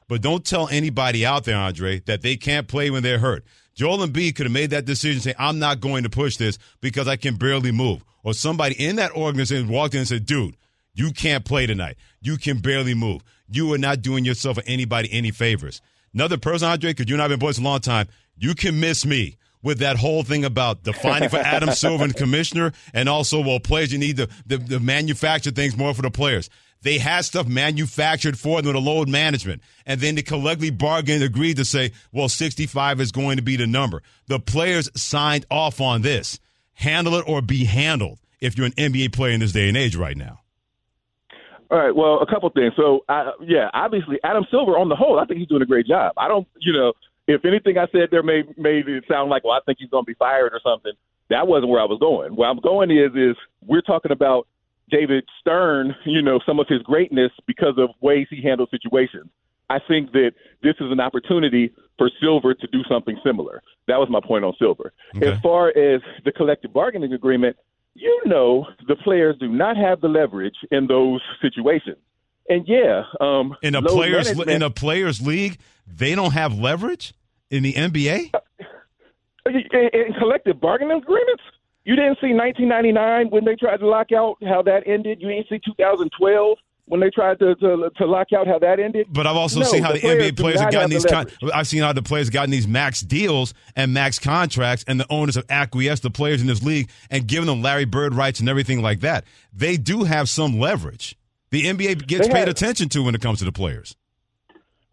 But 0.08 0.22
don't 0.22 0.46
tell 0.46 0.68
anybody 0.70 1.26
out 1.26 1.46
there, 1.46 1.58
Andre, 1.58 2.00
that 2.02 2.22
they 2.22 2.36
can't 2.36 2.68
play 2.68 2.90
when 2.90 3.04
they're 3.04 3.20
hurt. 3.20 3.46
Joel 3.74 4.00
Embiid 4.00 4.36
could 4.36 4.46
have 4.46 4.54
made 4.54 4.72
that 4.72 4.86
decision 4.86 5.22
saying, 5.22 5.38
I'm 5.40 5.60
not 5.60 5.80
going 5.80 6.04
to 6.04 6.10
push 6.10 6.38
this 6.38 6.58
because 6.82 7.08
I 7.08 7.16
can 7.16 7.36
barely 7.36 7.72
move. 7.72 8.04
Or 8.24 8.34
somebody 8.34 8.76
in 8.76 8.98
that 8.98 9.12
organization 9.12 9.70
walked 9.70 9.94
in 9.94 10.00
and 10.00 10.08
said, 10.08 10.26
dude, 10.26 10.58
you 10.94 11.12
can't 11.12 11.46
play 11.46 11.66
tonight. 11.66 11.96
You 12.22 12.38
can 12.38 12.60
barely 12.60 12.94
move. 12.94 13.24
You 13.50 13.74
are 13.74 13.78
not 13.78 14.02
doing 14.02 14.26
yourself 14.26 14.58
or 14.58 14.64
anybody 14.66 15.10
any 15.12 15.32
favors. 15.32 15.82
Another 16.14 16.38
person, 16.38 16.68
Andre, 16.68 16.92
because 16.92 17.10
you 17.10 17.16
and 17.16 17.22
I 17.22 17.24
have 17.24 17.30
been 17.30 17.40
boys 17.40 17.58
a 17.58 17.62
long 17.62 17.80
time, 17.80 18.08
you 18.38 18.54
can 18.54 18.80
miss 18.80 19.06
me 19.06 19.38
with 19.64 19.80
that 19.80 19.98
whole 19.98 20.24
thing 20.24 20.46
about 20.46 20.84
defining 20.84 21.30
for 21.30 21.38
Adam 21.38 21.72
Silver 21.74 22.04
and 22.04 22.16
commissioner, 22.16 22.72
and 22.94 23.08
also, 23.08 23.42
well, 23.42 23.60
players, 23.60 23.92
you 23.92 24.00
need 24.00 24.18
to, 24.18 24.30
the, 24.46 24.58
the 24.58 24.80
manufacture 24.80 25.52
things 25.52 25.78
more 25.78 25.94
for 25.94 26.02
the 26.02 26.12
players. 26.12 26.50
They 26.84 26.98
had 26.98 27.26
stuff 27.26 27.48
manufactured 27.48 28.40
for 28.40 28.62
them, 28.62 28.74
with 28.74 28.84
the 28.84 28.90
load 28.90 29.08
management. 29.08 29.62
And 29.86 30.02
then 30.02 30.16
they 30.16 30.24
collectively 30.24 30.72
bargained, 30.72 31.24
agreed 31.24 31.58
to 31.58 31.66
say, 31.66 31.92
well, 32.12 32.28
65 32.28 33.00
is 33.00 33.12
going 33.12 33.38
to 33.38 33.44
be 33.44 33.56
the 33.56 33.68
number. 33.68 34.02
The 34.28 34.40
players 34.40 34.90
signed 34.96 35.46
off 35.52 35.80
on 35.80 36.02
this. 36.02 36.40
Handle 36.74 37.16
it 37.16 37.26
or 37.28 37.44
be 37.44 37.66
handled 37.66 38.20
if 38.40 38.58
you're 38.58 38.66
an 38.66 38.74
NBA 38.74 39.14
player 39.14 39.34
in 39.34 39.40
this 39.40 39.52
day 39.52 39.68
and 39.68 39.78
age 39.78 39.96
right 39.96 40.18
now. 40.18 40.40
All 41.70 41.78
right. 41.78 41.96
Well, 41.96 42.20
a 42.20 42.26
couple 42.26 42.50
things. 42.50 42.74
So, 42.76 43.02
uh, 43.08 43.32
yeah, 43.42 43.70
obviously, 43.74 44.18
Adam 44.24 44.46
Silver, 44.50 44.78
on 44.78 44.90
the 44.90 44.96
whole, 44.96 45.20
I 45.20 45.26
think 45.26 45.40
he's 45.40 45.48
doing 45.48 45.62
a 45.62 45.66
great 45.66 45.86
job. 45.86 46.14
I 46.18 46.28
don't, 46.28 46.48
you 46.60 46.74
know, 46.74 46.94
if 47.36 47.46
anything 47.46 47.78
I 47.78 47.88
said 47.92 48.10
there 48.12 48.24
made 48.24 48.58
made 48.58 48.88
it 48.88 49.04
sound 49.10 49.30
like, 49.30 49.44
well, 49.44 49.54
I 49.54 49.60
think 49.66 49.78
he's 49.80 49.90
going 49.90 50.06
to 50.06 50.10
be 50.10 50.16
fired 50.16 50.54
or 50.54 50.60
something. 50.64 50.94
That 51.30 51.48
wasn't 51.48 51.70
where 51.70 51.82
I 51.82 51.86
was 51.86 52.00
going. 52.00 52.36
Where 52.36 52.50
I'm 52.50 52.60
going 52.60 52.92
is 52.92 53.12
is 53.16 53.36
we're 53.66 53.82
talking 53.82 54.12
about 54.12 54.48
David 54.90 55.24
Stern, 55.40 55.96
you 56.06 56.22
know, 56.22 56.40
some 56.46 56.60
of 56.60 56.68
his 56.68 56.82
greatness 56.82 57.32
because 57.48 57.76
of 57.78 57.90
ways 58.02 58.28
he 58.30 58.42
handled 58.42 58.70
situations. 58.70 59.30
I 59.70 59.80
think 59.88 60.12
that 60.12 60.32
this 60.62 60.76
is 60.82 60.92
an 60.92 61.00
opportunity 61.00 61.74
for 61.98 62.10
Silver 62.20 62.54
to 62.54 62.68
do 62.68 62.84
something 62.90 63.18
similar. 63.26 63.62
That 63.88 63.98
was 63.98 64.10
my 64.10 64.20
point 64.20 64.44
on 64.44 64.54
Silver. 64.60 64.92
Okay. 65.16 65.32
As 65.32 65.40
far 65.40 65.70
as 65.70 66.02
the 66.26 66.32
collective 66.32 66.74
bargaining 66.74 67.14
agreement, 67.14 67.56
you 67.94 68.22
know, 68.26 68.68
the 68.88 68.96
players 68.98 69.38
do 69.40 69.48
not 69.48 69.78
have 69.78 70.02
the 70.02 70.08
leverage 70.10 70.56
in 70.72 70.88
those 70.88 71.22
situations. 71.42 71.98
And 72.50 72.68
yeah, 72.68 73.04
um, 73.22 73.56
in 73.62 73.76
a 73.76 73.82
players 73.82 74.30
in 74.30 74.62
a 74.62 74.70
players 74.70 75.26
league, 75.26 75.58
they 75.88 76.16
don't 76.16 76.32
have 76.32 76.58
leverage 76.58 77.14
in 77.52 77.64
the 77.64 77.74
NBA. 77.74 78.32
Uh, 78.34 78.40
in, 79.46 79.90
in 79.94 80.14
collective 80.18 80.60
bargaining 80.60 80.98
agreements, 80.98 81.44
you 81.84 81.96
didn't 81.96 82.18
see 82.22 82.34
1999 82.34 83.30
when 83.30 83.46
they 83.46 83.56
tried 83.56 83.78
to 83.78 83.88
lock 83.88 84.12
out 84.12 84.38
how 84.44 84.62
that 84.64 84.84
ended. 84.88 85.22
You 85.22 85.30
didn't 85.30 85.50
see 85.50 85.60
2012 85.64 86.58
when 86.86 87.00
they 87.00 87.10
tried 87.10 87.40
to, 87.40 87.56
to, 87.56 87.90
to 87.96 88.06
lock 88.06 88.28
out 88.34 88.48
how 88.48 88.60
that 88.60 88.80
ended. 88.80 89.08
But 89.10 89.28
I've 89.28 89.36
also 89.36 89.60
no, 89.60 89.66
seen 89.66 89.84
how 89.84 89.94
the, 89.94 90.00
the 90.00 90.08
NBA 90.08 90.38
players 90.38 90.60
have 90.60 90.72
gotten 90.72 90.90
these. 90.90 91.06
Con- 91.06 91.28
I've 91.54 91.68
seen 91.68 91.82
how 91.82 91.94
the 91.94 92.02
players 92.02 92.28
have 92.28 92.34
gotten 92.34 92.52
these 92.52 92.68
max 92.68 93.02
deals 93.02 93.54
and 93.76 93.94
max 93.94 94.20
contracts, 94.20 94.84
and 94.88 95.00
the 95.00 95.06
owners 95.10 95.36
have 95.36 95.46
acquiesced 95.50 96.04
the 96.04 96.12
players 96.12 96.42
in 96.42 96.48
this 96.48 96.64
league 96.64 96.90
and 97.10 97.28
given 97.28 97.48
them 97.48 97.62
Larry 97.62 97.86
Bird 97.86 98.14
rights 98.14 98.40
and 98.40 98.50
everything 98.50 98.82
like 98.82 99.02
that. 99.02 99.26
They 99.54 99.78
do 99.78 100.04
have 100.04 100.30
some 100.30 100.60
leverage 100.60 101.18
the 101.52 101.66
NBA 101.66 102.08
gets 102.08 102.28
paid 102.30 102.48
attention 102.48 102.90
to 102.90 103.04
when 103.04 103.14
it 103.14 103.22
comes 103.22 103.40
to 103.40 103.46
the 103.46 103.52
players. 103.52 103.96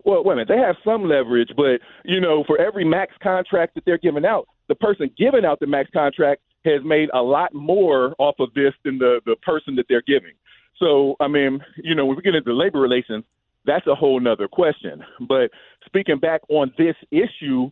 Well, 0.08 0.24
wait 0.24 0.32
a 0.32 0.36
minute. 0.36 0.48
They 0.48 0.56
have 0.56 0.76
some 0.86 1.04
leverage, 1.06 1.50
but 1.54 1.82
you 2.02 2.18
know, 2.18 2.42
for 2.46 2.58
every 2.58 2.82
max 2.82 3.12
contract 3.22 3.74
that 3.74 3.84
they're 3.84 3.98
giving 3.98 4.24
out, 4.24 4.48
the 4.68 4.74
person 4.74 5.10
giving 5.18 5.44
out 5.44 5.60
the 5.60 5.66
max 5.66 5.90
contract 5.92 6.40
has 6.64 6.80
made 6.82 7.10
a 7.12 7.20
lot 7.20 7.52
more 7.52 8.14
off 8.18 8.36
of 8.38 8.48
this 8.54 8.72
than 8.86 8.96
the 8.96 9.20
the 9.26 9.36
person 9.42 9.76
that 9.76 9.84
they're 9.86 10.02
giving. 10.06 10.32
So, 10.78 11.14
I 11.20 11.28
mean, 11.28 11.60
you 11.76 11.94
know, 11.94 12.06
when 12.06 12.16
we 12.16 12.22
get 12.22 12.34
into 12.34 12.54
labor 12.54 12.80
relations, 12.80 13.22
that's 13.66 13.86
a 13.86 13.94
whole 13.94 14.18
nother 14.18 14.48
question. 14.48 15.04
But 15.28 15.50
speaking 15.84 16.18
back 16.18 16.40
on 16.48 16.72
this 16.78 16.96
issue, 17.10 17.70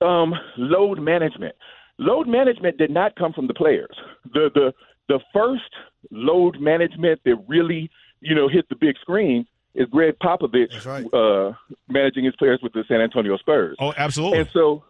um, 0.00 0.34
load 0.56 1.00
management. 1.00 1.56
load 1.98 2.28
management 2.28 2.78
did 2.78 2.92
not 2.92 3.16
come 3.16 3.32
from 3.32 3.48
the 3.48 3.54
players. 3.54 3.96
The 4.32 4.50
the 4.54 4.72
the 5.08 5.18
first 5.32 5.72
load 6.12 6.60
management 6.60 7.20
that 7.24 7.42
really 7.48 7.90
you 8.20 8.36
know 8.36 8.46
hit 8.48 8.68
the 8.68 8.76
big 8.76 8.94
screen 9.00 9.48
is 9.74 9.86
Gregg 9.88 10.14
Popovich 10.22 10.84
right. 10.84 11.06
uh, 11.14 11.52
managing 11.88 12.24
his 12.24 12.34
players 12.36 12.60
with 12.62 12.72
the 12.72 12.84
San 12.88 13.00
Antonio 13.00 13.36
Spurs. 13.38 13.76
Oh, 13.80 13.92
absolutely. 13.96 14.40
And 14.40 14.48
so, 14.52 14.84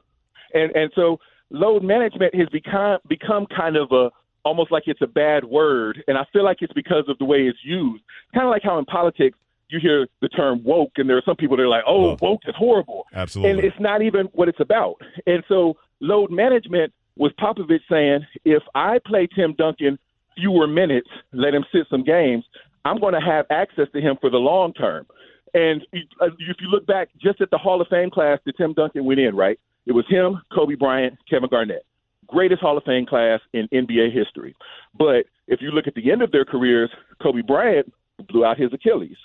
and 0.55 0.75
and 0.75 0.91
so, 0.95 1.19
load 1.51 1.83
management 1.83 2.35
has 2.35 2.49
become 2.49 2.99
become 3.09 3.47
kind 3.47 3.77
of 3.77 3.93
a 3.93 4.11
almost 4.45 4.73
like 4.73 4.85
it's 4.87 5.03
a 5.03 5.07
bad 5.07 5.45
word, 5.45 6.03
and 6.09 6.19
I 6.19 6.25
feel 6.33 6.45
like 6.45 6.59
it's 6.61 6.73
because 6.73 7.05
of 7.09 7.19
the 7.19 7.25
way 7.25 7.43
it's 7.43 7.59
used. 7.65 8.03
Kind 8.35 8.47
of 8.47 8.51
like 8.51 8.63
how 8.63 8.79
in 8.79 8.85
politics 8.85 9.39
you 9.69 9.79
hear 9.81 10.07
the 10.21 10.29
term 10.29 10.63
woke, 10.65 10.93
and 10.97 11.09
there 11.09 11.17
are 11.17 11.23
some 11.25 11.37
people 11.37 11.57
that 11.57 11.63
are 11.63 11.69
like, 11.69 11.85
"Oh, 11.87 12.17
woke 12.21 12.43
is 12.47 12.55
horrible," 12.57 13.07
Absolutely. 13.15 13.51
and 13.51 13.61
it's 13.61 13.81
not 13.81 14.03
even 14.03 14.27
what 14.33 14.49
it's 14.49 14.61
about. 14.61 14.97
And 15.27 15.45
so, 15.49 15.77
load 16.01 16.31
management 16.31 16.93
was 17.17 17.33
Popovich 17.39 17.81
saying, 17.91 18.27
if 18.45 18.63
I 18.75 18.99
play 19.05 19.29
Tim 19.35 19.55
Duncan 19.55 19.99
fewer 20.37 20.67
minutes, 20.67 21.09
let 21.33 21.55
him 21.55 21.65
sit 21.73 21.87
some 21.91 22.05
games, 22.05 22.45
I'm 22.85 22.99
going 22.99 23.15
to 23.15 23.21
have 23.21 23.47
access 23.51 23.87
to 23.95 24.01
him 24.01 24.17
for 24.21 24.31
the 24.31 24.39
long 24.39 24.73
term. 24.73 25.07
And 25.55 25.83
uh, 26.21 26.27
if 26.39 26.57
you 26.61 26.69
look 26.69 26.87
back 26.87 27.09
just 27.21 27.41
at 27.41 27.51
the 27.51 27.59
Hall 27.59 27.81
of 27.81 27.89
Fame 27.89 28.11
class 28.11 28.39
that 28.47 28.57
Tim 28.57 28.73
Duncan 28.73 29.05
went 29.05 29.21
in, 29.21 29.37
right? 29.37 29.59
It 29.87 29.93
was 29.93 30.05
him, 30.09 30.41
Kobe 30.55 30.75
Bryant, 30.75 31.19
Kevin 31.29 31.49
Garnett. 31.51 31.85
Greatest 32.27 32.61
Hall 32.61 32.79
of 32.79 32.85
Fame 32.85 33.05
class 33.05 33.41
in 33.53 33.69
NBA 33.69 34.13
history. 34.13 34.55
But 34.99 35.27
if 35.49 35.61
you 35.61 35.71
look 35.71 35.87
at 35.87 35.95
the 35.95 36.11
end 36.11 36.23
of 36.23 36.33
their 36.33 36.45
careers, 36.45 36.91
Kobe 37.23 37.43
Bryant 37.43 37.93
blew 38.29 38.45
out 38.45 38.59
his 38.59 38.73
Achilles. 38.73 39.17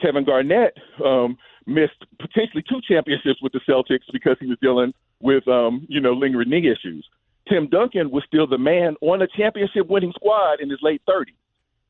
Kevin 0.00 0.24
Garnett 0.24 0.76
um, 1.04 1.36
missed 1.66 2.04
potentially 2.18 2.64
two 2.68 2.80
championships 2.88 3.40
with 3.42 3.52
the 3.52 3.60
Celtics 3.68 4.10
because 4.12 4.36
he 4.40 4.46
was 4.46 4.58
dealing 4.60 4.92
with, 5.20 5.46
um, 5.46 5.86
you 5.88 6.00
know, 6.00 6.12
lingering 6.12 6.50
knee 6.50 6.68
issues. 6.70 7.06
Tim 7.48 7.68
Duncan 7.68 8.10
was 8.10 8.24
still 8.26 8.46
the 8.46 8.58
man 8.58 8.96
on 9.00 9.22
a 9.22 9.26
championship 9.26 9.86
winning 9.88 10.12
squad 10.14 10.60
in 10.60 10.68
his 10.68 10.80
late 10.82 11.02
30s. 11.08 11.34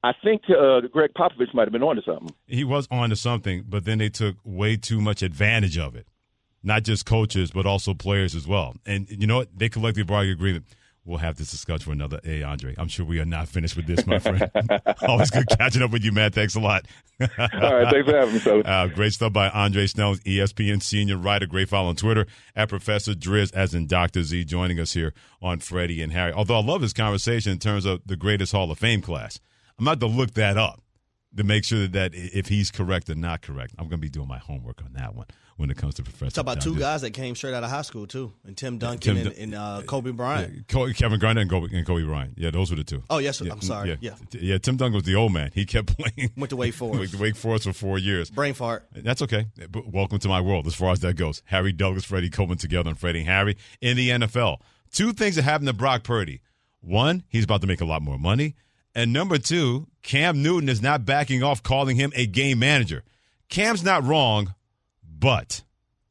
I 0.03 0.13
think 0.23 0.43
uh, 0.49 0.81
Gregg 0.93 1.11
Popovich 1.15 1.53
might 1.55 1.65
have 1.65 1.73
been 1.73 1.83
onto 1.83 2.03
something. 2.03 2.35
He 2.47 2.63
was 2.65 2.87
onto 2.91 3.17
something, 3.17 3.65
but 3.69 3.85
then 3.85 3.99
they 3.99 4.09
took 4.09 4.37
way 4.45 4.77
too 4.77 5.01
much 5.01 5.23
advantage 5.23 5.77
of 5.77 5.97
it. 5.97 6.07
Not 6.63 6.85
just 6.85 7.07
coaches, 7.07 7.51
but 7.51 7.67
also 7.67 7.95
players 7.95 8.35
as 8.35 8.47
well. 8.47 8.75
And 8.87 9.09
you 9.11 9.27
know 9.27 9.39
what? 9.39 9.49
They 9.57 9.69
collectively 9.69 10.05
brought 10.05 10.25
an 10.25 10.31
agreement. 10.31 10.67
We'll 11.05 11.19
have 11.19 11.37
this 11.37 11.51
discussion 11.51 11.85
for 11.87 11.93
another. 11.93 12.21
Hey, 12.23 12.43
Andre, 12.43 12.75
I'm 12.77 12.89
sure 12.89 13.07
we 13.07 13.19
are 13.19 13.25
not 13.25 13.49
finished 13.49 13.77
with 13.77 13.87
this, 13.87 14.07
my 14.07 14.19
friend. 14.19 14.51
Always 15.09 15.31
good 15.31 15.49
catching 15.49 15.81
up 15.83 15.91
with 15.91 16.05
you, 16.05 16.13
man. 16.13 16.33
Thanks 16.33 16.55
a 16.55 16.61
lot. 16.61 16.85
All 17.21 17.27
right, 17.39 17.91
thanks 17.91 18.09
for 18.11 18.15
having 18.15 18.35
me, 18.35 18.41
fellas. 18.41 18.67
Uh, 18.67 18.89
great 18.89 19.15
stuff 19.15 19.33
by 19.33 19.49
Andre 19.49 19.87
Snellings, 19.87 20.21
ESPN 20.21 20.83
senior 20.83 21.17
writer. 21.17 21.47
Great 21.47 21.71
follow 21.71 21.89
on 21.89 21.97
Twitter 21.97 22.27
at 22.55 22.69
Professor 22.69 23.15
Driz, 23.15 23.55
as 23.55 23.73
in 23.73 23.87
Dr. 23.87 24.23
Z, 24.23 24.45
joining 24.45 24.79
us 24.79 24.93
here 24.93 25.15
on 25.41 25.61
Freddie 25.61 26.03
and 26.03 26.13
Harry. 26.13 26.33
Although 26.33 26.59
I 26.59 26.63
love 26.63 26.83
his 26.83 26.93
conversation 26.93 27.53
in 27.53 27.59
terms 27.59 27.87
of 27.87 28.03
the 28.05 28.17
greatest 28.17 28.53
Hall 28.53 28.71
of 28.71 28.79
Fame 28.79 29.01
class. 29.01 29.41
I'm 29.79 29.87
about 29.87 30.01
to 30.01 30.07
look 30.07 30.35
that 30.35 30.57
up 30.57 30.81
to 31.37 31.45
make 31.45 31.65
sure 31.65 31.87
that 31.87 32.13
if 32.15 32.49
he's 32.49 32.71
correct 32.71 33.09
or 33.11 33.15
not 33.15 33.43
correct. 33.43 33.75
I'm 33.79 33.85
going 33.85 33.99
to 34.01 34.05
be 34.05 34.09
doing 34.09 34.27
my 34.29 34.39
homework 34.39 34.83
on 34.83 34.95
that 34.95 35.15
one 35.15 35.27
when 35.57 35.71
it 35.71 35.77
comes 35.77 35.95
to 35.95 36.03
Professor. 36.03 36.31
Talk 36.31 36.43
about 36.43 36.61
two 36.61 36.77
guys 36.77 37.03
that 37.03 37.13
came 37.13 37.35
straight 37.37 37.55
out 37.55 37.63
of 37.63 37.71
high 37.71 37.83
school 37.83 38.07
too, 38.07 38.33
and 38.45 38.57
Tim 38.57 38.79
Duncan 38.79 39.17
Tim 39.17 39.27
and, 39.27 39.37
and 39.37 39.55
uh, 39.55 39.83
Kobe 39.87 40.11
Bryant. 40.11 40.65
Yeah, 40.73 40.93
Kevin 40.95 41.19
Garnett 41.21 41.43
and 41.43 41.51
Kobe, 41.51 41.69
and 41.77 41.87
Kobe 41.87 42.05
Bryant. 42.05 42.35
Yeah, 42.37 42.51
those 42.51 42.71
were 42.71 42.77
the 42.77 42.85
two. 42.85 43.03
Oh, 43.11 43.19
yes, 43.19 43.41
I'm 43.41 43.61
sorry. 43.61 43.99
Yeah. 44.01 44.15
T- 44.31 44.39
yeah. 44.41 44.59
Tim 44.59 44.77
Duncan 44.77 44.95
was 44.95 45.05
the 45.05 45.15
old 45.15 45.33
man. 45.33 45.51
He 45.55 45.65
kept 45.67 45.97
playing. 45.97 46.31
Went 46.37 46.51
to 46.51 46.57
Wake 46.57 46.75
Forest. 46.75 47.15
Wake 47.17 47.37
Forest 47.37 47.65
for 47.65 47.73
four 47.73 47.99
years. 47.99 48.31
Brain 48.31 48.55
fart. 48.55 48.87
That's 48.93 49.23
okay. 49.23 49.47
But 49.71 49.93
welcome 49.93 50.19
to 50.21 50.29
my 50.29 50.41
world 50.41 50.67
as 50.67 50.75
far 50.75 50.93
as 50.93 51.01
that 51.01 51.15
goes. 51.17 51.43
Harry 51.47 51.73
Douglas, 51.73 52.05
Freddie 52.05 52.31
Coleman 52.31 52.59
together, 52.59 52.89
and 52.89 52.99
Freddie 52.99 53.21
and 53.21 53.29
Harry 53.29 53.57
in 53.81 53.97
the 53.97 54.09
NFL. 54.11 54.59
Two 54.93 55.13
things 55.13 55.37
that 55.37 55.43
happened 55.43 55.69
to 55.69 55.75
Brock 55.75 56.03
Purdy. 56.03 56.41
One, 56.81 57.25
he's 57.29 57.45
about 57.45 57.61
to 57.61 57.67
make 57.67 57.81
a 57.81 57.85
lot 57.85 58.03
more 58.03 58.19
money. 58.19 58.55
And 58.99 59.13
number 59.13 59.39
two, 59.39 59.87
Cam 60.03 60.43
Newton 60.43 60.69
is 60.69 60.83
not 60.83 61.05
backing 61.05 61.45
off 61.45 61.63
calling 61.63 61.95
him 61.95 62.11
a 62.17 62.27
game 62.27 62.59
manager. 62.59 63.05
Cam's 63.49 63.85
not 63.85 64.03
wrong, 64.03 64.57
but 65.09 65.63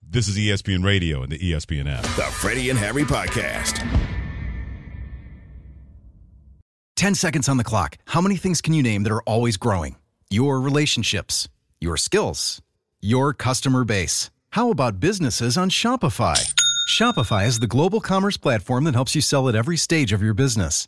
this 0.02 0.30
is 0.30 0.38
ESPN 0.38 0.86
Radio 0.86 1.22
and 1.22 1.30
the 1.30 1.38
ESPN 1.38 1.92
app. 1.92 2.04
The 2.04 2.32
Freddie 2.32 2.70
and 2.70 2.80
Harry 2.80 3.04
Podcast. 3.04 3.86
10 6.96 7.14
seconds 7.16 7.50
on 7.50 7.58
the 7.58 7.66
clock. 7.66 7.98
How 8.06 8.22
many 8.22 8.38
things 8.38 8.62
can 8.62 8.74
you 8.74 8.82
name 8.82 9.04
that 9.04 9.12
are 9.12 9.24
always 9.24 9.58
growing? 9.58 9.98
Your 10.30 10.62
relationships, 10.62 11.50
your 11.82 11.98
skills, 11.98 12.62
your 13.02 13.34
customer 13.34 13.84
base. 13.84 14.32
How 14.52 14.72
about 14.72 15.02
businesses 15.02 15.58
on 15.58 15.70
Shopify? 15.70 16.54
Shopify 16.90 17.46
is 17.46 17.60
the 17.60 17.68
global 17.68 18.00
commerce 18.00 18.38
platform 18.38 18.86
that 18.86 18.96
helps 18.96 19.14
you 19.14 19.20
sell 19.20 19.50
at 19.50 19.56
every 19.56 19.76
stage 19.76 20.14
of 20.14 20.22
your 20.22 20.34
business. 20.34 20.88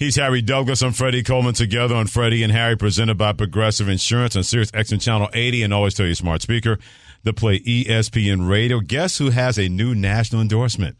He's 0.00 0.16
Harry 0.16 0.40
Douglas. 0.40 0.80
I'm 0.80 0.92
Freddie 0.92 1.22
Coleman 1.22 1.52
together 1.52 1.94
on 1.94 2.06
Freddie 2.06 2.42
and 2.42 2.50
Harry, 2.50 2.74
presented 2.74 3.18
by 3.18 3.34
Progressive 3.34 3.86
Insurance 3.86 4.34
on 4.34 4.42
Sirius 4.42 4.70
XM 4.70 4.98
Channel 4.98 5.28
80, 5.34 5.62
and 5.62 5.74
always 5.74 5.92
tell 5.92 6.06
your 6.06 6.14
smart 6.14 6.40
speaker 6.40 6.78
to 7.26 7.34
play 7.34 7.58
ESPN 7.60 8.48
Radio. 8.48 8.80
Guess 8.80 9.18
who 9.18 9.28
has 9.28 9.58
a 9.58 9.68
new 9.68 9.94
national 9.94 10.40
endorsement? 10.40 10.96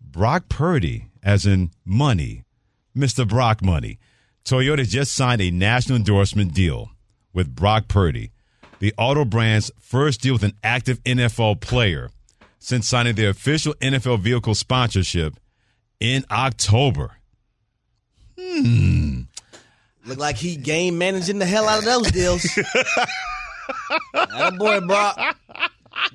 Brock 0.00 0.48
Purdy, 0.48 1.08
as 1.24 1.44
in 1.44 1.72
money, 1.84 2.44
Mr. 2.96 3.26
Brock 3.26 3.64
Money. 3.64 3.98
Toyota 4.44 4.88
just 4.88 5.12
signed 5.12 5.40
a 5.40 5.50
national 5.50 5.96
endorsement 5.96 6.54
deal 6.54 6.92
with 7.32 7.52
Brock 7.52 7.88
Purdy, 7.88 8.30
the 8.78 8.94
auto 8.96 9.24
brand's 9.24 9.72
first 9.80 10.20
deal 10.20 10.34
with 10.34 10.44
an 10.44 10.54
active 10.62 11.02
NFL 11.02 11.60
player 11.60 12.10
since 12.60 12.86
signing 12.86 13.16
their 13.16 13.30
official 13.30 13.74
NFL 13.80 14.20
vehicle 14.20 14.54
sponsorship 14.54 15.34
in 15.98 16.24
October. 16.30 17.16
Hmm. 18.40 19.20
Look 20.06 20.18
like 20.18 20.36
he 20.36 20.56
game 20.56 20.98
managing 20.98 21.38
the 21.38 21.46
hell 21.46 21.68
out 21.68 21.78
of 21.80 21.84
those 21.84 22.10
deals. 22.10 22.42
that 24.14 24.54
boy 24.58 24.80
Brock. 24.80 25.36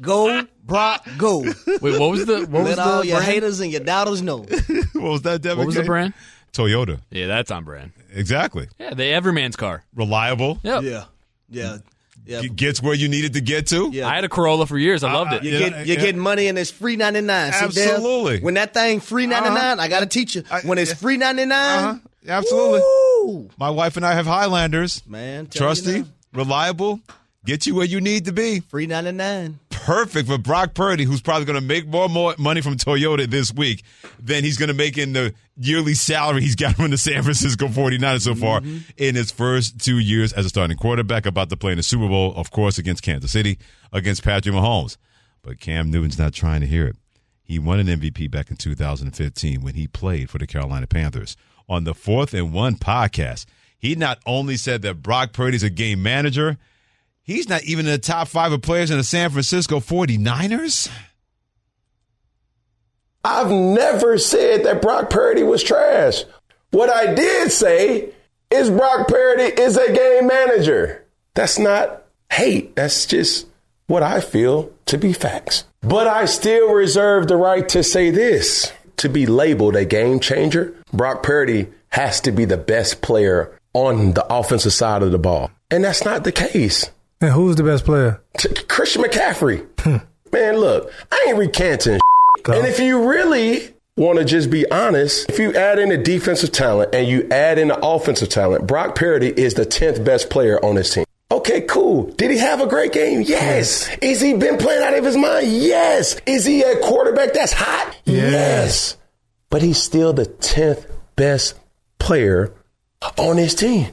Go, 0.01 0.43
Brock, 0.63 1.05
go. 1.17 1.39
Wait, 1.41 1.99
what 1.99 2.09
was 2.11 2.25
the 2.25 2.39
what 2.49 2.63
was 2.63 2.77
Let 2.77 2.79
all 2.79 3.01
the 3.01 3.07
your 3.07 3.17
brand? 3.17 3.31
haters 3.31 3.59
and 3.59 3.71
your 3.71 3.81
doubters 3.81 4.21
know. 4.21 4.37
what 4.93 4.95
was 4.95 5.21
that, 5.23 5.41
Devin? 5.41 5.59
What 5.59 5.67
was 5.67 5.75
the 5.75 5.83
brand? 5.83 6.13
Toyota. 6.53 6.99
Yeah, 7.11 7.27
that's 7.27 7.51
on 7.51 7.63
brand. 7.63 7.91
Exactly. 8.13 8.67
Yeah, 8.79 8.93
the 8.93 9.03
Everyman's 9.05 9.55
car. 9.55 9.83
Reliable. 9.93 10.59
Yep. 10.63 10.83
Yeah. 10.83 11.03
Yeah. 11.49 11.77
Yeah. 12.25 12.41
g- 12.41 12.49
gets 12.49 12.81
where 12.81 12.95
you 12.95 13.07
needed 13.09 13.33
to 13.33 13.41
get 13.41 13.67
to. 13.67 13.89
Yeah. 13.91 14.07
I 14.07 14.15
had 14.15 14.23
a 14.23 14.29
Corolla 14.29 14.65
for 14.65 14.77
years. 14.77 15.03
I 15.03 15.13
loved 15.13 15.33
it. 15.33 15.43
You 15.43 15.51
Yeah, 15.51 15.59
get, 15.69 15.71
you're 15.85 15.97
yeah. 15.97 16.03
getting 16.05 16.21
money 16.21 16.47
and 16.47 16.57
it's 16.57 16.71
free 16.71 16.95
ninety 16.95 17.21
nine. 17.21 17.53
Absolutely. 17.53 18.39
when 18.39 18.55
that 18.55 18.73
thing 18.73 18.99
free 19.01 19.27
ninety 19.27 19.49
nine, 19.49 19.79
I 19.79 19.87
got 19.87 19.99
to 19.99 20.07
teach 20.07 20.35
you. 20.35 20.43
When 20.63 20.77
it's 20.79 20.93
free 20.93 21.17
ninety 21.17 21.45
nine, 21.45 21.83
Uh-huh. 21.83 21.99
Absolutely. 22.27 22.79
woo, 22.79 23.49
My 23.57 23.69
wife 23.69 23.97
and 23.97 24.05
I 24.05 24.13
have 24.13 24.25
Highlanders. 24.25 25.05
man, 25.07 25.47
Trusty, 25.47 26.05
reliable, 26.33 26.99
get 27.45 27.65
you 27.65 27.75
where 27.75 27.85
you 27.85 28.01
need 28.01 28.25
to 28.25 28.33
be. 28.33 28.59
free 28.61 28.87
ninety 28.87 29.11
nine. 29.11 29.59
Perfect 29.69 30.27
for 30.27 30.39
Brock 30.39 30.73
Purdy, 30.73 31.03
who's 31.03 31.21
probably 31.21 31.45
going 31.45 31.59
to 31.59 31.65
make 31.65 31.85
more, 31.85 32.09
more 32.09 32.33
money 32.39 32.61
from 32.61 32.75
Toyota 32.75 33.29
this 33.29 33.53
week 33.53 33.83
than 34.19 34.43
he's 34.43 34.57
going 34.57 34.69
to 34.69 34.73
make 34.73 34.97
in 34.97 35.13
the 35.13 35.31
yearly 35.57 35.93
salary 35.93 36.41
he's 36.41 36.55
got 36.55 36.75
from 36.75 36.89
the 36.89 36.97
San 36.97 37.21
Francisco 37.21 37.67
49ers 37.67 38.21
so 38.21 38.33
far 38.33 38.61
mm-hmm. 38.61 38.79
in 38.97 39.13
his 39.13 39.29
first 39.31 39.79
two 39.79 39.99
years 39.99 40.33
as 40.33 40.47
a 40.47 40.49
starting 40.49 40.75
quarterback, 40.75 41.27
about 41.27 41.49
to 41.49 41.55
play 41.55 41.71
in 41.71 41.77
the 41.77 41.83
Super 41.83 42.07
Bowl, 42.07 42.33
of 42.35 42.49
course, 42.49 42.79
against 42.79 43.03
Kansas 43.03 43.31
City, 43.31 43.59
against 43.93 44.23
Patrick 44.23 44.55
Mahomes. 44.55 44.97
But 45.43 45.59
Cam 45.59 45.91
Newton's 45.91 46.17
not 46.17 46.33
trying 46.33 46.61
to 46.61 46.67
hear 46.67 46.87
it. 46.87 46.95
He 47.43 47.59
won 47.59 47.79
an 47.79 47.85
MVP 47.85 48.31
back 48.31 48.49
in 48.49 48.57
2015 48.57 49.61
when 49.61 49.75
he 49.75 49.85
played 49.85 50.31
for 50.31 50.39
the 50.39 50.47
Carolina 50.47 50.87
Panthers. 50.87 51.37
On 51.67 51.83
the 51.83 51.93
Fourth 51.93 52.33
and 52.33 52.53
One 52.53 52.75
podcast, 52.75 53.45
he 53.77 53.95
not 53.95 54.19
only 54.25 54.57
said 54.57 54.81
that 54.83 55.01
Brock 55.01 55.33
Purdy's 55.33 55.63
a 55.63 55.69
game 55.69 56.03
manager, 56.03 56.57
he's 57.23 57.49
not 57.49 57.63
even 57.63 57.85
in 57.85 57.91
the 57.91 57.97
top 57.97 58.27
five 58.27 58.51
of 58.51 58.61
players 58.61 58.91
in 58.91 58.97
the 58.97 59.03
San 59.03 59.29
Francisco 59.31 59.79
49ers. 59.79 60.91
I've 63.23 63.49
never 63.49 64.19
said 64.19 64.63
that 64.65 64.81
Brock 64.81 65.09
Purdy 65.09 65.41
was 65.41 65.63
trash. 65.63 66.23
What 66.69 66.89
I 66.89 67.13
did 67.15 67.51
say 67.51 68.09
is 68.51 68.69
Brock 68.69 69.07
Purdy 69.07 69.59
is 69.59 69.77
a 69.77 69.91
game 69.91 70.27
manager. 70.27 71.03
That's 71.33 71.57
not 71.57 72.03
hate. 72.31 72.75
That's 72.75 73.07
just 73.07 73.47
what 73.87 74.03
I 74.03 74.19
feel 74.21 74.71
to 74.85 74.97
be 74.97 75.13
facts. 75.13 75.65
But 75.81 76.07
I 76.07 76.25
still 76.25 76.73
reserve 76.73 77.27
the 77.27 77.37
right 77.37 77.67
to 77.69 77.83
say 77.83 78.11
this. 78.11 78.71
To 78.97 79.09
be 79.09 79.25
labeled 79.25 79.75
a 79.75 79.83
game 79.83 80.21
changer, 80.21 80.73
Brock 80.95 81.23
Purdy 81.23 81.67
has 81.89 82.21
to 82.21 82.31
be 82.31 82.45
the 82.45 82.57
best 82.57 83.01
player 83.01 83.57
on 83.73 84.13
the 84.13 84.25
offensive 84.33 84.73
side 84.73 85.03
of 85.03 85.11
the 85.11 85.19
ball. 85.19 85.51
And 85.69 85.83
that's 85.83 86.05
not 86.05 86.23
the 86.23 86.31
case. 86.31 86.89
And 87.21 87.31
who's 87.31 87.55
the 87.55 87.63
best 87.63 87.85
player? 87.85 88.21
Christian 88.67 89.03
McCaffrey. 89.03 89.65
Hmm. 89.79 89.97
Man, 90.31 90.57
look, 90.57 90.91
I 91.11 91.25
ain't 91.27 91.37
recanting. 91.37 91.99
And 92.47 92.67
if 92.67 92.79
you 92.79 93.09
really 93.09 93.73
want 93.97 94.19
to 94.19 94.25
just 94.25 94.49
be 94.49 94.69
honest, 94.69 95.29
if 95.29 95.39
you 95.39 95.53
add 95.53 95.79
in 95.79 95.89
the 95.89 95.97
defensive 95.97 96.51
talent 96.51 96.93
and 96.93 97.07
you 97.07 97.27
add 97.31 97.57
in 97.57 97.69
the 97.69 97.85
offensive 97.85 98.29
talent, 98.29 98.67
Brock 98.67 98.95
Purdy 98.95 99.29
is 99.29 99.53
the 99.53 99.65
10th 99.65 100.03
best 100.03 100.29
player 100.29 100.63
on 100.63 100.75
this 100.75 100.93
team. 100.93 101.05
Okay, 101.31 101.61
cool. 101.61 102.03
Did 102.11 102.31
he 102.31 102.37
have 102.37 102.61
a 102.61 102.67
great 102.67 102.91
game? 102.91 103.21
Yes. 103.21 103.89
Is 104.01 104.21
he 104.21 104.33
been 104.33 104.57
playing 104.57 104.83
out 104.83 104.93
of 104.93 105.03
his 105.03 105.17
mind? 105.17 105.47
Yes. 105.47 106.17
Is 106.25 106.45
he 106.45 106.61
a 106.61 106.79
quarterback 106.81 107.33
that's 107.33 107.53
hot? 107.53 107.97
Yes. 108.05 108.95
But 109.55 109.61
he's 109.61 109.81
still 109.81 110.11
the 110.11 110.25
10th 110.25 110.85
best 111.15 111.57
player 111.97 112.53
on 113.17 113.37
his 113.37 113.55
team. 113.55 113.87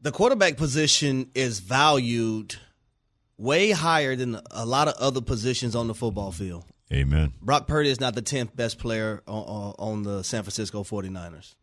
The 0.00 0.10
quarterback 0.10 0.56
position 0.56 1.30
is 1.36 1.60
valued 1.60 2.56
way 3.38 3.70
higher 3.70 4.16
than 4.16 4.40
a 4.50 4.66
lot 4.66 4.88
of 4.88 4.94
other 4.94 5.20
positions 5.20 5.76
on 5.76 5.86
the 5.86 5.94
football 5.94 6.32
field. 6.32 6.64
Amen. 6.92 7.32
Brock 7.40 7.68
Purdy 7.68 7.90
is 7.90 8.00
not 8.00 8.16
the 8.16 8.22
10th 8.22 8.56
best 8.56 8.80
player 8.80 9.22
on, 9.28 9.44
on, 9.44 9.74
on 9.78 10.02
the 10.02 10.24
San 10.24 10.42
Francisco 10.42 10.82
49ers. 10.82 11.54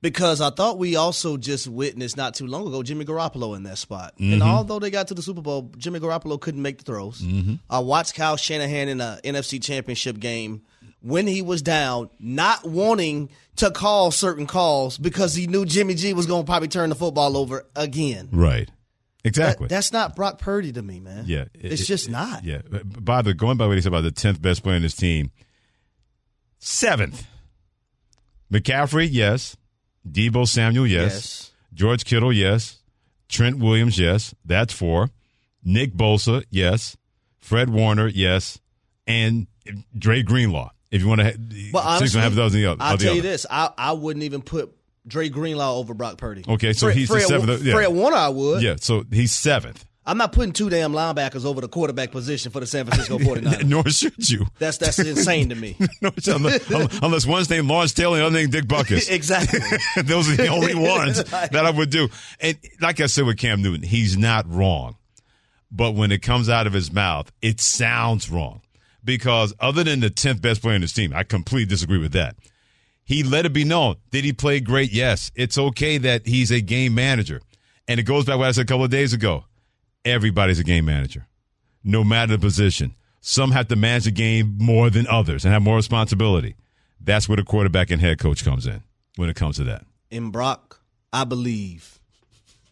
Because 0.00 0.40
I 0.40 0.48
thought 0.48 0.78
we 0.78 0.96
also 0.96 1.36
just 1.36 1.68
witnessed 1.68 2.16
not 2.16 2.32
too 2.34 2.46
long 2.46 2.66
ago 2.66 2.82
Jimmy 2.82 3.04
Garoppolo 3.04 3.54
in 3.54 3.64
that 3.64 3.76
spot. 3.76 4.14
And 4.18 4.40
Mhm. 4.40 4.46
although 4.46 4.78
they 4.78 4.88
got 4.90 5.08
to 5.08 5.14
the 5.14 5.20
Super 5.20 5.42
Bowl, 5.42 5.70
Jimmy 5.76 6.00
Garoppolo 6.00 6.40
couldn't 6.40 6.62
make 6.62 6.78
the 6.78 6.84
throws. 6.84 7.20
Mhm. 7.20 7.58
I 7.68 7.80
watched 7.80 8.14
Kyle 8.14 8.38
Shanahan 8.38 8.88
in 8.88 9.02
a 9.02 9.20
NFC 9.22 9.58
championship 9.60 10.18
game 10.18 10.62
when 11.02 11.26
he 11.26 11.42
was 11.42 11.62
down, 11.62 12.10
not 12.18 12.64
wanting 12.66 13.30
to 13.56 13.70
call 13.70 14.10
certain 14.10 14.46
calls 14.46 14.98
because 14.98 15.34
he 15.34 15.46
knew 15.46 15.64
Jimmy 15.64 15.94
G 15.94 16.12
was 16.14 16.26
going 16.26 16.42
to 16.44 16.46
probably 16.46 16.68
turn 16.68 16.88
the 16.90 16.94
football 16.94 17.36
over 17.36 17.66
again. 17.76 18.28
Right. 18.32 18.68
Exactly. 19.24 19.66
That- 19.68 19.74
that's 19.74 19.92
not 19.92 20.16
Brock 20.16 20.38
Purdy 20.38 20.72
to 20.72 20.82
me, 20.82 20.98
man. 21.00 21.24
yeah. 21.26 21.44
It's 21.54 21.86
just 21.86 22.08
it- 22.08 22.12
not. 22.12 22.44
Yeah. 22.44 22.62
By 22.84 23.22
the 23.22 23.34
going 23.34 23.56
by 23.58 23.66
what 23.66 23.76
he 23.76 23.82
said 23.82 23.92
about 23.92 24.02
the 24.02 24.12
10th 24.12 24.40
best 24.40 24.62
player 24.62 24.76
in 24.76 24.82
his 24.82 24.94
team, 24.94 25.30
seventh. 26.58 27.26
McCaffrey, 28.52 29.08
yes. 29.10 29.56
Deebo 30.08 30.46
Samuel, 30.48 30.86
yes. 30.86 31.12
Yes. 31.12 31.50
George 31.74 32.04
Kittle, 32.04 32.32
yes. 32.32 32.78
Trent 33.28 33.58
Williams, 33.58 33.98
yes. 33.98 34.34
That's 34.44 34.72
four. 34.72 35.10
Nick 35.62 35.92
Bosa, 35.94 36.44
yes. 36.50 36.96
Fred 37.38 37.70
Warner, 37.70 38.08
yes. 38.08 38.58
And 39.06 39.46
Dre 39.96 40.22
Greenlaw. 40.22 40.70
If 40.90 41.02
you 41.02 41.08
want 41.08 41.20
to, 41.20 41.38
But 41.72 41.98
six 41.98 42.14
and 42.14 42.20
honestly, 42.20 42.20
a 42.20 42.22
half 42.22 42.34
dozen 42.34 42.64
of 42.64 42.78
the 42.78 42.84
I'll 42.84 42.98
tell 42.98 43.14
you 43.14 43.20
other. 43.20 43.28
this: 43.28 43.46
I, 43.50 43.70
I 43.78 43.92
wouldn't 43.92 44.24
even 44.24 44.42
put 44.42 44.72
Dre 45.06 45.28
Greenlaw 45.28 45.76
over 45.76 45.94
Brock 45.94 46.18
Purdy. 46.18 46.44
Okay, 46.48 46.72
so 46.72 46.86
Fred, 46.86 46.96
he's 46.96 47.08
Fred, 47.08 47.22
the 47.22 47.26
seventh. 47.26 47.62
yeah. 47.62 47.74
Fred 47.74 47.88
Warner, 47.88 48.16
I 48.16 48.28
would. 48.28 48.62
Yeah, 48.62 48.76
so 48.80 49.04
he's 49.12 49.32
seventh. 49.32 49.84
I'm 50.04 50.16
not 50.16 50.32
putting 50.32 50.52
two 50.52 50.70
damn 50.70 50.92
linebackers 50.92 51.44
over 51.44 51.60
the 51.60 51.68
quarterback 51.68 52.10
position 52.10 52.50
for 52.50 52.58
the 52.58 52.66
San 52.66 52.86
Francisco 52.86 53.18
49ers. 53.18 53.64
Nor 53.64 53.84
should 53.90 54.28
you. 54.30 54.46
That's 54.58 54.78
that's 54.78 54.98
insane 54.98 55.50
to 55.50 55.54
me. 55.54 55.76
Unless 57.02 57.26
one's 57.26 57.48
named 57.50 57.68
Lawrence 57.68 57.92
Taylor 57.92 58.16
and 58.16 58.22
the 58.22 58.26
other 58.26 58.36
named 58.38 58.52
Dick 58.52 58.64
Butkus. 58.64 59.10
exactly. 59.10 59.60
Those 60.02 60.28
are 60.30 60.36
the 60.36 60.48
only 60.48 60.74
ones 60.74 61.22
that 61.24 61.54
I 61.54 61.70
would 61.70 61.90
do. 61.90 62.08
And 62.40 62.58
like 62.80 63.00
I 63.00 63.06
said 63.06 63.26
with 63.26 63.38
Cam 63.38 63.62
Newton, 63.62 63.82
he's 63.82 64.16
not 64.16 64.52
wrong. 64.52 64.96
But 65.70 65.92
when 65.92 66.10
it 66.10 66.22
comes 66.22 66.48
out 66.48 66.66
of 66.66 66.72
his 66.72 66.92
mouth, 66.92 67.30
it 67.40 67.60
sounds 67.60 68.28
wrong. 68.30 68.62
Because 69.04 69.54
other 69.60 69.84
than 69.84 70.00
the 70.00 70.10
10th 70.10 70.42
best 70.42 70.62
player 70.62 70.76
in 70.76 70.82
his 70.82 70.92
team, 70.92 71.12
I 71.14 71.22
completely 71.22 71.66
disagree 71.66 71.98
with 71.98 72.12
that. 72.12 72.36
He 73.04 73.22
let 73.22 73.46
it 73.46 73.52
be 73.52 73.64
known. 73.64 73.96
Did 74.10 74.24
he 74.24 74.32
play 74.32 74.60
great? 74.60 74.92
Yes. 74.92 75.32
It's 75.34 75.58
okay 75.58 75.98
that 75.98 76.26
he's 76.26 76.50
a 76.50 76.60
game 76.60 76.94
manager. 76.94 77.40
And 77.88 77.98
it 77.98 78.04
goes 78.04 78.24
back 78.24 78.34
to 78.34 78.38
what 78.38 78.48
I 78.48 78.52
said 78.52 78.66
a 78.66 78.68
couple 78.68 78.84
of 78.84 78.90
days 78.90 79.12
ago. 79.12 79.44
Everybody's 80.04 80.58
a 80.58 80.64
game 80.64 80.84
manager, 80.84 81.26
no 81.82 82.04
matter 82.04 82.36
the 82.36 82.38
position. 82.38 82.94
Some 83.20 83.50
have 83.50 83.68
to 83.68 83.76
manage 83.76 84.04
the 84.04 84.10
game 84.10 84.56
more 84.58 84.90
than 84.90 85.06
others 85.08 85.44
and 85.44 85.52
have 85.52 85.62
more 85.62 85.76
responsibility. 85.76 86.54
That's 87.00 87.28
where 87.28 87.36
the 87.36 87.42
quarterback 87.42 87.90
and 87.90 88.00
head 88.00 88.18
coach 88.18 88.44
comes 88.44 88.66
in 88.66 88.82
when 89.16 89.28
it 89.28 89.36
comes 89.36 89.56
to 89.56 89.64
that. 89.64 89.84
In 90.10 90.30
Brock, 90.30 90.80
I 91.12 91.24
believe. 91.24 91.98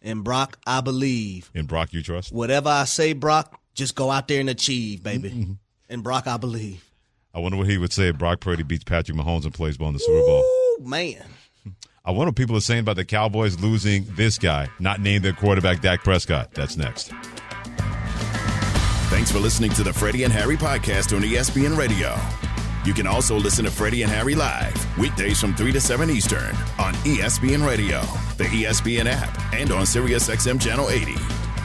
In 0.01 0.23
Brock, 0.23 0.59
I 0.67 0.81
believe. 0.81 1.51
In 1.55 1.67
Brock, 1.67 1.93
you 1.93 2.03
trust? 2.03 2.33
Whatever 2.33 2.69
I 2.69 2.85
say, 2.85 3.13
Brock, 3.13 3.61
just 3.75 3.95
go 3.95 4.11
out 4.11 4.29
there 4.29 4.41
and 4.41 4.49
achieve, 4.49 5.03
baby. 5.03 5.31
Mm-hmm. 5.31 5.53
In 5.89 6.03
Brock, 6.03 6.27
I 6.27 6.37
believe. 6.37 6.85
I 7.35 7.39
wonder 7.39 7.57
what 7.57 7.67
he 7.67 7.79
would 7.79 7.93
say 7.93 8.09
if 8.09 8.19
Brock 8.19 8.41
Purdy 8.41 8.63
beats 8.63 8.85
Patrick 8.85 9.17
Mahomes 9.17 9.45
and 9.45 9.55
plays 9.55 9.79
well 9.79 9.89
in 9.89 9.95
the 9.95 10.01
Super 10.01 10.21
Bowl. 10.21 10.41
Ooh, 10.43 10.79
man. 10.83 11.25
I 12.05 12.11
wonder 12.11 12.27
what 12.27 12.37
people 12.37 12.57
are 12.57 12.61
saying 12.61 12.81
about 12.81 12.97
the 12.97 13.05
Cowboys 13.05 13.59
losing 13.59 14.05
this 14.11 14.39
guy, 14.39 14.69
not 14.79 15.01
named 15.01 15.25
their 15.25 15.33
quarterback 15.33 15.81
Dak 15.81 16.05
Prescott. 16.05 16.53
That's 16.53 16.77
next. 16.77 17.11
Thanks 19.11 19.31
for 19.33 19.39
listening 19.39 19.71
to 19.73 19.83
the 19.83 19.93
Freddie 19.93 20.25
and 20.25 20.33
Harry 20.33 20.57
podcast 20.57 21.17
on 21.17 21.23
ESPN 21.23 21.77
Radio. 21.77 22.15
You 22.85 22.95
can 22.95 23.07
also 23.07 23.37
listen 23.37 23.65
to 23.65 23.71
Freddie 23.71 24.03
and 24.03 24.11
Harry 24.13 24.35
live 24.35 24.99
weekdays 24.99 25.41
from 25.41 25.55
3 25.55 25.73
to 25.73 25.81
7 25.81 26.11
Eastern 26.11 26.55
on 26.79 26.95
ESPN 27.05 27.67
Radio, 27.67 28.01
the 28.37 28.45
ESPN 28.45 29.07
app, 29.07 29.55
and 29.55 29.71
on 29.71 29.83
SiriusXM 29.85 30.61
Channel 30.61 30.89
80. 30.91 31.15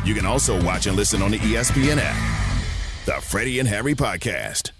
You 0.05 0.13
can 0.13 0.25
also 0.25 0.61
watch 0.63 0.87
and 0.87 0.95
listen 0.95 1.21
on 1.21 1.31
the 1.31 1.39
ESPN 1.39 1.97
app. 2.01 2.52
The 3.05 3.19
Freddie 3.19 3.59
and 3.59 3.67
Harry 3.67 3.95
podcast. 3.95 4.71